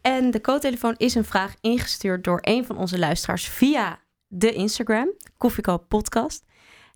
En 0.00 0.30
de 0.30 0.40
co-telefoon 0.40 0.94
is 0.96 1.14
een 1.14 1.24
vraag 1.24 1.54
ingestuurd 1.60 2.24
door 2.24 2.38
een 2.40 2.66
van 2.66 2.76
onze 2.76 2.98
luisteraars 2.98 3.48
via 3.48 3.98
de 4.26 4.52
Instagram, 4.52 5.08
Koffiekoop 5.36 5.88
Podcast. 5.88 6.44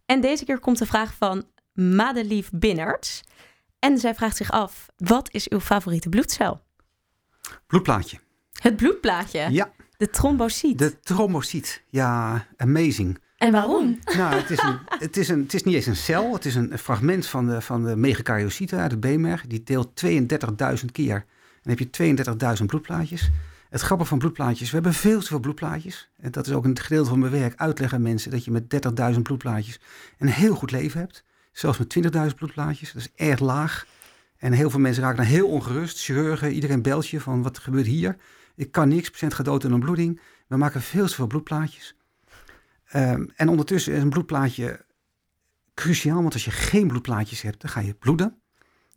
En 0.07 0.21
deze 0.21 0.45
keer 0.45 0.59
komt 0.59 0.79
de 0.79 0.87
vraag 0.87 1.15
van 1.15 1.45
Madelief 1.79 2.51
Binnerts. 2.53 3.23
En 3.79 3.99
zij 3.99 4.15
vraagt 4.15 4.37
zich 4.37 4.51
af, 4.51 4.87
wat 4.97 5.33
is 5.33 5.49
uw 5.49 5.61
favoriete 5.61 6.09
bloedcel? 6.09 6.61
Bloedplaatje. 7.67 8.19
Het 8.53 8.77
bloedplaatje, 8.77 9.47
Ja, 9.51 9.71
de 9.97 10.11
trombocyt. 10.11 10.79
de 10.79 11.01
trombocyt. 11.01 11.83
Ja, 11.89 12.47
amazing. 12.57 13.19
En 13.37 13.53
waarom? 13.53 13.99
Nou, 14.17 14.35
het 14.35 14.51
is, 14.51 14.63
een, 14.63 14.79
het, 14.99 15.17
is 15.17 15.29
een, 15.29 15.43
het 15.43 15.55
is 15.55 15.63
niet 15.63 15.75
eens 15.75 15.87
een 15.87 15.97
cel. 15.97 16.33
Het 16.33 16.45
is 16.45 16.55
een 16.55 16.79
fragment 16.79 17.27
van 17.27 17.47
de, 17.47 17.61
van 17.61 17.85
de 17.85 17.97
megakaryocyte 17.97 18.77
uit 18.77 18.91
het 18.91 19.01
beenmerg. 19.01 19.47
Die 19.47 19.63
deelt 19.63 20.03
32.000 20.07 20.85
keer. 20.93 21.15
En 21.15 21.25
dan 21.63 21.77
heb 21.77 21.79
je 21.79 22.57
32.000 22.59 22.65
bloedplaatjes. 22.67 23.31
Het 23.71 23.81
grappige 23.81 24.09
van 24.09 24.19
bloedplaatjes, 24.19 24.69
we 24.69 24.75
hebben 24.75 24.95
veel 24.95 25.21
te 25.21 25.27
veel 25.27 25.41
bloedplaatjes. 25.41 26.11
En 26.17 26.31
dat 26.31 26.47
is 26.47 26.53
ook 26.53 26.65
een 26.65 26.79
gedeelte 26.79 27.09
van 27.09 27.19
mijn 27.19 27.33
werk. 27.33 27.59
Uitleggen 27.61 27.97
aan 27.99 28.05
mensen 28.05 28.31
dat 28.31 28.45
je 28.45 28.51
met 28.51 28.65
30.000 29.15 29.23
bloedplaatjes 29.23 29.81
een 30.19 30.29
heel 30.29 30.55
goed 30.55 30.71
leven 30.71 31.01
hebt. 31.01 31.25
Zelfs 31.53 31.79
met 31.79 31.97
20.000 32.31 32.35
bloedplaatjes. 32.37 32.93
Dat 32.93 33.03
is 33.03 33.27
erg 33.27 33.41
laag. 33.41 33.87
En 34.37 34.53
heel 34.53 34.71
veel 34.71 34.81
mensen 34.81 35.03
raken 35.03 35.17
dan 35.17 35.27
heel 35.27 35.49
ongerust. 35.49 35.99
Chirurgen, 35.99 36.53
iedereen 36.53 36.83
belt 36.83 37.09
je 37.09 37.21
van 37.21 37.43
wat 37.43 37.59
gebeurt 37.59 37.87
hier? 37.87 38.17
Ik 38.55 38.73
kan 38.73 38.89
niks, 38.89 39.11
patiënt 39.11 39.35
gaat 39.35 39.47
dood 39.47 39.65
aan 39.65 39.73
een 39.73 39.81
bloeding. 39.81 40.21
We 40.47 40.57
maken 40.57 40.83
veel 40.83 41.07
te 41.07 41.15
veel 41.15 41.27
bloedplaatjes. 41.27 41.97
Ehm, 42.85 43.27
en 43.37 43.49
ondertussen 43.49 43.93
is 43.93 44.03
een 44.03 44.11
bloedplaatje 44.11 44.85
cruciaal, 45.75 46.21
want 46.21 46.33
als 46.33 46.45
je 46.45 46.51
geen 46.51 46.89
bloedplaatjes 46.89 47.43
hebt, 47.43 47.61
dan 47.61 47.71
ga 47.71 47.81
je 47.81 47.95
bloeden. 47.95 48.41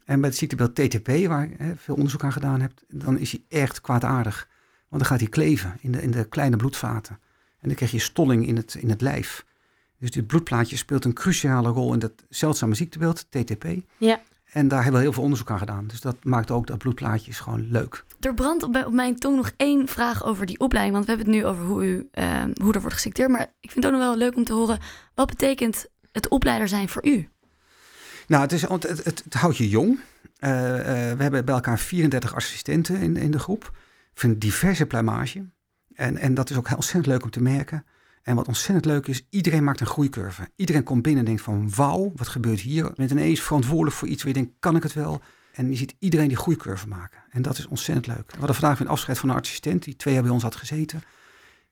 En 0.05 0.19
bij 0.19 0.29
het 0.29 0.37
ziektebeeld 0.37 0.75
TTP, 0.75 1.07
waar 1.27 1.49
hè, 1.57 1.75
veel 1.75 1.95
onderzoek 1.95 2.23
aan 2.23 2.31
gedaan 2.31 2.61
heb, 2.61 2.71
dan 2.87 3.17
is 3.17 3.31
hij 3.31 3.43
echt 3.59 3.81
kwaadaardig. 3.81 4.49
Want 4.87 5.01
dan 5.01 5.11
gaat 5.11 5.19
hij 5.19 5.29
kleven 5.29 5.77
in 5.81 5.91
de, 5.91 6.01
in 6.01 6.11
de 6.11 6.27
kleine 6.27 6.55
bloedvaten. 6.55 7.19
En 7.59 7.67
dan 7.67 7.75
krijg 7.75 7.91
je 7.91 7.99
stolling 7.99 8.47
in 8.47 8.55
het, 8.55 8.75
in 8.75 8.89
het 8.89 9.01
lijf. 9.01 9.45
Dus 10.01 10.11
dit 10.11 10.27
bloedplaatje 10.27 10.77
speelt 10.77 11.05
een 11.05 11.13
cruciale 11.13 11.69
rol 11.69 11.93
in 11.93 11.99
dat 11.99 12.11
zeldzame 12.29 12.75
ziektebeeld, 12.75 13.25
TTP. 13.29 13.65
Ja. 13.97 14.21
En 14.51 14.67
daar 14.67 14.81
hebben 14.81 14.99
we 14.99 15.05
heel 15.05 15.13
veel 15.13 15.23
onderzoek 15.23 15.51
aan 15.51 15.59
gedaan. 15.59 15.87
Dus 15.87 16.01
dat 16.01 16.23
maakt 16.23 16.51
ook 16.51 16.67
dat 16.67 16.77
bloedplaatjes 16.77 17.39
gewoon 17.39 17.71
leuk. 17.71 18.05
Er 18.19 18.33
brandt 18.33 18.63
op, 18.63 18.89
mijn 18.91 19.15
tong 19.15 19.35
nog 19.35 19.51
één 19.57 19.87
vraag 19.87 20.25
over 20.25 20.45
die 20.45 20.59
opleiding. 20.59 20.95
Want 20.95 21.07
we 21.07 21.15
hebben 21.15 21.33
het 21.33 21.43
nu 21.43 21.49
over 21.49 21.65
hoe, 21.65 21.85
u, 21.85 22.07
eh, 22.11 22.43
hoe 22.61 22.73
er 22.73 22.79
wordt 22.79 22.93
geselecteerd. 22.93 23.29
Maar 23.29 23.53
ik 23.59 23.71
vind 23.71 23.83
het 23.83 23.85
ook 23.85 23.99
nog 23.99 24.07
wel 24.09 24.17
leuk 24.17 24.35
om 24.35 24.43
te 24.43 24.53
horen. 24.53 24.79
Wat 25.15 25.27
betekent 25.27 25.85
het 26.11 26.27
opleider 26.27 26.67
zijn 26.67 26.89
voor 26.89 27.05
u? 27.05 27.29
Nou, 28.27 28.41
het, 28.41 28.51
is, 28.51 28.61
het, 28.61 28.83
het, 28.83 29.05
het 29.23 29.33
houdt 29.33 29.57
je 29.57 29.69
jong. 29.69 29.99
Eh, 30.37 30.79
eh, 30.79 31.17
we 31.17 31.21
hebben 31.21 31.45
bij 31.45 31.55
elkaar 31.55 31.79
34 31.79 32.35
assistenten 32.35 32.95
in, 32.95 33.17
in 33.17 33.31
de 33.31 33.39
groep. 33.39 33.77
Van 34.13 34.37
diverse 34.37 34.85
pluimage. 34.85 35.49
En, 35.93 36.17
en 36.17 36.33
dat 36.33 36.49
is 36.49 36.57
ook 36.57 36.67
heel 36.67 36.75
ontzettend 36.75 37.05
leuk 37.05 37.23
om 37.23 37.29
te 37.29 37.41
merken. 37.41 37.85
En 38.23 38.35
wat 38.35 38.47
ontzettend 38.47 38.85
leuk 38.85 39.07
is, 39.07 39.21
iedereen 39.29 39.63
maakt 39.63 39.79
een 39.79 39.85
groeicurve. 39.85 40.49
Iedereen 40.55 40.83
komt 40.83 41.01
binnen 41.01 41.19
en 41.19 41.25
denkt 41.25 41.41
van 41.41 41.75
wauw, 41.75 42.11
wat 42.15 42.27
gebeurt 42.27 42.59
hier? 42.59 42.85
Je 42.85 42.93
bent 42.95 43.11
ineens 43.11 43.41
verantwoordelijk 43.41 43.95
voor 43.95 44.07
iets 44.07 44.23
waar 44.23 44.33
je 44.33 44.39
denkt, 44.39 44.55
kan 44.59 44.75
ik 44.75 44.83
het 44.83 44.93
wel? 44.93 45.21
En 45.51 45.69
je 45.69 45.75
ziet 45.75 45.95
iedereen 45.99 46.27
die 46.27 46.37
groeicurve 46.37 46.87
maken. 46.87 47.23
En 47.29 47.41
dat 47.41 47.57
is 47.57 47.67
ontzettend 47.67 48.07
leuk. 48.07 48.31
We 48.31 48.37
hadden 48.37 48.55
vandaag 48.55 48.77
weer 48.77 48.87
een 48.87 48.93
afscheid 48.93 49.17
van 49.17 49.29
een 49.29 49.35
assistent 49.35 49.83
die 49.83 49.95
twee 49.95 50.13
jaar 50.13 50.23
bij 50.23 50.31
ons 50.31 50.43
had 50.43 50.55
gezeten. 50.55 51.01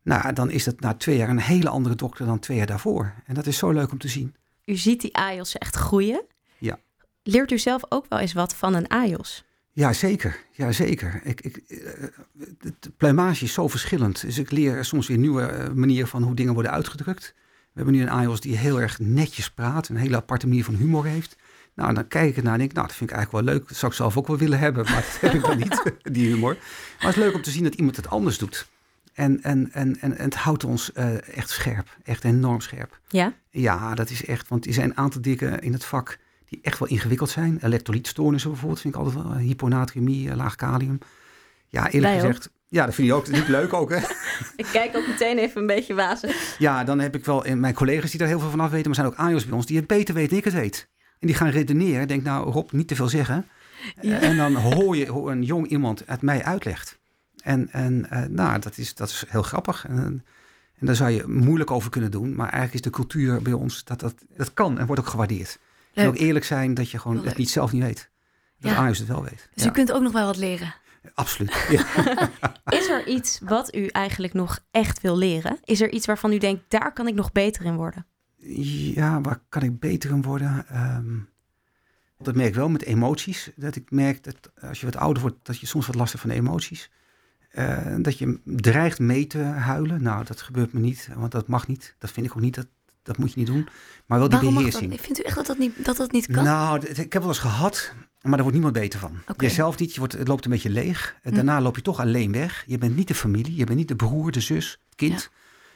Nou, 0.03 0.33
dan 0.33 0.49
is 0.49 0.63
dat 0.63 0.79
na 0.79 0.93
twee 0.93 1.17
jaar 1.17 1.29
een 1.29 1.39
hele 1.39 1.69
andere 1.69 1.95
dokter 1.95 2.25
dan 2.25 2.39
twee 2.39 2.57
jaar 2.57 2.67
daarvoor. 2.67 3.13
En 3.25 3.33
dat 3.33 3.45
is 3.45 3.57
zo 3.57 3.71
leuk 3.71 3.91
om 3.91 3.97
te 3.97 4.07
zien. 4.07 4.35
U 4.65 4.75
ziet 4.75 5.01
die 5.01 5.15
AIOS 5.15 5.57
echt 5.57 5.75
groeien. 5.75 6.25
Ja. 6.57 6.79
Leert 7.23 7.51
u 7.51 7.57
zelf 7.57 7.81
ook 7.89 8.05
wel 8.09 8.19
eens 8.19 8.33
wat 8.33 8.55
van 8.55 8.73
een 8.73 8.87
AIOS? 8.87 9.43
Ja, 9.79 9.93
zeker. 9.93 10.39
Ja, 10.51 10.71
zeker. 10.71 11.21
Ik, 11.23 11.41
ik, 11.41 11.57
eh, 11.57 11.77
de, 12.33 12.73
de 12.79 12.89
pluimage 12.97 13.43
is 13.43 13.53
zo 13.53 13.67
verschillend. 13.67 14.21
Dus 14.21 14.37
ik 14.37 14.51
leer 14.51 14.85
soms 14.85 15.07
weer 15.07 15.17
nieuwe 15.17 15.41
eh, 15.41 15.69
manieren 15.69 16.07
van 16.07 16.23
hoe 16.23 16.35
dingen 16.35 16.53
worden 16.53 16.71
uitgedrukt. 16.71 17.33
We 17.35 17.71
hebben 17.73 17.93
nu 17.93 18.01
een 18.01 18.09
AIOS 18.09 18.41
die 18.41 18.57
heel 18.57 18.81
erg 18.81 18.99
netjes 18.99 19.51
praat. 19.51 19.89
Een 19.89 19.95
hele 19.95 20.15
aparte 20.15 20.47
manier 20.47 20.63
van 20.63 20.75
humor 20.75 21.05
heeft. 21.05 21.35
Nou, 21.75 21.93
dan 21.93 22.07
kijk 22.07 22.29
ik 22.29 22.37
ernaar 22.37 22.51
en 22.51 22.57
denk 22.57 22.69
ik, 22.69 22.75
nou, 22.75 22.87
dat 22.87 22.95
vind 22.95 23.09
ik 23.09 23.15
eigenlijk 23.15 23.45
wel 23.45 23.55
leuk. 23.55 23.67
Dat 23.67 23.77
zou 23.77 23.91
ik 23.91 23.97
zelf 23.97 24.17
ook 24.17 24.27
wel 24.27 24.37
willen 24.37 24.59
hebben, 24.59 24.83
maar 24.83 25.01
dat 25.01 25.17
heb 25.21 25.33
ik 25.33 25.41
dan 25.41 25.57
niet, 25.57 25.93
die 26.15 26.27
humor. 26.27 26.53
Maar 26.53 27.07
het 27.07 27.17
is 27.17 27.23
leuk 27.23 27.33
om 27.33 27.41
te 27.41 27.51
zien 27.51 27.63
dat 27.63 27.75
iemand 27.75 27.95
het 27.95 28.09
anders 28.09 28.37
doet. 28.37 28.69
En, 29.13 29.43
en, 29.43 29.69
en, 29.71 29.99
en, 29.99 30.17
en 30.17 30.23
het 30.23 30.35
houdt 30.35 30.63
ons 30.63 30.91
eh, 30.91 31.37
echt 31.37 31.49
scherp. 31.49 31.97
Echt 32.03 32.23
enorm 32.23 32.61
scherp. 32.61 32.99
Ja? 33.07 33.33
Ja, 33.49 33.95
dat 33.95 34.09
is 34.09 34.25
echt, 34.25 34.47
want 34.47 34.65
er 34.65 34.73
zijn 34.73 34.89
een 34.89 34.97
aantal 34.97 35.21
dingen 35.21 35.61
in 35.61 35.73
het 35.73 35.85
vak 35.85 36.17
die 36.49 36.59
echt 36.61 36.79
wel 36.79 36.87
ingewikkeld 36.87 37.29
zijn. 37.29 37.57
Elektrolytstoornissen 37.61 38.49
bijvoorbeeld 38.51 38.81
vind 38.81 38.93
ik 38.95 38.99
altijd 38.99 39.23
wel. 39.23 39.33
eh, 39.33 39.37
Hyponatremie, 39.39 40.29
eh, 40.29 40.35
laag 40.35 40.55
kalium. 40.55 40.97
Ja, 41.67 41.85
eerlijk 41.89 42.03
Wij 42.13 42.15
ook. 42.21 42.27
gezegd. 42.27 42.49
Ja, 42.67 42.85
dat 42.85 42.95
vind 42.95 43.07
je 43.07 43.13
ook 43.13 43.27
niet 43.29 43.47
leuk 43.47 43.73
ook, 43.73 43.89
hè? 43.89 43.97
Ik 44.55 44.65
kijk 44.71 44.95
ook 44.97 45.07
meteen 45.07 45.37
even 45.37 45.61
een 45.61 45.67
beetje 45.67 45.93
wazig. 45.93 46.55
Ja, 46.59 46.83
dan 46.83 46.99
heb 46.99 47.15
ik 47.15 47.25
wel 47.25 47.45
in 47.45 47.59
mijn 47.59 47.73
collega's 47.73 48.09
die 48.09 48.19
daar 48.19 48.27
heel 48.27 48.39
veel 48.39 48.49
van 48.49 48.59
af 48.59 48.69
weten. 48.71 48.89
Maar 48.89 48.99
er 48.99 49.03
zijn 49.05 49.19
ook 49.19 49.27
AIOS 49.29 49.45
bij 49.45 49.55
ons 49.55 49.65
die 49.65 49.77
het 49.77 49.87
beter 49.87 50.13
weten 50.13 50.29
dan 50.29 50.37
ik 50.37 50.43
het 50.43 50.53
weet. 50.53 50.87
En 51.19 51.27
die 51.27 51.35
gaan 51.35 51.49
redeneren. 51.49 52.07
Denk 52.07 52.23
nou, 52.23 52.49
Rob, 52.51 52.71
niet 52.71 52.87
te 52.87 52.95
veel 52.95 53.09
zeggen. 53.09 53.47
Eh, 53.95 54.23
En 54.23 54.37
dan 54.37 54.55
hoor 54.55 54.95
je 54.97 55.05
hoe 55.07 55.31
een 55.31 55.43
jong 55.43 55.67
iemand 55.67 56.03
het 56.05 56.21
mij 56.21 56.43
uitlegt. 56.43 56.99
En, 57.43 57.71
en 57.71 58.09
eh, 58.09 58.23
nou, 58.29 58.59
dat 58.59 58.77
is, 58.77 58.95
dat 58.95 59.09
is 59.09 59.23
heel 59.27 59.43
grappig. 59.43 59.85
En, 59.87 60.25
en 60.79 60.85
daar 60.85 60.95
zou 60.95 61.09
je 61.09 61.27
moeilijk 61.27 61.71
over 61.71 61.89
kunnen 61.89 62.11
doen. 62.11 62.35
Maar 62.35 62.49
eigenlijk 62.49 62.73
is 62.73 62.81
de 62.81 62.89
cultuur 62.89 63.41
bij 63.41 63.53
ons 63.53 63.83
dat 63.83 63.99
dat, 63.99 64.13
dat 64.35 64.53
kan 64.53 64.79
en 64.79 64.85
wordt 64.85 65.01
ook 65.01 65.07
gewaardeerd. 65.07 65.59
En 65.99 66.07
ook 66.07 66.17
eerlijk 66.17 66.45
zijn 66.45 66.73
dat 66.73 66.91
je 66.91 66.99
gewoon 66.99 67.25
het 67.25 67.37
niet 67.37 67.49
zelf 67.49 67.71
niet 67.71 67.83
weet. 67.83 68.09
Dat 68.59 68.71
Ja. 68.71 68.85
Het 68.85 69.05
wel 69.05 69.23
weet. 69.23 69.49
Dus 69.53 69.63
Ja, 69.63 69.69
u 69.69 69.73
kunt 69.73 69.91
ook 69.91 70.01
nog 70.01 70.11
wel 70.11 70.25
wat 70.25 70.37
leren. 70.37 70.73
Absoluut. 71.13 71.67
Ja. 71.69 71.85
Is 72.79 72.89
er 72.89 73.07
iets 73.07 73.39
wat 73.43 73.75
u 73.75 73.85
eigenlijk 73.85 74.33
nog 74.33 74.59
echt 74.71 75.01
wil 75.01 75.17
leren? 75.17 75.57
Is 75.63 75.81
er 75.81 75.91
iets 75.91 76.05
waarvan 76.05 76.33
u 76.33 76.37
denkt, 76.37 76.63
daar 76.67 76.93
kan 76.93 77.07
ik 77.07 77.15
nog 77.15 77.31
beter 77.31 77.65
in 77.65 77.75
worden? 77.75 78.05
Ja, 78.95 79.21
waar 79.21 79.41
kan 79.49 79.61
ik 79.61 79.79
beter 79.79 80.09
in 80.09 80.21
worden? 80.21 80.65
Ehm, 80.67 81.17
dat 82.17 82.35
merk 82.35 82.47
ik 82.47 82.55
wel 82.55 82.69
met 82.69 82.83
emoties. 82.83 83.51
Dat 83.55 83.75
ik 83.75 83.91
merk 83.91 84.23
dat 84.23 84.51
als 84.61 84.79
je 84.79 84.85
wat 84.85 84.95
ouder 84.95 85.21
wordt, 85.21 85.37
dat 85.43 85.59
je 85.59 85.65
soms 85.65 85.85
wat 85.85 85.95
last 85.95 86.11
hebt 86.11 86.21
van 86.23 86.33
de 86.33 86.39
emoties. 86.41 86.91
Eh, 87.49 87.95
dat 87.97 88.17
je 88.17 88.39
dreigt 88.45 88.99
mee 88.99 89.27
te 89.27 89.39
huilen. 89.41 90.03
Nou, 90.03 90.25
dat 90.25 90.41
gebeurt 90.41 90.73
me 90.73 90.79
niet, 90.79 91.09
want 91.15 91.31
dat 91.31 91.47
mag 91.47 91.67
niet. 91.67 91.95
Dat 91.97 92.11
vind 92.11 92.25
ik 92.25 92.31
ook 92.35 92.41
niet. 92.41 92.55
Dat, 92.55 92.67
dat 93.09 93.17
moet 93.17 93.33
je 93.33 93.39
niet 93.39 93.47
doen. 93.47 93.67
Maar 94.05 94.19
wel 94.19 94.29
die 94.29 94.37
Waarom 94.37 94.55
beheersing. 94.55 95.01
Vindt 95.01 95.19
u 95.19 95.23
echt 95.23 95.35
dat 95.35 95.45
dat 95.45 95.57
niet, 95.57 95.85
dat 95.85 95.97
dat 95.97 96.11
niet 96.11 96.27
kan? 96.27 96.43
Nou, 96.43 96.85
ik 96.85 97.13
heb 97.13 97.21
wel 97.21 97.27
eens 97.27 97.39
gehad, 97.39 97.93
maar 98.21 98.31
daar 98.31 98.41
wordt 98.41 98.53
niemand 98.53 98.73
beter 98.73 98.99
van. 98.99 99.11
Oké. 99.21 99.33
Hm. 99.37 99.43
Jezelf 99.43 99.77
niet, 99.79 99.93
je 99.93 99.99
wordt, 99.99 100.13
het 100.13 100.27
loopt 100.27 100.45
een 100.45 100.51
beetje 100.51 100.69
leeg. 100.69 101.15
En 101.21 101.33
daarna 101.33 101.61
loop 101.61 101.75
je 101.75 101.81
toch 101.81 101.99
alleen 101.99 102.31
weg. 102.31 102.63
Je 102.67 102.77
bent 102.77 102.95
niet 102.95 103.07
de 103.07 103.15
familie, 103.15 103.55
je 103.55 103.65
bent 103.65 103.77
niet 103.77 103.87
de 103.87 103.95
broer, 103.95 104.31
de 104.31 104.39
zus, 104.39 104.71
het 104.85 104.95
kind. 104.95 105.29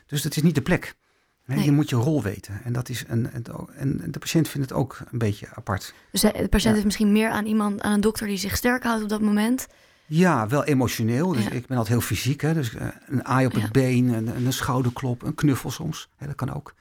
Dus 0.06 0.22
dat 0.22 0.36
is 0.36 0.43
niet 0.43 0.56
de 0.56 0.62
plek. 0.62 0.96
Nee. 1.46 1.63
Je 1.63 1.72
moet 1.72 1.89
je 1.89 1.96
rol 1.96 2.22
weten. 2.24 2.62
En, 2.63 2.74
dat 2.74 2.89
is 2.89 3.04
een, 3.08 3.32
en, 3.76 4.02
de 4.12 4.19
patiënt 4.19 4.48
vindt 4.48 4.69
het 4.69 4.78
ook 4.78 5.00
een 5.12 5.17
beetje 5.17 5.48
apart. 5.54 5.93
Dus 6.12 6.22
de 6.22 6.30
patiënt 6.32 6.62
Ja. 6.63 6.72
heeft 6.72 6.86
misschien 6.86 7.12
meer 7.12 7.30
aan 7.30 7.46
iemand, 7.46 7.82
aan 7.82 7.93
een 7.93 8.02
dokter 8.02 8.28
die 8.28 8.38
zich 8.38 8.56
sterk 8.56 8.84
houdt 8.84 9.04
op 9.04 9.10
dat 9.10 9.22
moment. 9.22 9.67
Ja, 10.06 10.48
wel 10.48 10.63
emotioneel. 10.63 11.32
Dus 11.32 11.43
Ja. 11.43 11.50
ik 11.52 11.67
ben 11.67 11.78
altijd 11.78 11.98
heel 11.98 12.08
fysiek. 12.08 12.41
Hè? 12.41 12.54
Dus 12.54 12.76
eh, 12.76 12.88
een 13.08 13.26
aai 13.26 13.46
op 13.46 13.52
Ja. 13.54 13.60
het 13.60 13.72
been, 13.72 14.08
een, 14.08 14.46
een 14.46 14.54
schouderklop, 14.54 15.24
een 15.24 15.36
knuffel 15.36 15.72
soms. 15.72 16.10
Hè, 16.15 16.28
dat 16.28 16.36
kan 16.36 16.54
ook. 16.54 16.74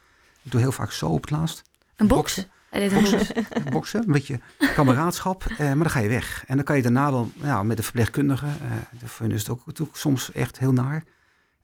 Ik 0.42 0.50
doe 0.50 0.60
heel 0.60 0.72
vaak 0.72 0.92
zo 0.92 1.06
op 1.06 1.20
het 1.20 1.30
laatst. 1.30 1.62
Een. 1.96 2.06
Boksen. 2.06 2.46
Box. 2.92 3.32
Boksen, 3.72 4.00
een 4.06 4.12
beetje 4.12 4.40
kameraadschap. 4.74 5.44
Eh, 5.44 5.58
maar 5.58 5.76
dan 5.76 5.90
ga 5.90 5.98
je 6.00 6.08
weg. 6.08 6.44
En 6.46 6.56
dan 6.56 6.64
kan 6.64 6.76
je 6.76 6.82
daarna 6.82 7.10
wel 7.10 7.30
nou, 7.34 7.64
met 7.64 7.76
de 7.76 7.82
verpleegkundige. 7.82 8.46
eh 8.46 9.08
fun 9.08 9.30
is 9.30 9.40
het 9.40 9.48
ook, 9.50 9.62
ook 9.80 9.96
soms 9.96 10.32
echt 10.32 10.58
heel 10.58 10.72
naar. 10.72 11.04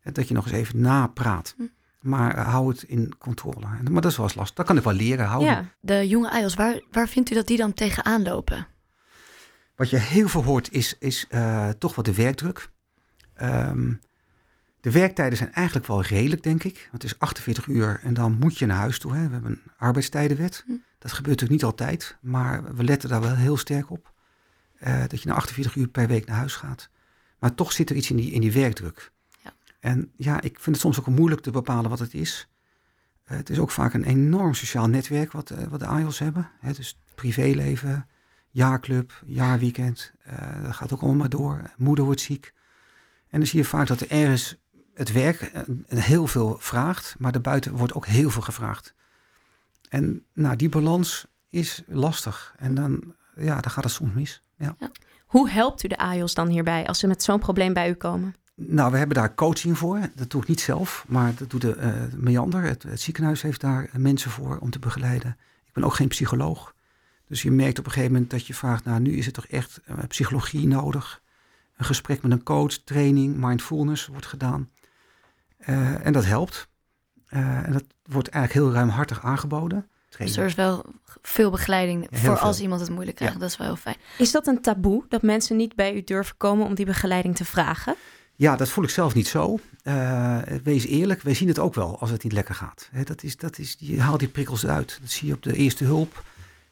eh, 0.02 0.12
dat 0.12 0.28
je 0.28 0.34
nog 0.34 0.44
eens 0.44 0.54
even 0.54 0.80
napraat. 0.80 1.54
Hm. 1.56 1.62
Maar 2.00 2.34
eh, 2.36 2.48
hou 2.48 2.68
het 2.68 2.82
in 2.82 3.14
controle. 3.18 3.60
Maar 3.90 4.02
dat 4.02 4.10
is 4.10 4.16
wel 4.16 4.26
eens 4.26 4.34
lastig. 4.34 4.56
Dat 4.56 4.66
kan 4.66 4.76
ik 4.76 4.82
wel 4.82 4.92
leren. 4.92 5.26
Houden. 5.26 5.48
Ja, 5.52 5.64
De 5.80 6.08
jonge 6.08 6.30
AIOS, 6.30 6.54
waar, 6.54 6.80
waar 6.90 7.08
vindt 7.08 7.30
u 7.30 7.34
dat 7.34 7.46
die 7.46 7.56
dan 7.56 7.72
tegenaan 7.74 8.22
lopen? 8.22 8.66
Wat 9.76 9.90
je 9.90 9.96
heel 9.96 10.28
veel 10.28 10.42
hoort 10.44 10.72
is, 10.72 10.96
is 10.98 11.26
eh, 11.28 11.68
toch 11.68 11.94
wat 11.94 12.04
de 12.04 12.14
werkdruk. 12.14 12.70
Ehm, 13.34 13.92
de 14.88 14.98
werktijden 14.98 15.38
zijn 15.38 15.52
eigenlijk 15.52 15.86
wel 15.86 16.02
redelijk, 16.02 16.42
denk 16.42 16.64
ik. 16.64 16.88
Want 16.90 17.02
het 17.02 17.12
is 17.12 17.18
48 17.18 17.66
uur 17.66 18.00
en 18.02 18.14
dan 18.14 18.36
moet 18.38 18.58
je 18.58 18.66
naar 18.66 18.76
huis 18.76 18.98
toe. 18.98 19.14
Hè. 19.14 19.26
We 19.26 19.32
hebben 19.32 19.50
een 19.50 19.60
arbeidstijdenwet. 19.76 20.62
Hm. 20.66 20.72
Dat 20.98 21.12
gebeurt 21.12 21.40
natuurlijk 21.40 21.50
niet 21.50 21.64
altijd, 21.64 22.16
maar 22.20 22.74
we 22.74 22.84
letten 22.84 23.08
daar 23.08 23.20
wel 23.20 23.34
heel 23.34 23.56
sterk 23.56 23.90
op. 23.90 24.12
eh, 24.78 25.00
dat 25.08 25.22
je 25.22 25.28
na 25.28 25.34
48 25.34 25.74
uur 25.74 25.88
per 25.88 26.06
week 26.06 26.26
naar 26.26 26.36
huis 26.36 26.54
gaat. 26.54 26.90
Maar 27.38 27.54
toch 27.54 27.72
zit 27.72 27.90
er 27.90 27.96
iets 27.96 28.10
in 28.10 28.16
die, 28.16 28.30
in 28.30 28.40
die 28.40 28.52
werkdruk. 28.52 29.12
Ja. 29.42 29.52
En 29.80 30.12
ja, 30.16 30.40
ik 30.40 30.60
vind 30.60 30.76
het 30.76 30.84
soms 30.84 30.98
ook 30.98 31.06
moeilijk 31.06 31.40
te 31.40 31.50
bepalen 31.50 31.90
wat 31.90 31.98
het 31.98 32.14
is. 32.14 32.48
Eh, 33.24 33.36
het 33.36 33.50
is 33.50 33.58
ook 33.58 33.70
vaak 33.70 33.94
een 33.94 34.04
enorm 34.04 34.54
sociaal 34.54 34.88
netwerk 34.88 35.32
wat, 35.32 35.50
eh, 35.50 35.66
wat 35.66 35.80
de 35.80 35.86
AIOS 35.86 36.18
hebben. 36.18 36.50
Hè, 36.60 36.72
dus 36.72 37.00
privéleven, 37.14 38.06
jaarclub, 38.50 39.22
jaarweekend. 39.26 40.12
dat 40.62 40.74
gaat 40.74 40.92
ook 40.92 41.00
allemaal 41.00 41.18
maar 41.18 41.28
door. 41.28 41.62
Moeder 41.76 42.04
wordt 42.04 42.20
ziek. 42.20 42.52
En 43.28 43.38
dan 43.38 43.48
zie 43.48 43.58
je 43.58 43.64
vaak 43.64 43.86
dat 43.86 44.00
er 44.00 44.10
ergens 44.10 44.56
het 44.98 45.12
werk 45.12 45.40
eh, 45.40 45.62
heel 45.88 46.26
veel 46.26 46.56
vraagt, 46.60 47.14
maar 47.18 47.32
daarbuiten 47.32 47.72
wordt 47.72 47.94
ook 47.94 48.06
heel 48.06 48.30
veel 48.30 48.42
gevraagd. 48.42 48.94
En 49.88 50.24
nou, 50.32 50.56
die 50.56 50.68
balans 50.68 51.26
is 51.48 51.82
lastig. 51.86 52.54
En 52.56 52.74
dan, 52.74 53.14
ja, 53.36 53.60
dan 53.60 53.70
gaat 53.70 53.84
het 53.84 53.92
soms 53.92 54.12
mis. 54.14 54.42
Ja. 54.56 54.76
hoe 55.26 55.50
helpt 55.50 55.82
u 55.82 55.88
de 55.88 55.96
AIOS 55.96 56.34
dan 56.34 56.48
hierbij 56.48 56.86
als 56.86 56.98
ze 56.98 57.06
met 57.06 57.22
zo'n 57.22 57.38
probleem 57.38 57.72
bij 57.72 57.90
u 57.90 57.92
komen? 57.92 58.34
Nou, 58.54 58.90
we 58.90 58.98
hebben 58.98 59.16
daar 59.16 59.34
coaching 59.34 59.78
voor. 59.78 60.00
Dat 60.14 60.30
doe 60.30 60.42
ik 60.42 60.48
niet 60.48 60.60
zelf, 60.60 61.04
maar 61.08 61.34
dat 61.34 61.50
doet 61.50 61.60
de 61.60 61.74
eh, 61.74 61.92
Meander. 62.16 62.62
Het, 62.62 62.82
het 62.82 63.00
ziekenhuis 63.00 63.42
heeft 63.42 63.60
daar 63.60 63.84
eh, 63.84 63.94
mensen 63.94 64.30
voor 64.30 64.58
om 64.58 64.70
te 64.70 64.78
begeleiden. 64.78 65.36
Ik 65.66 65.72
ben 65.72 65.84
ook 65.84 65.94
geen 65.94 66.08
psycholoog. 66.08 66.74
Dus 67.28 67.42
je 67.42 67.50
merkt 67.50 67.78
op 67.78 67.84
een 67.84 67.90
gegeven 67.90 68.12
moment 68.12 68.30
dat 68.30 68.46
je 68.46 68.54
vraagt, 68.54 68.84
nou, 68.84 69.00
nu 69.00 69.16
is 69.16 69.24
het 69.24 69.34
toch 69.34 69.46
echt 69.46 69.80
psychologie 70.08 70.66
nodig. 70.66 71.22
Een 71.76 71.84
gesprek 71.84 72.22
met 72.22 72.32
een 72.32 72.42
coach, 72.42 72.72
training, 72.72 73.36
mindfulness 73.36 74.06
wordt 74.06 74.26
gedaan. 74.26 74.68
Eh, 75.58 76.06
en 76.06 76.12
dat 76.12 76.24
helpt. 76.24 76.68
Eh, 77.26 77.66
en 77.66 77.72
dat 77.72 77.84
wordt 78.02 78.28
eigenlijk 78.28 78.64
heel 78.64 78.74
ruimhartig 78.74 79.24
aangeboden. 79.24 79.88
Dus 80.18 80.36
er 80.36 80.44
is 80.44 80.54
wel 80.54 80.84
veel 81.22 81.50
begeleiding 81.50 82.06
voor 82.10 82.18
veel. 82.18 82.38
als 82.38 82.60
iemand 82.60 82.80
het 82.80 82.90
moeilijk 82.90 83.16
krijgt. 83.16 83.34
Ja. 83.34 83.40
Dat 83.40 83.50
is 83.50 83.56
wel 83.56 83.66
heel 83.66 83.76
fijn. 83.76 83.96
Is 84.18 84.30
dat 84.30 84.46
een 84.46 84.60
taboe 84.60 85.04
dat 85.08 85.22
mensen 85.22 85.56
niet 85.56 85.74
bij 85.74 85.94
u 85.94 86.04
durven 86.04 86.36
komen 86.36 86.66
om 86.66 86.74
die 86.74 86.86
begeleiding 86.86 87.36
te 87.36 87.44
vragen? 87.44 87.94
Ja, 88.34 88.56
dat 88.56 88.68
voel 88.68 88.84
ik 88.84 88.90
zelf 88.90 89.14
niet 89.14 89.28
zo. 89.28 89.58
Eh, 89.82 90.38
wees 90.62 90.86
eerlijk, 90.86 91.22
wij 91.22 91.34
zien 91.34 91.48
het 91.48 91.58
ook 91.58 91.74
wel 91.74 92.00
als 92.00 92.10
het 92.10 92.22
niet 92.22 92.32
lekker 92.32 92.54
gaat. 92.54 92.88
Hè, 92.92 93.02
dat 93.02 93.22
is, 93.22 93.36
dat 93.36 93.58
is, 93.58 93.76
je 93.78 94.00
haalt 94.00 94.18
die 94.18 94.28
prikkels 94.28 94.66
uit. 94.66 94.98
Dat 95.00 95.10
zie 95.10 95.28
je 95.28 95.34
op 95.34 95.42
de 95.42 95.52
eerste 95.52 95.84
hulp. 95.84 96.22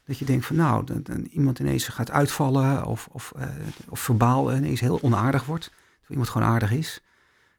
Dat 0.05 0.17
je 0.17 0.25
denkt 0.25 0.45
van 0.45 0.55
nou, 0.55 0.85
dat, 0.85 1.05
dat 1.05 1.17
iemand 1.17 1.59
ineens 1.59 1.87
gaat 1.87 2.11
uitvallen 2.11 2.85
of, 2.85 3.07
of, 3.11 3.33
eh, 3.37 3.47
of 3.89 3.99
verbaal 3.99 4.55
ineens 4.55 4.79
heel 4.79 5.01
onaardig 5.01 5.45
wordt. 5.45 5.63
Terwijl 5.63 6.09
iemand 6.09 6.29
gewoon 6.29 6.47
aardig 6.47 6.71
is. 6.71 7.01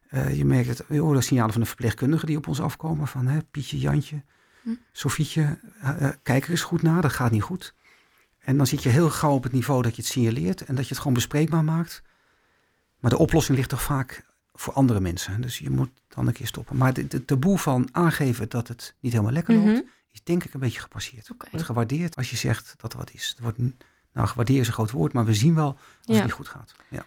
Eh, 0.09 0.37
je 0.37 0.44
merkt 0.44 0.68
het, 0.68 0.85
je 0.88 0.99
hoort 1.01 1.16
de 1.18 1.23
signalen 1.25 1.53
van 1.53 1.61
de 1.61 1.66
verpleegkundigen 1.66 2.27
die 2.27 2.37
op 2.37 2.47
ons 2.49 2.61
afkomen. 2.61 3.07
Van 3.07 3.27
hè, 3.27 3.42
Pietje, 3.42 3.79
Jantje, 3.79 4.23
Hm. 4.62 4.71
Sofietje, 4.92 5.59
eh, 5.81 6.07
eh, 6.09 6.14
kijk 6.23 6.44
er 6.44 6.51
eens 6.51 6.62
goed 6.62 6.83
naar, 6.83 7.03
dat 7.03 7.12
gaat 7.12 7.31
niet 7.31 7.42
goed. 7.42 7.75
En 8.38 8.57
dan 8.57 8.66
zit 8.66 8.83
je 8.83 8.88
heel 8.88 9.11
gauw 9.11 9.33
op 9.35 9.42
het 9.42 9.53
niveau 9.53 9.83
dat 9.83 9.97
je 9.97 10.03
het 10.03 10.11
signaleert 10.11 10.64
en 10.64 10.75
dat 10.75 10.85
je 10.85 10.88
het 10.90 10.99
gewoon 10.99 11.12
bespreekbaar 11.14 11.64
maakt. 11.64 12.03
Maar 12.99 13.11
de 13.11 13.18
oplossing 13.18 13.57
ligt 13.57 13.68
toch 13.68 13.83
vaak 13.83 14.27
voor 14.55 14.73
andere 14.73 15.01
mensen. 15.01 15.40
Dus 15.40 15.59
je 15.59 15.71
moet 15.71 15.90
dan 16.09 16.27
een 16.27 16.33
keer 16.33 16.47
stoppen. 16.47 16.77
Maar 16.77 16.92
de, 16.92 17.07
de 17.07 17.25
taboe 17.25 17.59
van 17.59 17.88
aangeven 17.92 18.49
dat 18.49 18.68
het 18.68 18.94
niet 19.01 19.12
helemaal 19.12 19.33
lekker 19.33 19.55
loopt, 19.55 19.66
Mhm. 19.66 19.81
is 20.12 20.23
denk 20.23 20.44
ik 20.44 20.55
een 20.55 20.61
beetje 20.61 20.81
gepasseerd. 20.81 21.31
Oké. 21.31 21.47
wordt 21.51 21.66
gewaardeerd 21.66 22.16
als 22.16 22.31
je 22.31 22.37
zegt 22.37 22.75
dat 22.77 22.92
er 22.92 22.99
wat 22.99 23.11
is. 23.12 23.35
Er 23.37 23.42
wordt, 23.42 23.59
nou, 24.12 24.29
gewaardeerd 24.29 24.61
is 24.61 24.66
een 24.66 24.73
groot 24.73 24.90
woord, 24.90 25.12
maar 25.12 25.25
we 25.25 25.35
zien 25.35 25.55
wel 25.55 25.66
als 25.73 25.79
Ja. 26.03 26.14
het 26.14 26.23
niet 26.23 26.33
goed 26.33 26.49
gaat. 26.49 26.75
Ja. 26.88 27.07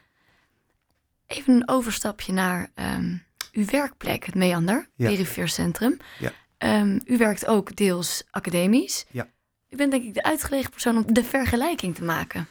Even 1.32 1.54
een 1.56 1.70
overstapje 1.70 2.34
naar 2.34 2.72
ehm, 2.76 3.16
uw 3.52 3.66
werkplek, 3.66 4.26
het 4.26 4.36
Meander, 4.36 4.90
Ja. 4.96 5.08
Perifeer 5.08 5.48
Centrum. 5.48 5.98
Ja. 6.20 6.32
Ehm, 6.58 7.00
u 7.06 7.18
werkt 7.18 7.48
ook 7.48 7.76
deels 7.76 8.24
academisch. 8.30 9.06
Ja. 9.12 9.28
U 9.70 9.76
bent 9.76 9.92
denk 9.92 10.04
ik 10.04 10.14
de 10.14 10.24
uitgelegen 10.24 10.70
persoon 10.70 10.98
om 10.98 11.14
de 11.14 11.24
vergelijking 11.24 11.96
te 11.96 12.04
maken. 12.04 12.48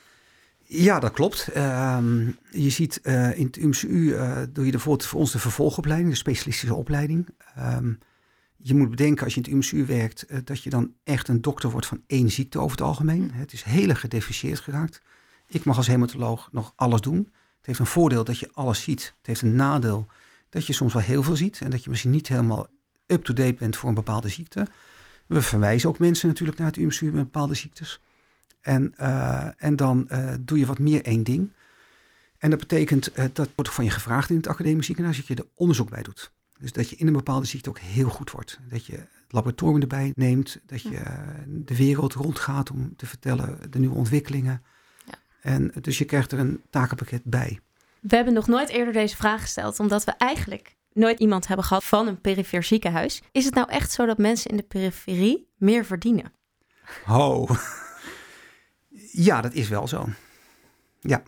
Ja, 0.59 1.01
dat 1.01 1.13
klopt. 1.13 1.49
Ehm, 1.49 2.27
je 2.51 2.71
ziet 2.71 3.01
eh, 3.01 3.39
in 3.39 3.47
het 3.47 3.57
UMCU 3.57 4.15
eh 4.15 4.43
doe 4.53 4.65
je 4.65 4.71
bijvoorbeeld 4.71 5.09
voor 5.09 5.21
ons 5.21 5.33
de 5.33 5.39
vervolgopleiding, 5.39 6.11
de 6.11 6.17
specialistische 6.17 6.75
opleiding. 6.75 7.29
Je 8.63 8.75
moet 8.75 8.91
bedenken 8.91 9.25
als 9.25 9.35
je 9.35 9.41
in 9.41 9.53
het 9.59 9.73
UMCU 9.73 9.87
werkt, 9.87 10.23
eh, 10.23 10.39
dat 10.45 10.63
je 10.63 10.71
dan 10.71 10.95
echt 11.05 11.29
een 11.29 11.41
dokter 11.41 11.71
wordt 11.71 11.87
van 11.87 12.03
één 12.07 12.31
ziekte 12.31 12.59
over 12.59 12.71
het 12.71 12.87
algemeen. 12.87 13.31
Het 13.33 13.53
is 13.53 13.63
heel 13.63 13.89
erg 13.89 14.01
geraakt. 14.65 15.03
Ik 15.49 15.65
mag 15.65 15.77
als 15.77 15.87
hematoloog 15.87 16.49
nog 16.53 16.73
alles 16.77 17.01
doen. 17.01 17.33
Het 17.61 17.69
heeft 17.69 17.79
een 17.79 17.87
voordeel 17.87 18.25
dat 18.25 18.39
je 18.39 18.51
alles 18.53 18.83
ziet. 18.83 19.15
Het 19.19 19.27
heeft 19.27 19.43
een 19.43 19.57
nadeel 19.57 20.07
dat 20.49 20.67
je 20.67 20.73
soms 20.73 20.93
wel 20.93 21.03
heel 21.03 21.23
veel 21.23 21.37
ziet 21.37 21.61
en 21.61 21.71
dat 21.71 21.85
je 21.85 21.91
misschien 21.91 22.11
niet 22.11 22.29
helemaal 22.29 22.69
up-to-date 23.07 23.55
bent 23.55 23.77
voor 23.77 23.89
een 23.89 23.95
bepaalde 23.95 24.29
ziekte. 24.29 24.67
We 25.27 25.43
verwijzen 25.43 25.89
ook 25.89 25.99
mensen 25.99 26.29
natuurlijk 26.29 26.59
naar 26.59 26.67
het 26.67 26.77
UMCU 26.77 27.05
met 27.05 27.25
bepaalde 27.25 27.55
ziektes. 27.55 28.01
En, 28.61 28.95
eh, 28.97 29.49
en 29.57 29.77
dan 29.77 30.09
eh, 30.09 30.35
doe 30.41 30.59
je 30.59 30.67
wat 30.67 30.79
meer 30.79 31.05
één 31.05 31.23
ding. 31.23 31.53
En 32.39 32.51
dat 32.51 32.59
betekent, 32.59 33.13
eh, 33.13 33.25
dat 33.33 33.49
wordt 33.55 33.71
van 33.71 33.85
je 33.85 33.91
gevraagd 33.91 34.31
in 34.31 34.37
het 34.37 34.47
academisch 34.47 34.87
ziekenhuis, 34.87 35.17
dat 35.17 35.27
je 35.27 35.35
er 35.35 35.49
onderzoek 35.55 35.91
bij 35.91 36.03
doet. 36.03 36.33
Dus 36.59 36.73
dat 36.73 36.91
je 36.91 36.97
in 36.97 37.07
een 37.07 37.13
bepaalde 37.13 37.47
ziekte 37.47 37.69
ook 37.69 37.79
heel 37.79 38.09
goed 38.09 38.31
wordt. 38.31 38.59
Dat 38.69 38.87
je 38.87 38.93
het 38.97 39.33
laboratorium 39.33 39.81
erbij 39.81 40.13
neemt, 40.15 40.61
dat 40.67 40.83
je 40.83 41.03
de 41.47 41.77
wereld 41.77 42.15
rondgaat 42.15 42.71
om 42.71 42.97
te 42.97 43.07
vertellen 43.07 43.71
de 43.71 43.79
nieuwe 43.79 43.97
ontwikkelingen. 43.97 44.63
En 45.41 45.73
dus 45.81 45.99
je 45.99 46.05
krijgt 46.05 46.33
er 46.33 46.39
een 46.39 46.63
takenpakket 46.71 47.23
bij. 47.25 47.61
We 48.01 48.17
hebben 48.17 48.35
nog 48.35 48.47
nooit 48.47 48.69
eerder 48.69 48.93
deze 48.93 49.17
vraag 49.17 49.41
gesteld, 49.41 49.81
omdat 49.81 50.05
we 50.05 50.13
eigenlijk 50.19 50.77
nooit 50.93 51.19
iemand 51.21 51.47
hebben 51.47 51.67
gehad 51.67 51.85
van 51.85 52.07
een 52.07 52.21
perifeer 52.21 52.63
ziekenhuis. 52.63 53.23
Is 53.33 53.45
het 53.45 53.55
nou 53.55 53.71
echt 53.71 53.91
zo 53.93 54.07
dat 54.07 54.19
mensen 54.19 54.51
in 54.51 54.57
de 54.57 54.63
periferie 54.63 55.49
meer 55.57 55.85
verdienen? 55.85 56.33
Ho. 57.05 57.47
Ja, 59.13 59.41
dat 59.41 59.53
is 59.53 59.69
wel 59.69 59.89
zo. 59.89 60.09
Ja, 61.01 61.23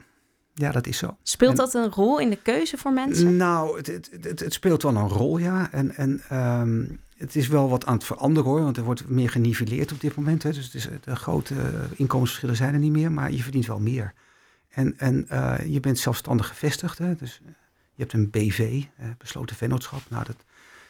ja 0.55 0.71
dat 0.73 0.87
is 0.87 0.99
zo. 0.99 1.17
Speelt 1.23 1.51
En- 1.51 1.57
dat 1.57 1.75
een 1.75 1.91
rol 1.91 2.19
in 2.21 2.31
de 2.31 2.43
keuze 2.43 2.77
voor 2.77 2.93
mensen? 2.93 3.37
Nou, 3.37 3.77
het, 3.77 3.87
het, 3.87 4.11
het, 4.21 4.41
het 4.41 4.53
speelt 4.53 4.83
wel 4.83 4.97
een 4.97 5.09
rol, 5.09 5.39
ja. 5.39 5.73
En, 5.73 5.95
en 5.97 6.23
ehm, 6.29 6.85
het 7.23 7.37
is 7.37 7.49
wel 7.49 7.69
wat 7.69 7.87
aan 7.87 7.95
het 7.95 8.05
veranderen 8.05 8.51
hoor, 8.51 8.63
want 8.63 8.77
er 8.77 8.83
wordt 8.83 9.09
meer 9.09 9.31
geniveleerd 9.31 9.93
op 9.93 10.01
dit 10.01 10.15
moment. 10.15 10.43
Hè. 10.43 10.53
Dus 10.53 10.65
het 10.65 10.75
is, 10.75 10.89
de 11.01 11.17
grote 11.17 11.55
inkomensverschillen 11.97 12.57
zijn 12.57 12.75
er 12.75 12.81
niet 12.81 12.93
meer, 12.93 13.13
maar 13.13 13.33
je 13.33 13.43
verdient 13.43 13.67
wel 13.67 13.81
meer. 13.81 14.13
En, 14.69 14.99
en 14.99 15.29
eh, 15.29 15.55
je 15.67 15.81
bent 15.81 15.99
zelfstandig 15.99 16.49
gevestigd, 16.49 16.99
hè. 16.99 17.15
dus 17.15 17.41
eh, 17.45 17.53
je 17.95 18.03
hebt 18.03 18.13
een 18.13 18.31
BV, 18.31 18.85
eh, 18.97 19.07
besloten 19.19 19.57
vennootschap. 19.57 20.01
Nou, 20.09 20.25
dat, 20.25 20.37
dat 20.37 20.45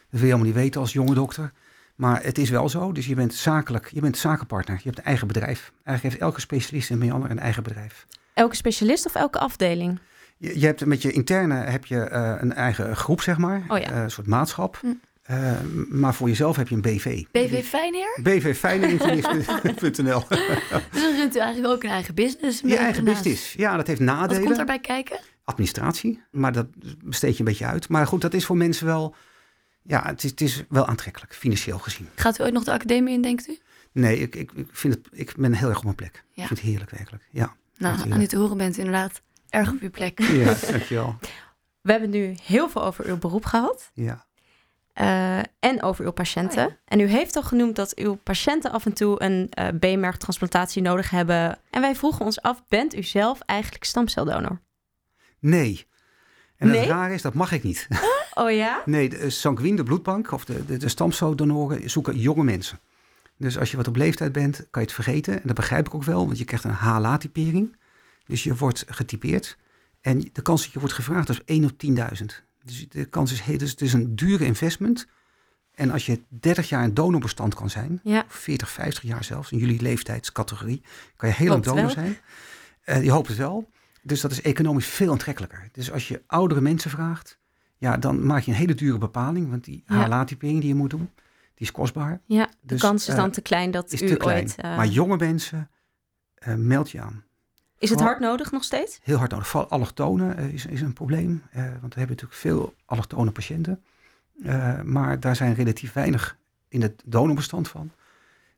wil 0.09 0.19
je 0.19 0.25
helemaal 0.25 0.45
niet 0.45 0.55
weten 0.55 0.81
als 0.81 0.93
jonge 0.93 1.13
dokter. 1.13 1.51
Maar 1.95 2.23
het 2.23 2.37
is 2.37 2.49
wel 2.49 2.69
zo, 2.69 2.91
dus 2.91 3.05
je 3.05 3.15
bent 3.15 3.33
zakelijk, 3.33 3.89
je 3.93 4.01
bent 4.01 4.17
zakenpartner, 4.17 4.75
je 4.75 4.83
hebt 4.83 4.97
een 4.97 5.03
eigen 5.03 5.27
bedrijf. 5.27 5.71
Eigenlijk 5.83 6.01
heeft 6.01 6.17
elke 6.17 6.41
specialist 6.41 6.89
in 6.89 6.97
Meander 6.97 7.31
een 7.31 7.39
eigen 7.39 7.63
bedrijf. 7.63 8.07
Elke 8.33 8.55
specialist 8.55 9.05
of 9.05 9.15
elke 9.15 9.39
afdeling? 9.39 9.99
Je, 10.37 10.59
je 10.59 10.65
hebt 10.65 10.85
met 10.85 11.01
je 11.01 11.11
interne 11.11 11.55
heb 11.55 11.85
je 11.85 11.99
eh, 11.99 12.35
een 12.39 12.53
eigen 12.53 12.95
groep, 12.95 13.21
zeg 13.21 13.37
maar. 13.37 13.63
Oh 13.67 13.77
ja. 13.77 13.91
Eh, 13.91 14.01
een 14.01 14.11
soort 14.11 14.27
maatschap. 14.27 14.77
Hm. 14.81 14.87
Eh, 15.23 15.61
maar 15.89 16.13
voor 16.13 16.27
jezelf 16.27 16.55
heb 16.55 16.67
je 16.67 16.75
een 16.75 16.81
BV. 16.81 17.23
BV 17.31 17.63
Fijnheer? 17.65 18.19
BV 18.21 18.57
fijneinformatief.nl. 18.57 20.23
Dus 20.91 21.01
dan 21.01 21.15
runt 21.15 21.35
u 21.35 21.39
eigenlijk 21.39 21.73
ook 21.73 21.83
een 21.83 21.89
eigen 21.89 22.15
business. 22.15 22.61
Je 22.61 22.77
eigen 22.77 23.03
business. 23.03 23.53
Ja, 23.53 23.75
dat 23.77 23.87
heeft 23.87 23.99
Wat 23.99 24.07
nadelen. 24.07 24.43
komt 24.43 24.55
daarbij 24.55 24.79
kijken? 24.79 25.19
Administratie. 25.43 26.21
Maar 26.31 26.51
dat 26.51 26.67
besteed 27.03 27.33
je 27.33 27.39
een 27.39 27.45
beetje 27.45 27.65
uit. 27.65 27.89
Maar 27.89 28.07
goed, 28.07 28.21
dat 28.21 28.33
is 28.33 28.45
voor 28.45 28.57
mensen 28.57 28.85
wel... 28.85 29.15
Ja, 29.83 30.05
het 30.05 30.23
is, 30.23 30.29
het 30.29 30.41
is 30.41 30.63
wel 30.69 30.85
aantrekkelijk, 30.87 31.35
financieel 31.35 31.79
gezien. 31.79 32.07
Gaat 32.15 32.39
u 32.39 32.43
ooit 32.43 32.53
nog 32.53 32.63
de 32.63 32.71
academie 32.71 33.13
in, 33.13 33.21
denkt 33.21 33.47
u? 33.47 33.57
Nee, 33.91 34.19
ik, 34.19 34.35
ik, 34.35 34.51
ik, 34.51 34.67
vind 34.71 34.93
het, 34.93 35.07
ik 35.11 35.33
ben 35.37 35.53
heel 35.53 35.69
erg 35.69 35.77
op 35.77 35.83
mijn 35.83 35.95
plek. 35.95 36.23
Ja. 36.31 36.41
Ik 36.41 36.47
vind 36.47 36.59
het 36.59 36.69
heerlijk, 36.69 36.91
werkelijk. 36.91 37.23
Ja, 37.31 37.55
Nou, 37.77 38.11
aan 38.11 38.21
u 38.21 38.27
te 38.27 38.37
horen 38.37 38.57
bent 38.57 38.75
u 38.77 38.79
inderdaad 38.79 39.21
erg 39.49 39.71
op 39.71 39.79
uw 39.81 39.89
plek. 39.89 40.21
ja 40.21 40.55
dankjewel. 40.71 41.15
We 41.81 41.91
hebben 41.91 42.09
nu 42.09 42.35
heel 42.43 42.69
veel 42.69 42.83
over 42.83 43.05
uw 43.05 43.17
beroep 43.17 43.45
gehad. 43.45 43.91
Ja. 43.93 44.25
Eh, 44.93 45.37
en 45.59 45.81
over 45.81 46.05
uw 46.05 46.11
patiënten. 46.11 46.65
Oh 46.65 46.69
ja. 46.69 46.77
En 46.85 46.99
u 46.99 47.05
heeft 47.05 47.35
al 47.35 47.43
genoemd 47.43 47.75
dat 47.75 47.95
uw 47.95 48.15
patiënten 48.15 48.71
af 48.71 48.85
en 48.85 48.93
toe 48.93 49.23
een 49.23 49.47
eh 49.49 49.67
beenmergtransplantatie 49.73 50.81
nodig 50.81 51.09
hebben. 51.09 51.57
En 51.69 51.81
wij 51.81 51.95
vroegen 51.95 52.25
ons 52.25 52.41
af, 52.41 52.63
bent 52.67 52.95
u 52.95 53.03
zelf 53.03 53.39
eigenlijk 53.39 53.83
stamceldonor? 53.83 54.59
Nee. 55.39 55.87
En 56.57 56.67
Nee? 56.67 56.79
het 56.79 56.89
raar 56.89 57.11
is, 57.11 57.21
dat 57.21 57.33
mag 57.33 57.51
ik 57.51 57.63
niet. 57.63 57.87
Oh 58.35 58.51
ja? 58.51 58.81
Nee, 58.85 59.09
de 59.09 59.29
sanguine, 59.29 59.75
de 59.75 59.83
bloedbank 59.83 60.31
of 60.31 60.45
de, 60.45 60.65
de, 60.65 60.77
de 60.77 60.89
stamceldonoren 60.89 61.89
zoeken 61.89 62.17
jonge 62.17 62.43
mensen. 62.43 62.79
Dus 63.37 63.57
als 63.59 63.71
je 63.71 63.77
wat 63.77 63.87
op 63.87 63.95
leeftijd 63.95 64.31
bent, 64.31 64.55
kan 64.55 64.81
je 64.81 64.87
het 64.87 64.91
vergeten. 64.91 65.33
En 65.33 65.41
dat 65.43 65.55
begrijp 65.55 65.87
ik 65.87 65.93
ook 65.93 66.03
wel, 66.03 66.25
want 66.25 66.37
je 66.37 66.43
krijgt 66.45 66.63
een 66.63 66.73
HLA-typering. 66.73 67.75
Dus 68.25 68.43
je 68.43 68.55
wordt 68.55 68.85
getypeerd. 68.87 69.57
En 70.01 70.29
de 70.33 70.41
kans 70.41 70.63
dat 70.63 70.71
je 70.73 70.79
wordt 70.79 70.93
gevraagd 70.93 71.29
is 71.29 71.43
1 71.45 71.63
op 71.63 71.71
10.000. 71.71 72.25
Dus 72.63 72.89
de 72.89 73.05
kans 73.05 73.31
is 73.31 73.41
heel, 73.41 73.57
dus 73.57 73.71
het 73.71 73.81
is 73.81 73.93
een 73.93 74.15
dure 74.15 74.45
investment. 74.45 75.07
En 75.73 75.91
als 75.91 76.05
je 76.05 76.21
30 76.29 76.69
jaar 76.69 76.83
een 76.83 76.93
donorbestand 76.93 77.53
kan 77.55 77.69
zijn, 77.69 77.99
Ja. 78.03 78.25
40, 78.27 78.69
50 78.69 79.03
jaar 79.03 79.23
zelfs, 79.23 79.51
in 79.51 79.57
jullie 79.57 79.81
leeftijdscategorie, 79.81 80.81
kan 81.15 81.29
je 81.29 81.35
heel 81.35 81.49
lang 81.49 81.63
donor 81.63 81.81
wel. 81.81 81.89
zijn. 81.89 82.17
Eh, 82.83 83.03
je 83.03 83.11
hoopt 83.11 83.27
het 83.27 83.37
wel. 83.37 83.69
Dus 84.01 84.21
dat 84.21 84.31
is 84.31 84.41
economisch 84.41 84.85
veel 84.87 85.11
aantrekkelijker. 85.11 85.69
Dus 85.71 85.91
als 85.91 86.07
je 86.07 86.21
oudere 86.27 86.61
mensen 86.61 86.89
vraagt, 86.91 87.37
ja, 87.77 87.97
dan 87.97 88.25
maak 88.25 88.41
je 88.43 88.51
een 88.51 88.57
hele 88.57 88.73
dure 88.75 88.97
bepaling. 88.97 89.49
Want 89.49 89.63
die 89.63 89.83
Ja. 89.87 90.05
HLA-typering 90.05 90.59
die 90.59 90.67
je 90.69 90.75
moet 90.75 90.89
doen, 90.89 91.09
die 91.55 91.67
is 91.67 91.71
kostbaar. 91.71 92.21
Ja, 92.25 92.45
de 92.45 92.51
Dus, 92.61 92.81
kans 92.81 93.01
is 93.07 93.09
eh, 93.13 93.15
dan 93.15 93.31
te 93.31 93.41
klein 93.41 93.71
dat 93.71 93.91
Is 93.91 94.01
u 94.01 94.07
te 94.07 94.15
klein. 94.15 94.37
ooit... 94.43 94.55
eh, 94.55 94.75
Maar 94.77 94.87
jonge 94.87 95.17
mensen, 95.17 95.69
eh, 96.35 96.53
meld 96.55 96.91
je 96.91 97.01
aan. 97.01 97.23
Is 97.77 97.89
het 97.89 97.99
hard 98.01 98.19
nodig 98.19 98.51
nog 98.51 98.63
steeds? 98.63 98.99
Heel 99.03 99.17
hard 99.17 99.31
nodig. 99.31 99.47
Vooral 99.47 99.69
allochtonen 99.69 100.37
eh, 100.37 100.53
is, 100.53 100.65
is 100.65 100.81
een 100.81 100.93
probleem. 100.93 101.43
eh, 101.51 101.63
want 101.63 101.93
we 101.93 101.99
hebben 101.99 102.15
natuurlijk 102.15 102.33
veel 102.33 102.73
allochtone 102.85 103.31
patiënten. 103.31 103.83
Eh, 104.43 104.81
maar 104.81 105.19
daar 105.19 105.35
zijn 105.35 105.53
relatief 105.53 105.93
weinig 105.93 106.37
in 106.69 106.81
het 106.81 107.01
donorbestand 107.05 107.67
van. 107.67 107.91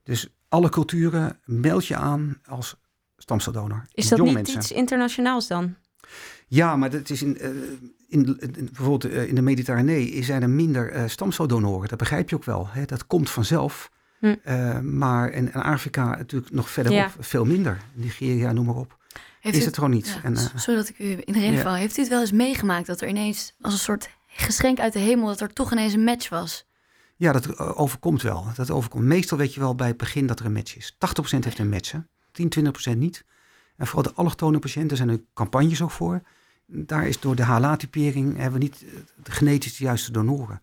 Dus 0.04 0.30
alle 0.50 0.70
culturen 0.70 1.40
meld 1.46 1.86
je 1.88 1.96
aan 1.96 2.38
als 2.46 2.76
stamceldonor. 3.18 3.86
Is 3.94 4.08
dat 4.08 4.20
niet 4.20 4.34
mensen. 4.34 4.58
iets 4.58 4.72
internationaals 4.72 5.48
dan? 5.48 5.76
Ja, 6.48 6.76
maar 6.76 6.90
dat 6.90 7.10
is 7.10 7.22
in, 7.22 7.42
in, 8.08 8.38
in- 8.40 8.70
bijvoorbeeld 8.74 9.06
in 9.14 9.36
de 9.36 9.42
Mediterranee 9.42 10.24
zijn 10.24 10.42
er 10.42 10.50
minder 10.50 11.10
stamceldonoren. 11.10 11.90
Dat 11.90 11.98
begrijp 11.98 12.30
je 12.30 12.36
ook 12.36 12.44
wel. 12.44 12.68
Hè? 12.70 12.86
Dat 12.86 13.08
komt 13.08 13.30
vanzelf. 13.30 13.92
Hm. 14.20 14.98
Maar 14.98 15.30
in, 15.32 15.46
in 15.54 15.62
Afrika 15.62 16.16
natuurlijk 16.16 16.52
nog 16.54 16.70
verderop 16.70 16.98
Ja. 17.00 17.12
veel 17.20 17.46
minder. 17.46 17.78
Nigeria, 17.94 18.52
noem 18.52 18.66
maar 18.66 18.76
op. 18.76 18.98
Heeft 19.40 19.58
is 19.58 19.64
u 19.64 19.66
het 19.66 19.76
gewoon 19.76 19.90
niet. 19.90 20.08
Ja, 20.08 20.24
En, 20.24 20.36
eh, 20.36 20.46
sorry 20.56 20.80
dat 20.80 20.90
ik 20.90 21.00
u 21.00 21.10
in 21.10 21.34
de 21.34 21.40
reden 21.40 21.60
val. 21.60 21.74
Heeft 21.74 21.98
u 21.98 22.02
het 22.02 22.10
wel 22.10 22.20
eens 22.20 22.32
meegemaakt 22.32 22.88
dat 22.88 23.02
er 23.02 23.08
ineens 23.08 23.54
als 23.62 23.74
een 23.74 23.80
soort 23.80 24.10
geschenk 24.28 24.80
uit 24.80 24.94
de 24.94 25.00
hemel 25.00 25.28
dat 25.28 25.42
er 25.42 25.54
toch 25.54 25.72
ineens 25.72 25.94
een 25.94 26.04
match 26.04 26.30
was? 26.30 26.66
Ja, 27.16 27.32
dat 27.32 27.46
eh, 27.46 27.80
overkomt 27.80 28.22
wel. 28.22 28.48
Dat 28.56 28.72
overkomt. 28.72 29.04
Meestal 29.04 29.38
weet 29.38 29.54
je 29.54 29.60
wel 29.60 29.76
bij 29.76 29.88
het 29.88 29.98
begin 29.98 30.28
dat 30.28 30.40
er 30.40 30.46
een 30.46 30.54
match 30.54 30.76
is. 30.78 30.96
80% 30.98 31.44
heeft 31.44 31.60
een 31.60 31.70
match, 31.70 31.92
hè? 31.92 32.00
10, 32.32 32.50
20% 32.50 32.98
niet. 32.98 33.26
En 33.76 33.88
vooral 33.88 34.04
de 34.04 34.14
allochtone 34.14 34.60
patiënten 34.60 34.98
zijn 34.98 35.10
er 35.10 35.22
campagnes 35.34 35.82
ook 35.82 35.92
voor. 35.92 36.22
Daar 36.66 37.08
is 37.08 37.20
door 37.20 37.36
de 37.36 37.44
HLA-typering 37.44 38.38
hebben 38.38 38.60
we 38.60 38.66
niet 38.66 38.84
eh, 38.84 39.00
de 39.24 39.32
genetisch 39.32 39.78
de 39.78 39.84
juiste 39.84 40.12
donoren. 40.12 40.62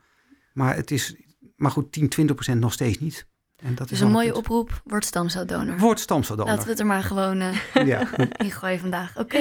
Maar 0.53 0.77
het 0.77 0.91
is, 0.91 1.15
maar 1.57 1.71
goed, 1.71 1.93
10, 1.93 2.11
20% 2.55 2.59
nog 2.59 2.73
steeds 2.73 2.99
niet. 2.99 3.27
En 3.63 3.75
dat 3.75 3.89
Dus 3.89 3.99
is 3.99 4.05
een 4.05 4.13
mooie 4.13 4.35
oproep, 4.37 4.83
word 4.85 5.05
stamceldonor. 5.05 5.79
Wordt 5.79 6.01
stamceldonor. 6.01 6.51
Laten 6.51 6.65
we 6.65 6.71
het 6.71 6.81
er 6.81 6.87
maar 6.87 7.03
gewoon 7.03 7.41
eh 7.41 7.57
Ja. 7.87 8.07
in 8.45 8.51
gooien 8.51 8.81
vandaag. 8.81 9.19
Oké. 9.19 9.39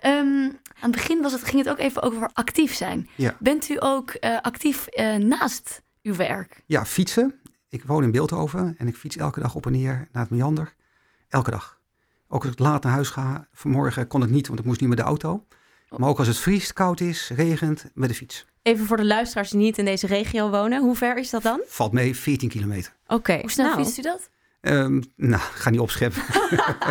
Ehm, 0.00 0.42
aan 0.80 0.90
het 0.90 0.90
begin 0.90 1.22
was 1.22 1.32
het, 1.32 1.44
ging 1.44 1.58
het 1.64 1.68
ook 1.68 1.78
even 1.78 2.02
over 2.02 2.30
actief 2.32 2.74
zijn. 2.74 3.08
Ja. 3.14 3.36
Bent 3.38 3.68
u 3.68 3.76
ook 3.78 4.10
eh, 4.10 4.40
actief 4.40 4.86
eh, 4.86 5.16
naast 5.16 5.82
uw 6.02 6.14
werk? 6.14 6.62
ja, 6.66 6.84
fietsen. 6.84 7.34
Ik 7.68 7.84
woon 7.84 8.02
in 8.02 8.10
Beeldhoven 8.10 8.74
en 8.78 8.88
ik 8.88 8.96
fiets 8.96 9.16
elke 9.16 9.40
dag 9.40 9.54
op 9.54 9.66
en 9.66 9.72
neer 9.72 10.08
naar 10.12 10.22
het 10.22 10.30
Meander. 10.30 10.74
Elke 11.28 11.50
dag. 11.50 11.78
Ook 12.28 12.42
als 12.42 12.52
ik 12.52 12.58
laat 12.58 12.82
naar 12.82 12.92
huis 12.92 13.08
ga. 13.08 13.48
Vanmorgen 13.52 14.06
kon 14.06 14.22
ik 14.22 14.30
niet, 14.30 14.46
want 14.46 14.58
ik 14.58 14.64
moest 14.64 14.80
niet 14.80 14.88
met 14.88 14.98
de 14.98 15.04
auto. 15.04 15.44
Maar 15.96 16.08
ook 16.08 16.18
als 16.18 16.26
het 16.26 16.38
vriest, 16.38 16.72
koud 16.72 17.00
is, 17.00 17.30
regent, 17.34 17.84
met 17.94 18.08
de 18.08 18.14
fiets. 18.14 18.44
Even 18.62 18.86
voor 18.86 18.96
de 18.96 19.04
luisteraars 19.04 19.50
die 19.50 19.58
niet 19.60 19.78
in 19.78 19.84
deze 19.84 20.06
regio 20.06 20.50
wonen. 20.50 20.80
Hoe 20.82 20.96
ver 20.96 21.16
is 21.18 21.30
dat 21.30 21.42
dan? 21.42 21.60
Valt 21.66 21.92
mee, 21.92 22.16
14 22.16 22.48
kilometer. 22.48 22.92
Oké. 23.06 23.38
Hoe 23.40 23.50
snel 23.50 23.66
nou, 23.70 23.82
fietst 23.84 23.98
u 23.98 24.02
dat? 24.02 24.28
Ehm, 24.60 25.02
nou, 25.16 25.42
ik 25.42 25.54
ga 25.54 25.70
niet 25.70 25.80
opscheppen. 25.80 26.22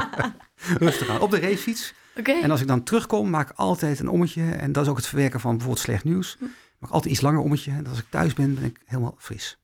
Rustig 0.85 1.09
aan. 1.09 1.19
Op 1.21 1.31
de 1.31 1.39
racefiets. 1.39 1.93
Oké. 2.17 2.31
En 2.31 2.51
als 2.51 2.61
ik 2.61 2.67
dan 2.67 2.83
terugkom, 2.83 3.29
maak 3.29 3.49
ik 3.49 3.57
altijd 3.57 3.99
een 3.99 4.07
ommetje. 4.09 4.51
En 4.51 4.71
dat 4.71 4.83
is 4.83 4.89
ook 4.89 4.97
het 4.97 5.07
verwerken 5.07 5.39
van 5.39 5.51
bijvoorbeeld 5.51 5.83
slecht 5.85 6.03
nieuws. 6.03 6.37
Maak 6.79 6.91
altijd 6.91 7.13
iets 7.13 7.21
langer 7.21 7.39
ommetje. 7.39 7.71
En 7.71 7.87
als 7.87 7.99
ik 7.99 8.05
thuis 8.09 8.33
ben, 8.33 8.55
ben 8.55 8.63
ik 8.63 8.79
helemaal 8.85 9.15
fris. 9.17 9.57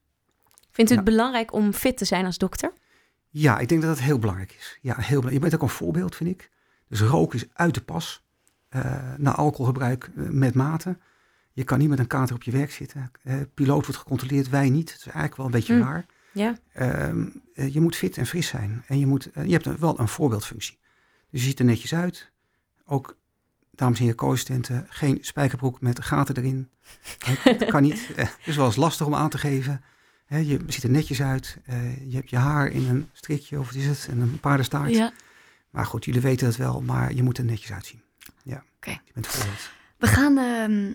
Vindt 0.71 0.91
u 0.91 0.95
het 0.95 1.05
Ja. 1.05 1.11
belangrijk 1.11 1.53
om 1.53 1.73
fit 1.73 1.97
te 1.97 2.05
zijn 2.05 2.25
als 2.25 2.37
dokter? 2.37 2.71
Ja, 3.29 3.59
ik 3.59 3.67
denk 3.69 3.81
dat 3.81 3.89
dat 3.95 3.99
heel 4.05 4.19
belangrijk 4.19 4.55
is. 4.59 4.77
Ja, 4.81 4.93
heel 4.93 5.05
belangrijk. 5.07 5.33
Je 5.33 5.39
bent 5.39 5.55
ook 5.55 5.61
een 5.61 5.69
voorbeeld, 5.75 6.15
vind 6.15 6.29
ik. 6.29 6.49
Dus 6.87 7.01
roken 7.01 7.39
is 7.39 7.45
uit 7.53 7.73
de 7.73 7.81
pas. 7.81 8.21
Eh 8.69 9.13
na 9.17 9.35
alcoholgebruik 9.35 10.09
eh, 10.15 10.23
met 10.29 10.53
mate. 10.55 10.97
Je 11.53 11.63
kan 11.63 11.79
niet 11.79 11.89
met 11.89 11.99
een 11.99 12.07
kater 12.07 12.35
op 12.35 12.43
je 12.43 12.51
werk 12.51 12.71
zitten. 12.71 13.11
Eh 13.23 13.35
piloot 13.53 13.85
wordt 13.85 13.99
gecontroleerd, 14.01 14.49
wij 14.49 14.69
niet. 14.69 14.89
Het 14.89 14.97
is 14.99 15.03
eigenlijk 15.05 15.35
wel 15.35 15.45
een 15.45 15.51
beetje 15.51 15.73
Hm. 15.73 15.81
raar. 15.81 16.05
Ja. 16.33 16.57
Ehm, 16.73 17.27
eh, 17.53 17.73
je 17.73 17.81
moet 17.81 17.95
fit 17.95 18.17
en 18.17 18.25
fris 18.25 18.47
zijn. 18.47 18.83
En 18.87 18.99
je, 18.99 19.05
moet, 19.07 19.29
je 19.33 19.51
hebt 19.51 19.65
een- 19.65 19.77
wel 19.79 19.99
een 19.99 20.07
voorbeeldfunctie. 20.07 20.77
Dus 21.29 21.41
je 21.41 21.47
ziet 21.47 21.59
er 21.59 21.65
netjes 21.65 21.93
uit. 21.93 22.31
Ook, 22.85 23.17
dames 23.71 23.97
en 23.97 24.01
heren 24.03 24.17
co-assistenten, 24.19 24.85
geen 24.89 25.17
spijkerbroek 25.21 25.81
met 25.81 26.03
gaten 26.03 26.37
erin. 26.37 26.69
Het 27.43 27.65
kan 27.65 27.81
niet. 27.81 28.07
Het 28.15 28.37
is 28.45 28.55
wel 28.55 28.65
eens 28.65 28.75
lastig 28.75 29.05
om 29.05 29.15
aan 29.15 29.29
te 29.29 29.37
geven. 29.37 29.81
Je 30.27 30.59
ziet 30.67 30.83
er 30.83 30.89
netjes 30.89 31.21
uit. 31.21 31.57
Je 32.07 32.15
hebt 32.15 32.29
je 32.29 32.37
haar 32.37 32.67
in 32.67 32.87
een 32.89 33.09
strikje, 33.13 33.59
of 33.59 33.65
wat 33.65 33.75
is 33.75 33.85
het? 33.85 34.07
En 34.11 34.19
een 34.19 34.39
paardenstaart. 34.39 34.89
Ja. 34.95 35.11
Maar 35.69 35.85
goed, 35.85 36.05
jullie 36.05 36.21
weten 36.21 36.47
het 36.47 36.55
wel, 36.55 36.81
maar 36.81 37.13
je 37.13 37.23
moet 37.23 37.37
er 37.37 37.43
netjes 37.45 37.71
uitzien. 37.71 38.01
Ja, 38.43 38.63
Oké. 38.75 38.89
je 38.89 39.11
bent 39.13 39.27
voorbeeld. 39.27 39.69
We 39.97 40.07
gaan 40.07 40.37
ehm, 40.37 40.93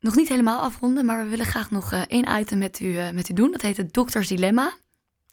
nog 0.00 0.14
niet 0.14 0.28
helemaal 0.28 0.60
afronden, 0.60 1.04
maar 1.04 1.24
we 1.24 1.30
willen 1.30 1.46
graag 1.46 1.70
nog 1.70 1.92
eh, 1.92 2.00
één 2.06 2.40
item 2.40 2.58
met 2.58 2.80
u, 2.80 2.96
eh, 2.98 3.10
met 3.10 3.28
u 3.28 3.34
doen. 3.34 3.50
Dat 3.52 3.60
heet 3.62 3.76
het 3.76 3.92
Dokters 3.92 4.28
Dilemma. 4.28 4.72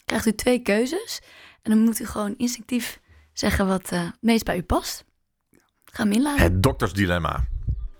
Krijgt 0.06 0.26
u 0.26 0.36
twee 0.36 0.60
keuzes 0.62 1.22
en 1.62 1.72
dan 1.72 1.80
moet 1.84 2.00
u 2.00 2.06
gewoon 2.06 2.34
instinctief 2.38 3.00
zeggen 3.34 3.68
wat 3.68 3.92
eh, 3.92 4.04
het 4.04 4.18
meest 4.22 4.46
bij 4.46 4.58
u 4.58 4.64
past. 4.64 5.06
Ga 5.86 6.04
hem 6.04 6.12
inladen. 6.12 6.42
Het 6.42 6.64
doktersdilemma. 6.64 7.46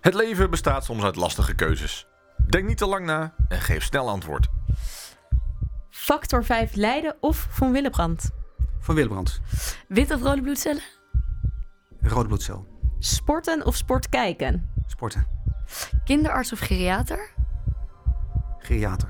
Het 0.00 0.14
leven 0.14 0.50
bestaat 0.50 0.84
soms 0.84 1.02
uit 1.02 1.16
lastige 1.16 1.54
keuzes. 1.54 2.06
Denk 2.48 2.66
niet 2.66 2.76
te 2.76 2.86
lang 2.86 3.06
na 3.06 3.34
en 3.48 3.60
geef 3.60 3.82
snel 3.84 4.08
antwoord. 4.08 4.46
Factor 5.90 6.44
5 6.44 6.74
Leiden 6.74 7.16
of 7.20 7.46
Van 7.50 7.72
Willebrand? 7.72 8.30
Van 8.80 8.94
Willebrand, 8.94 9.40
Wit 9.88 10.10
of 10.10 10.22
rode 10.22 10.42
bloedcellen? 10.42 10.82
rode 12.00 12.26
bloedcel, 12.28 12.66
Sporten 13.02 13.66
of 13.66 13.76
sport 13.76 14.08
kijken? 14.08 14.70
sporten, 14.86 15.26
Kinderarts 16.04 16.52
of 16.52 16.58
geriater? 16.60 17.30
geriater, 18.58 19.08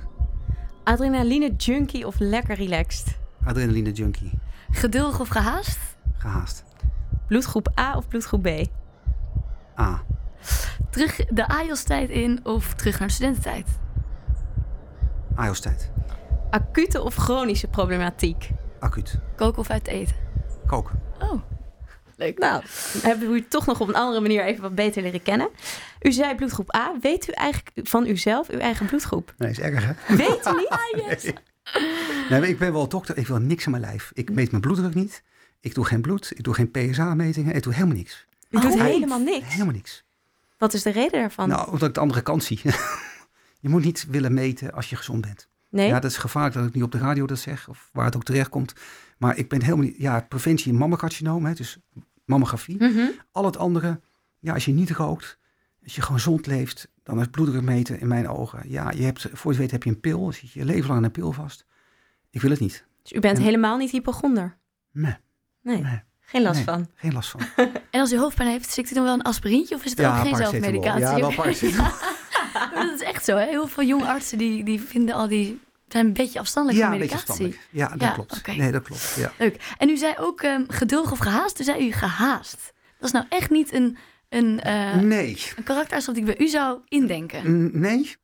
Adrenaline 0.85 1.55
junkie 1.57 2.07
of 2.07 2.19
lekker 2.19 2.57
relaxed? 2.57 3.19
adrenaline 3.45 3.93
junkie, 3.93 4.39
Geduldig 4.71 5.21
of 5.21 5.29
gehaast? 5.29 5.79
gehaast. 6.19 6.65
Bloedgroep 7.29 7.79
A 7.79 7.97
of 7.97 8.09
bloedgroep 8.09 8.43
B? 8.43 8.47
A, 9.81 10.03
Terug 10.91 11.17
de 11.17 11.49
AJOS-tijd 11.49 12.09
in 12.11 12.41
of 12.45 12.75
terug 12.75 12.99
naar 12.99 13.09
de 13.09 13.15
studententijd? 13.15 13.79
AJOS-tijd, 15.35 15.91
Acute 16.51 17.03
of 17.03 17.15
chronische 17.15 17.69
problematiek? 17.69 18.51
acuut, 18.81 19.19
Koken 19.37 19.59
of 19.61 19.71
uit 19.71 19.87
eten? 19.87 20.17
koken. 20.67 21.01
Oh, 21.19 21.41
leuk. 22.21 22.39
Nou, 22.39 22.63
hebben 23.03 23.31
we 23.31 23.35
u 23.37 23.45
toch 23.49 23.67
nog 23.67 23.81
op 23.81 23.89
een 23.89 23.95
andere 23.95 24.21
manier 24.21 24.45
even 24.45 24.63
wat 24.63 24.75
beter 24.75 25.03
leren 25.03 25.23
kennen. 25.23 25.49
U 26.03 26.13
zei 26.13 26.35
bloedgroep 26.35 26.75
A. 26.75 26.93
Weet 27.01 27.29
u 27.29 27.33
eigenlijk 27.33 27.71
van 27.89 28.07
uzelf 28.07 28.49
uw 28.49 28.59
eigen 28.59 28.87
bloedgroep? 28.87 29.35
Nee, 29.39 29.51
is 29.51 29.61
erg 29.61 29.85
hè? 29.85 29.93
Weet 30.17 30.47
u 30.47 30.51
niet? 30.57 31.35
Nee, 32.29 32.41
maar 32.41 32.49
ik 32.49 32.59
ben 32.59 32.73
wel 32.73 32.89
dokter, 32.89 33.17
ik 33.19 33.27
wil 33.27 33.39
niks 33.39 33.65
aan 33.65 33.71
mijn 33.71 33.83
lijf. 33.83 34.11
Ik 34.15 34.31
meet 34.31 34.51
mijn 34.51 34.63
bloeddruk 34.63 34.95
niet. 34.95 35.23
Ik 35.61 35.75
doe 35.75 35.85
geen 35.85 36.01
bloed, 36.01 36.31
ik 36.37 36.43
doe 36.45 36.55
geen 36.55 36.71
PSA-metingen, 36.71 37.55
ik 37.55 37.63
doe 37.63 37.73
helemaal 37.75 37.97
niks. 37.97 38.27
U 38.51 38.61
doet 38.61 38.73
Oh. 38.75 38.81
helemaal 38.81 39.19
niks. 39.21 39.53
Helemaal 39.53 39.75
niks. 39.75 40.05
Wat 40.59 40.73
is 40.75 40.83
de 40.83 40.91
reden 40.91 41.21
daarvan? 41.21 41.49
Nou, 41.49 41.71
omdat 41.71 41.89
ik 41.89 41.95
de 41.95 42.01
andere 42.01 42.23
kant 42.23 42.45
zie. 42.45 42.61
je 43.61 43.69
moet 43.69 43.85
niet 43.85 44.07
willen 44.09 44.35
meten 44.35 44.73
als 44.73 44.91
je 44.91 44.97
gezond 44.97 45.21
bent. 45.21 45.49
nee? 45.69 45.87
Ja, 45.89 46.01
dat 46.01 46.11
is 46.11 46.17
gevaarlijk 46.17 46.55
dat 46.55 46.67
ik 46.67 46.75
niet 46.75 46.83
op 46.83 46.93
de 46.93 46.99
radio 46.99 47.27
dat 47.27 47.39
zeg, 47.39 47.69
of 47.69 47.89
waar 47.93 48.05
het 48.05 48.17
ook 48.17 48.25
terecht 48.25 48.49
komt. 48.49 48.73
Maar 49.19 49.37
ik 49.37 49.49
ben 49.49 49.63
helemaal 49.63 49.85
niet, 49.85 49.97
ja, 49.99 50.21
preventie 50.29 50.73
mammocarcinoom, 50.73 51.45
hè, 51.45 51.53
dus 51.55 51.79
mammografie. 52.31 52.77
Mhm. 52.79 53.07
Al 53.33 53.45
het 53.45 53.57
andere, 53.57 54.01
ja, 54.39 54.53
als 54.55 54.65
je 54.65 54.73
niet 54.73 54.91
rookt, 54.91 55.39
als 55.85 55.95
je 55.95 56.01
gewoon 56.03 56.17
gezond 56.17 56.47
leeft, 56.47 56.89
dan 57.03 57.21
is 57.21 57.27
bloeddruk 57.31 57.63
meten 57.63 58.01
in 58.01 58.09
mijn 58.09 58.29
ogen. 58.29 58.63
Ja, 58.71 58.91
je 58.91 59.03
hebt, 59.03 59.21
voor 59.21 59.31
je 59.33 59.49
het 59.49 59.57
weet 59.59 59.71
heb 59.71 59.83
je 59.83 59.91
een 59.91 60.01
pil, 60.01 60.33
zit 60.33 60.53
je 60.53 60.65
leven 60.65 60.87
lang 60.87 60.99
aan 60.99 61.05
een 61.05 61.11
pil 61.11 61.33
vast. 61.33 61.65
Ik 62.31 62.41
wil 62.41 62.51
het 62.51 62.61
niet. 62.61 62.85
Dus 63.03 63.13
u 63.13 63.21
bent 63.21 63.39
En- 63.39 63.45
helemaal 63.45 63.77
niet 63.77 63.91
hypochonder? 63.91 64.57
Nee, 64.93 65.17
Nee, 65.63 65.83
nee, 65.83 66.01
geen 66.21 66.43
last 66.43 66.55
Nee. 66.55 66.65
van. 66.65 66.89
geen 66.95 67.13
last 67.13 67.31
van. 67.31 67.41
En 67.91 68.01
als 68.01 68.13
u 68.13 68.19
hoofdpijn 68.19 68.49
heeft, 68.49 68.71
stikt 68.71 68.91
u 68.91 68.95
dan 68.95 69.05
wel 69.05 69.15
een 69.15 69.23
aspirintje 69.23 69.75
of 69.75 69.85
is 69.85 69.91
het 69.91 70.01
ook 70.07 70.15
geen 70.17 70.37
zelfmedicatie? 70.37 71.01
Ja, 71.01 71.17
wel 71.17 71.35
paracetamol. 71.41 71.91
Dat 72.75 72.93
is 72.95 73.01
echt 73.03 73.25
zo, 73.25 73.37
hè? 73.37 73.45
Heel 73.47 73.67
veel 73.67 73.85
jonge 73.85 74.07
artsen 74.07 74.39
die, 74.39 74.65
die 74.65 74.81
vinden 74.81 75.15
al 75.15 75.29
die... 75.29 75.61
zijn 75.93 76.07
een 76.07 76.13
beetje 76.13 76.39
afstandelijk 76.39 76.81
Ja, 76.83 76.87
van 76.91 76.95
een 76.95 77.01
beetje 77.01 77.17
medicatie. 77.17 77.61
Ja, 77.71 77.89
dat 77.89 78.01
Ja, 78.01 78.11
klopt. 78.11 78.47
Nee, 78.57 78.73
dat 78.73 78.83
klopt. 78.83 79.15
Ja. 79.17 79.33
Leuk. 79.39 79.75
En 79.79 79.89
u 79.89 79.97
zei 79.97 80.15
ook 80.19 80.41
ehm, 80.41 80.65
geduldig 80.69 81.13
of 81.13 81.19
gehaast. 81.19 81.57
Toen 81.57 81.65
zei 81.65 81.89
u 81.89 81.93
gehaast. 81.93 82.73
Dat 82.99 83.09
is 83.09 83.13
nou 83.13 83.27
echt 83.29 83.51
niet 83.51 83.73
een, 83.73 83.97
een, 84.29 84.61
eh 84.61 84.95
Nee. 84.95 85.29
een 85.57 85.65
karaktereigenschap 85.65 86.15
die 86.15 86.25
ik 86.27 86.37
bij 86.37 86.47
u 86.47 86.49
zou 86.49 86.81
indenken. 86.89 87.71
Nee? 87.81 88.17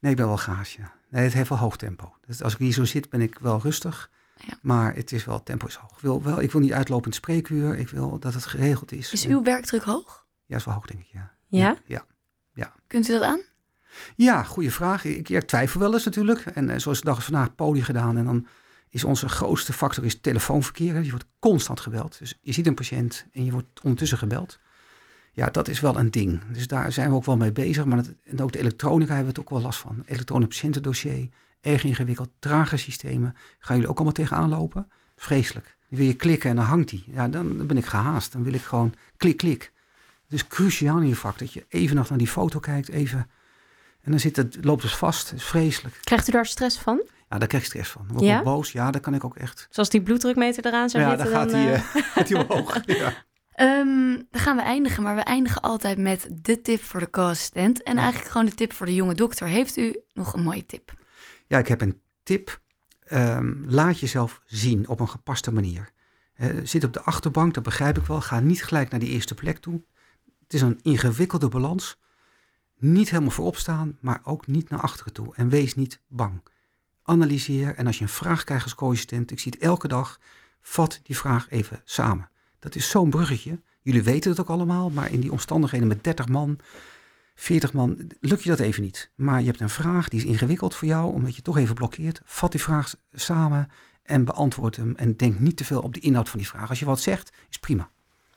Nee, 0.00 0.10
ik 0.10 0.16
ben 0.16 0.26
wel 0.26 0.36
gaas, 0.36 0.74
ja. 0.74 0.92
Nee, 1.10 1.24
het 1.24 1.32
heeft 1.32 1.48
wel 1.48 1.58
hoog 1.58 1.76
tempo. 1.76 2.14
Dus 2.26 2.42
als 2.42 2.52
ik 2.52 2.58
hier 2.58 2.72
zo 2.72 2.84
zit, 2.84 3.08
ben 3.08 3.20
ik 3.20 3.38
wel 3.40 3.60
rustig. 3.62 4.10
Ja. 4.46 4.58
Maar 4.62 4.94
het 4.94 5.12
is 5.12 5.24
wel, 5.24 5.34
het 5.34 5.44
tempo 5.44 5.66
is 5.66 5.74
hoog. 5.74 5.90
Ik 5.90 5.98
wil, 6.00 6.22
wel, 6.22 6.40
ik 6.40 6.52
wil 6.52 6.60
niet 6.60 6.72
uitlopend 6.72 7.14
spreekuur. 7.14 7.76
Ik 7.78 7.88
wil 7.88 8.18
dat 8.18 8.34
het 8.34 8.46
geregeld 8.46 8.92
is. 8.92 9.12
Is 9.12 9.26
uw 9.26 9.42
werkdruk 9.42 9.82
hoog? 9.82 10.26
Ja, 10.46 10.56
is 10.56 10.64
wel 10.64 10.74
hoog, 10.74 10.86
denk 10.86 11.00
ik, 11.00 11.08
ja. 11.12 11.32
Ja? 11.48 11.76
Ja, 11.86 12.06
Kunt 12.86 13.08
u 13.08 13.12
dat 13.12 13.22
aan? 13.22 13.40
Ja 14.16 14.42
goede 14.42 14.70
vraag. 14.70 15.04
Ik, 15.04 15.40
twijfel 15.40 15.80
wel 15.80 15.92
eens 15.92 16.04
natuurlijk. 16.04 16.40
En 16.40 16.70
eh, 16.70 16.78
zoals 16.78 16.98
de 16.98 17.04
dag 17.04 17.24
vandaag 17.24 17.54
poli 17.54 17.82
gedaan. 17.82 18.16
En 18.16 18.24
dan 18.24 18.46
is 18.88 19.04
onze 19.04 19.28
grootste 19.28 19.72
factor 19.72 20.04
is 20.04 20.20
telefoonverkeer. 20.20 21.02
Je 21.02 21.10
wordt 21.10 21.26
constant 21.38 21.80
gebeld. 21.80 22.18
Dus 22.18 22.38
je 22.42 22.52
ziet 22.52 22.66
een 22.66 22.74
patiënt 22.74 23.26
en 23.32 23.44
je 23.44 23.50
wordt 23.50 23.80
ondertussen 23.82 24.18
gebeld. 24.18 24.58
Ja, 25.32 25.46
dat 25.46 25.68
is 25.68 25.80
wel 25.80 25.98
een 25.98 26.10
ding. 26.10 26.40
Dus 26.52 26.66
daar 26.66 26.92
zijn 26.92 27.08
we 27.08 27.14
ook 27.14 27.24
wel 27.24 27.36
mee 27.36 27.52
bezig. 27.52 27.84
Maar 27.84 28.04
en 28.24 28.40
ook 28.40 28.52
de 28.52 28.58
elektronica 28.58 29.14
hebben 29.14 29.32
we 29.32 29.40
het 29.40 29.48
ook 29.48 29.50
wel 29.50 29.60
last 29.60 29.78
van. 29.78 30.02
Elektronisch 30.06 30.48
patiëntendossier, 30.48 31.28
erg 31.60 31.84
ingewikkeld, 31.84 32.30
trage 32.38 32.76
systemen. 32.76 33.34
Gaan 33.58 33.76
jullie 33.76 33.90
ook 33.90 33.96
allemaal 33.96 34.14
tegenaan 34.14 34.48
lopen? 34.48 34.88
Vreselijk. 35.16 35.76
Wil 35.88 36.06
je 36.06 36.14
klikken 36.14 36.50
en 36.50 36.56
dan 36.56 36.64
hangt 36.64 36.88
die. 36.88 37.04
Ja, 37.06 37.28
dan, 37.28 37.66
ben 37.66 37.76
ik 37.76 37.86
gehaast. 37.86 38.32
Dan 38.32 38.42
wil 38.42 38.52
ik 38.52 38.62
gewoon 38.62 38.94
klik, 39.16 39.36
klik. 39.36 39.72
Het 40.24 40.32
is 40.32 40.46
cruciaal 40.46 41.00
in 41.00 41.08
je 41.08 41.16
vak 41.16 41.38
dat 41.38 41.52
je 41.52 41.66
even 41.68 41.96
nog 41.96 42.08
naar 42.08 42.18
die 42.18 42.28
foto 42.28 42.58
kijkt, 42.58 42.88
even. 42.88 43.30
En 44.04 44.10
dan 44.10 44.20
zit 44.20 44.36
het, 44.36 44.58
loopt 44.60 44.82
het 44.82 44.92
vast. 44.92 45.30
Het 45.30 45.38
is 45.38 45.44
vreselijk. 45.44 45.98
Krijgt 46.00 46.28
u 46.28 46.32
daar 46.32 46.46
stress 46.46 46.78
van? 46.78 47.02
Ja, 47.28 47.38
daar 47.38 47.48
krijg 47.48 47.62
ik 47.62 47.68
stress 47.68 47.90
van. 47.90 48.02
Dan 48.06 48.16
word 48.16 48.22
ik 48.28 48.30
Ja? 48.30 48.42
boos. 48.42 48.72
Ja, 48.72 48.90
daar 48.90 49.00
kan 49.00 49.14
ik 49.14 49.24
ook 49.24 49.36
echt. 49.36 49.66
Zoals 49.70 49.88
die 49.90 50.02
bloeddrukmeter 50.02 50.66
eraan 50.66 50.90
zou 50.90 51.02
ja, 51.02 51.08
dan 51.08 51.18
zitten. 51.18 51.36
gaat 51.36 51.50
dan, 51.50 51.60
hij 51.60 51.72
eh, 51.72 51.78
eh, 51.78 52.02
gaat 52.14 52.28
hij 52.28 52.40
omhoog. 52.42 52.80
Ja. 52.86 53.12
Ehm, 53.54 54.16
dan 54.30 54.40
gaan 54.40 54.56
we 54.56 54.62
eindigen, 54.62 55.02
maar 55.02 55.14
we 55.14 55.20
eindigen 55.20 55.60
altijd 55.60 55.98
met 55.98 56.28
de 56.32 56.60
tip 56.60 56.82
voor 56.82 57.00
de 57.00 57.10
co-assistent. 57.10 57.82
En 57.82 57.96
eigenlijk 57.96 58.30
gewoon 58.30 58.46
de 58.46 58.54
tip 58.54 58.72
voor 58.72 58.86
de 58.86 58.94
jonge 58.94 59.14
dokter. 59.14 59.46
Heeft 59.46 59.76
u 59.76 60.00
nog 60.12 60.32
een 60.34 60.42
mooie 60.42 60.66
tip? 60.66 60.92
Ja, 61.46 61.58
ik 61.58 61.68
heb 61.68 61.80
een 61.80 62.00
tip. 62.22 62.60
Ehm, 63.04 63.52
laat 63.66 63.98
jezelf 64.00 64.40
zien 64.44 64.88
op 64.88 65.00
een 65.00 65.08
gepaste 65.08 65.52
manier. 65.52 65.90
Eh, 66.34 66.48
zit 66.62 66.84
op 66.84 66.92
de 66.92 67.00
achterbank, 67.02 67.54
dat 67.54 67.62
begrijp 67.62 67.98
ik 67.98 68.04
wel. 68.06 68.20
Ga 68.20 68.40
niet 68.40 68.64
gelijk 68.64 68.90
naar 68.90 69.00
die 69.00 69.08
eerste 69.08 69.34
plek 69.34 69.58
toe. 69.58 69.82
Het 70.42 70.54
is 70.54 70.60
een 70.60 70.78
ingewikkelde 70.82 71.48
balans. 71.48 71.98
Niet 72.84 73.10
helemaal 73.10 73.30
voorop 73.30 73.56
staan, 73.56 73.98
maar 74.00 74.20
ook 74.24 74.46
niet 74.46 74.70
naar 74.70 74.80
achteren 74.80 75.12
toe. 75.12 75.34
En 75.34 75.48
wees 75.48 75.74
niet 75.74 76.00
bang. 76.08 76.42
Analyseer 77.02 77.74
en 77.74 77.86
als 77.86 77.96
je 77.98 78.02
een 78.02 78.08
vraag 78.08 78.44
krijgt 78.44 78.64
als 78.64 78.74
co-assistent, 78.74 79.30
ik 79.30 79.38
zie 79.38 79.52
het 79.52 79.62
elke 79.62 79.88
dag, 79.88 80.20
vat 80.60 81.00
die 81.02 81.16
vraag 81.16 81.50
even 81.50 81.80
samen. 81.84 82.30
Dat 82.58 82.74
is 82.74 82.90
zo'n 82.90 83.10
bruggetje. 83.10 83.62
Jullie 83.82 84.02
weten 84.02 84.30
het 84.30 84.40
ook 84.40 84.48
allemaal, 84.48 84.90
maar 84.90 85.12
in 85.12 85.20
die 85.20 85.32
omstandigheden 85.32 85.88
met 85.88 86.04
30 86.04 86.28
man, 86.28 86.58
40 87.34 87.72
man, 87.72 88.10
lukt 88.20 88.42
je 88.42 88.48
dat 88.48 88.60
even 88.60 88.82
niet. 88.82 89.10
Maar 89.14 89.40
je 89.40 89.46
hebt 89.46 89.60
een 89.60 89.68
vraag, 89.68 90.08
die 90.08 90.20
is 90.20 90.26
ingewikkeld 90.26 90.74
voor 90.74 90.88
jou, 90.88 91.12
omdat 91.12 91.36
je 91.36 91.42
toch 91.42 91.56
even 91.56 91.74
blokkeert. 91.74 92.20
Vat 92.24 92.50
die 92.50 92.62
vraag 92.62 92.94
samen 93.12 93.68
en 94.02 94.24
beantwoord 94.24 94.76
hem. 94.76 94.94
En 94.96 95.16
denk 95.16 95.38
niet 95.38 95.56
te 95.56 95.64
veel 95.64 95.80
op 95.80 95.94
de 95.94 96.00
inhoud 96.00 96.28
van 96.28 96.38
die 96.38 96.48
vraag. 96.48 96.68
Als 96.68 96.78
je 96.78 96.84
wat 96.84 97.00
zegt, 97.00 97.32
is 97.50 97.58
prima. 97.58 97.90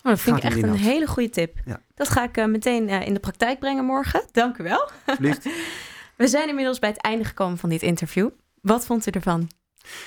Oh, 0.08 0.14
dat 0.14 0.22
vind 0.22 0.38
ik 0.38 0.44
echt 0.44 0.56
een 0.56 0.62
inhoud. 0.62 0.80
hele 0.80 1.08
goede 1.08 1.30
tip. 1.30 1.58
Ja. 1.66 1.82
Dat 1.96 2.10
ga 2.10 2.24
ik 2.24 2.38
eh, 2.38 2.46
meteen 2.46 2.90
eh, 2.90 3.08
in 3.08 3.14
de 3.14 3.20
praktijk 3.20 3.60
brengen 3.60 3.86
morgen. 3.86 4.24
Dank 4.32 4.58
u 4.58 4.64
wel. 4.64 4.90
We 6.16 6.28
zijn 6.28 6.50
inmiddels 6.50 6.80
bij 6.80 6.90
het 6.90 7.02
einde 7.02 7.24
gekomen 7.24 7.58
van 7.58 7.70
dit 7.70 7.82
interview. 7.82 8.30
Wat 8.62 8.86
vond 8.86 9.08
u 9.08 9.12
ervan? 9.12 9.50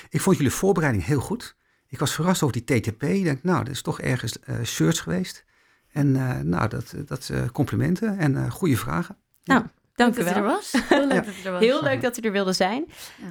Ik 0.09 0.21
vond 0.21 0.37
jullie 0.37 0.51
voorbereiding 0.51 1.05
heel 1.05 1.19
goed. 1.19 1.55
Ik 1.87 1.99
was 1.99 2.13
verrast 2.13 2.43
over 2.43 2.63
die 2.63 2.79
TTP. 2.79 3.03
Ik 3.03 3.23
denk, 3.23 3.43
nou, 3.43 3.63
dat 3.63 3.73
is 3.73 3.81
toch 3.81 3.99
ergens 3.99 4.39
eh 4.39 4.61
shirts 4.63 4.99
geweest. 4.99 5.45
En 5.91 6.11
nou, 6.49 6.67
dat, 6.67 6.93
dat 7.05 7.31
complimenten 7.51 8.17
en 8.17 8.51
goede 8.51 8.77
vragen. 8.77 9.17
Dank 10.03 10.17
u 10.17 10.23
dat 10.23 10.33
u 10.33 10.35
er 10.35 10.43
wel. 10.43 10.53
was. 10.53 10.73
Heel 10.89 11.07
leuk 11.07 11.25
dat 11.25 11.35
u 11.35 11.45
er 11.45 11.51
was. 11.51 11.61
Heel 11.61 11.83
leuk 11.83 12.01
dat 12.01 12.17
u 12.17 12.21
er 12.21 12.31
wilde 12.31 12.53
zijn. 12.53 12.85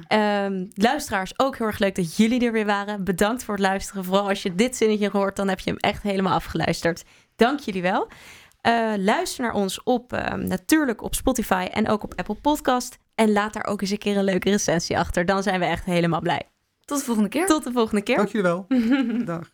Ehm, 0.07 0.65
luisteraars, 0.73 1.39
ook 1.39 1.57
heel 1.57 1.67
erg 1.67 1.79
leuk 1.79 1.95
dat 1.95 2.15
jullie 2.15 2.45
er 2.45 2.51
weer 2.51 2.65
waren. 2.65 3.03
Bedankt 3.03 3.43
voor 3.43 3.53
het 3.53 3.63
luisteren. 3.63 4.03
Vooral 4.03 4.29
als 4.29 4.43
je 4.43 4.55
dit 4.55 4.75
zinnetje 4.75 5.09
hoort, 5.09 5.35
dan 5.35 5.47
heb 5.47 5.59
je 5.59 5.69
hem 5.69 5.79
echt 5.79 6.03
helemaal 6.03 6.33
afgeluisterd. 6.33 7.03
Dank 7.35 7.59
jullie 7.59 7.81
wel. 7.81 8.07
Eh, 8.61 8.93
luister 8.97 9.43
naar 9.43 9.53
ons 9.53 9.83
op 9.83 10.13
ehm, 10.13 10.47
natuurlijk 10.47 11.01
op 11.01 11.15
Spotify 11.15 11.67
en 11.71 11.89
ook 11.89 12.03
op 12.03 12.13
Apple 12.15 12.35
Podcast. 12.35 12.97
En 13.15 13.31
laat 13.31 13.53
daar 13.53 13.65
ook 13.65 13.81
eens 13.81 13.89
een 13.89 13.97
keer 13.97 14.17
een 14.17 14.23
leuke 14.23 14.49
recensie 14.49 14.97
achter. 14.97 15.25
Dan 15.25 15.43
zijn 15.43 15.59
we 15.59 15.65
echt 15.65 15.85
helemaal 15.85 16.21
blij. 16.21 16.41
Tot 16.85 16.97
de 16.99 17.05
volgende 17.05 17.29
keer. 17.29 17.45
Tot 17.45 17.63
de 17.63 17.71
volgende 17.71 18.01
keer. 18.01 18.15
Dank 18.15 18.29
jullie 18.29 18.47
wel. 18.47 18.65
Dag. 19.25 19.49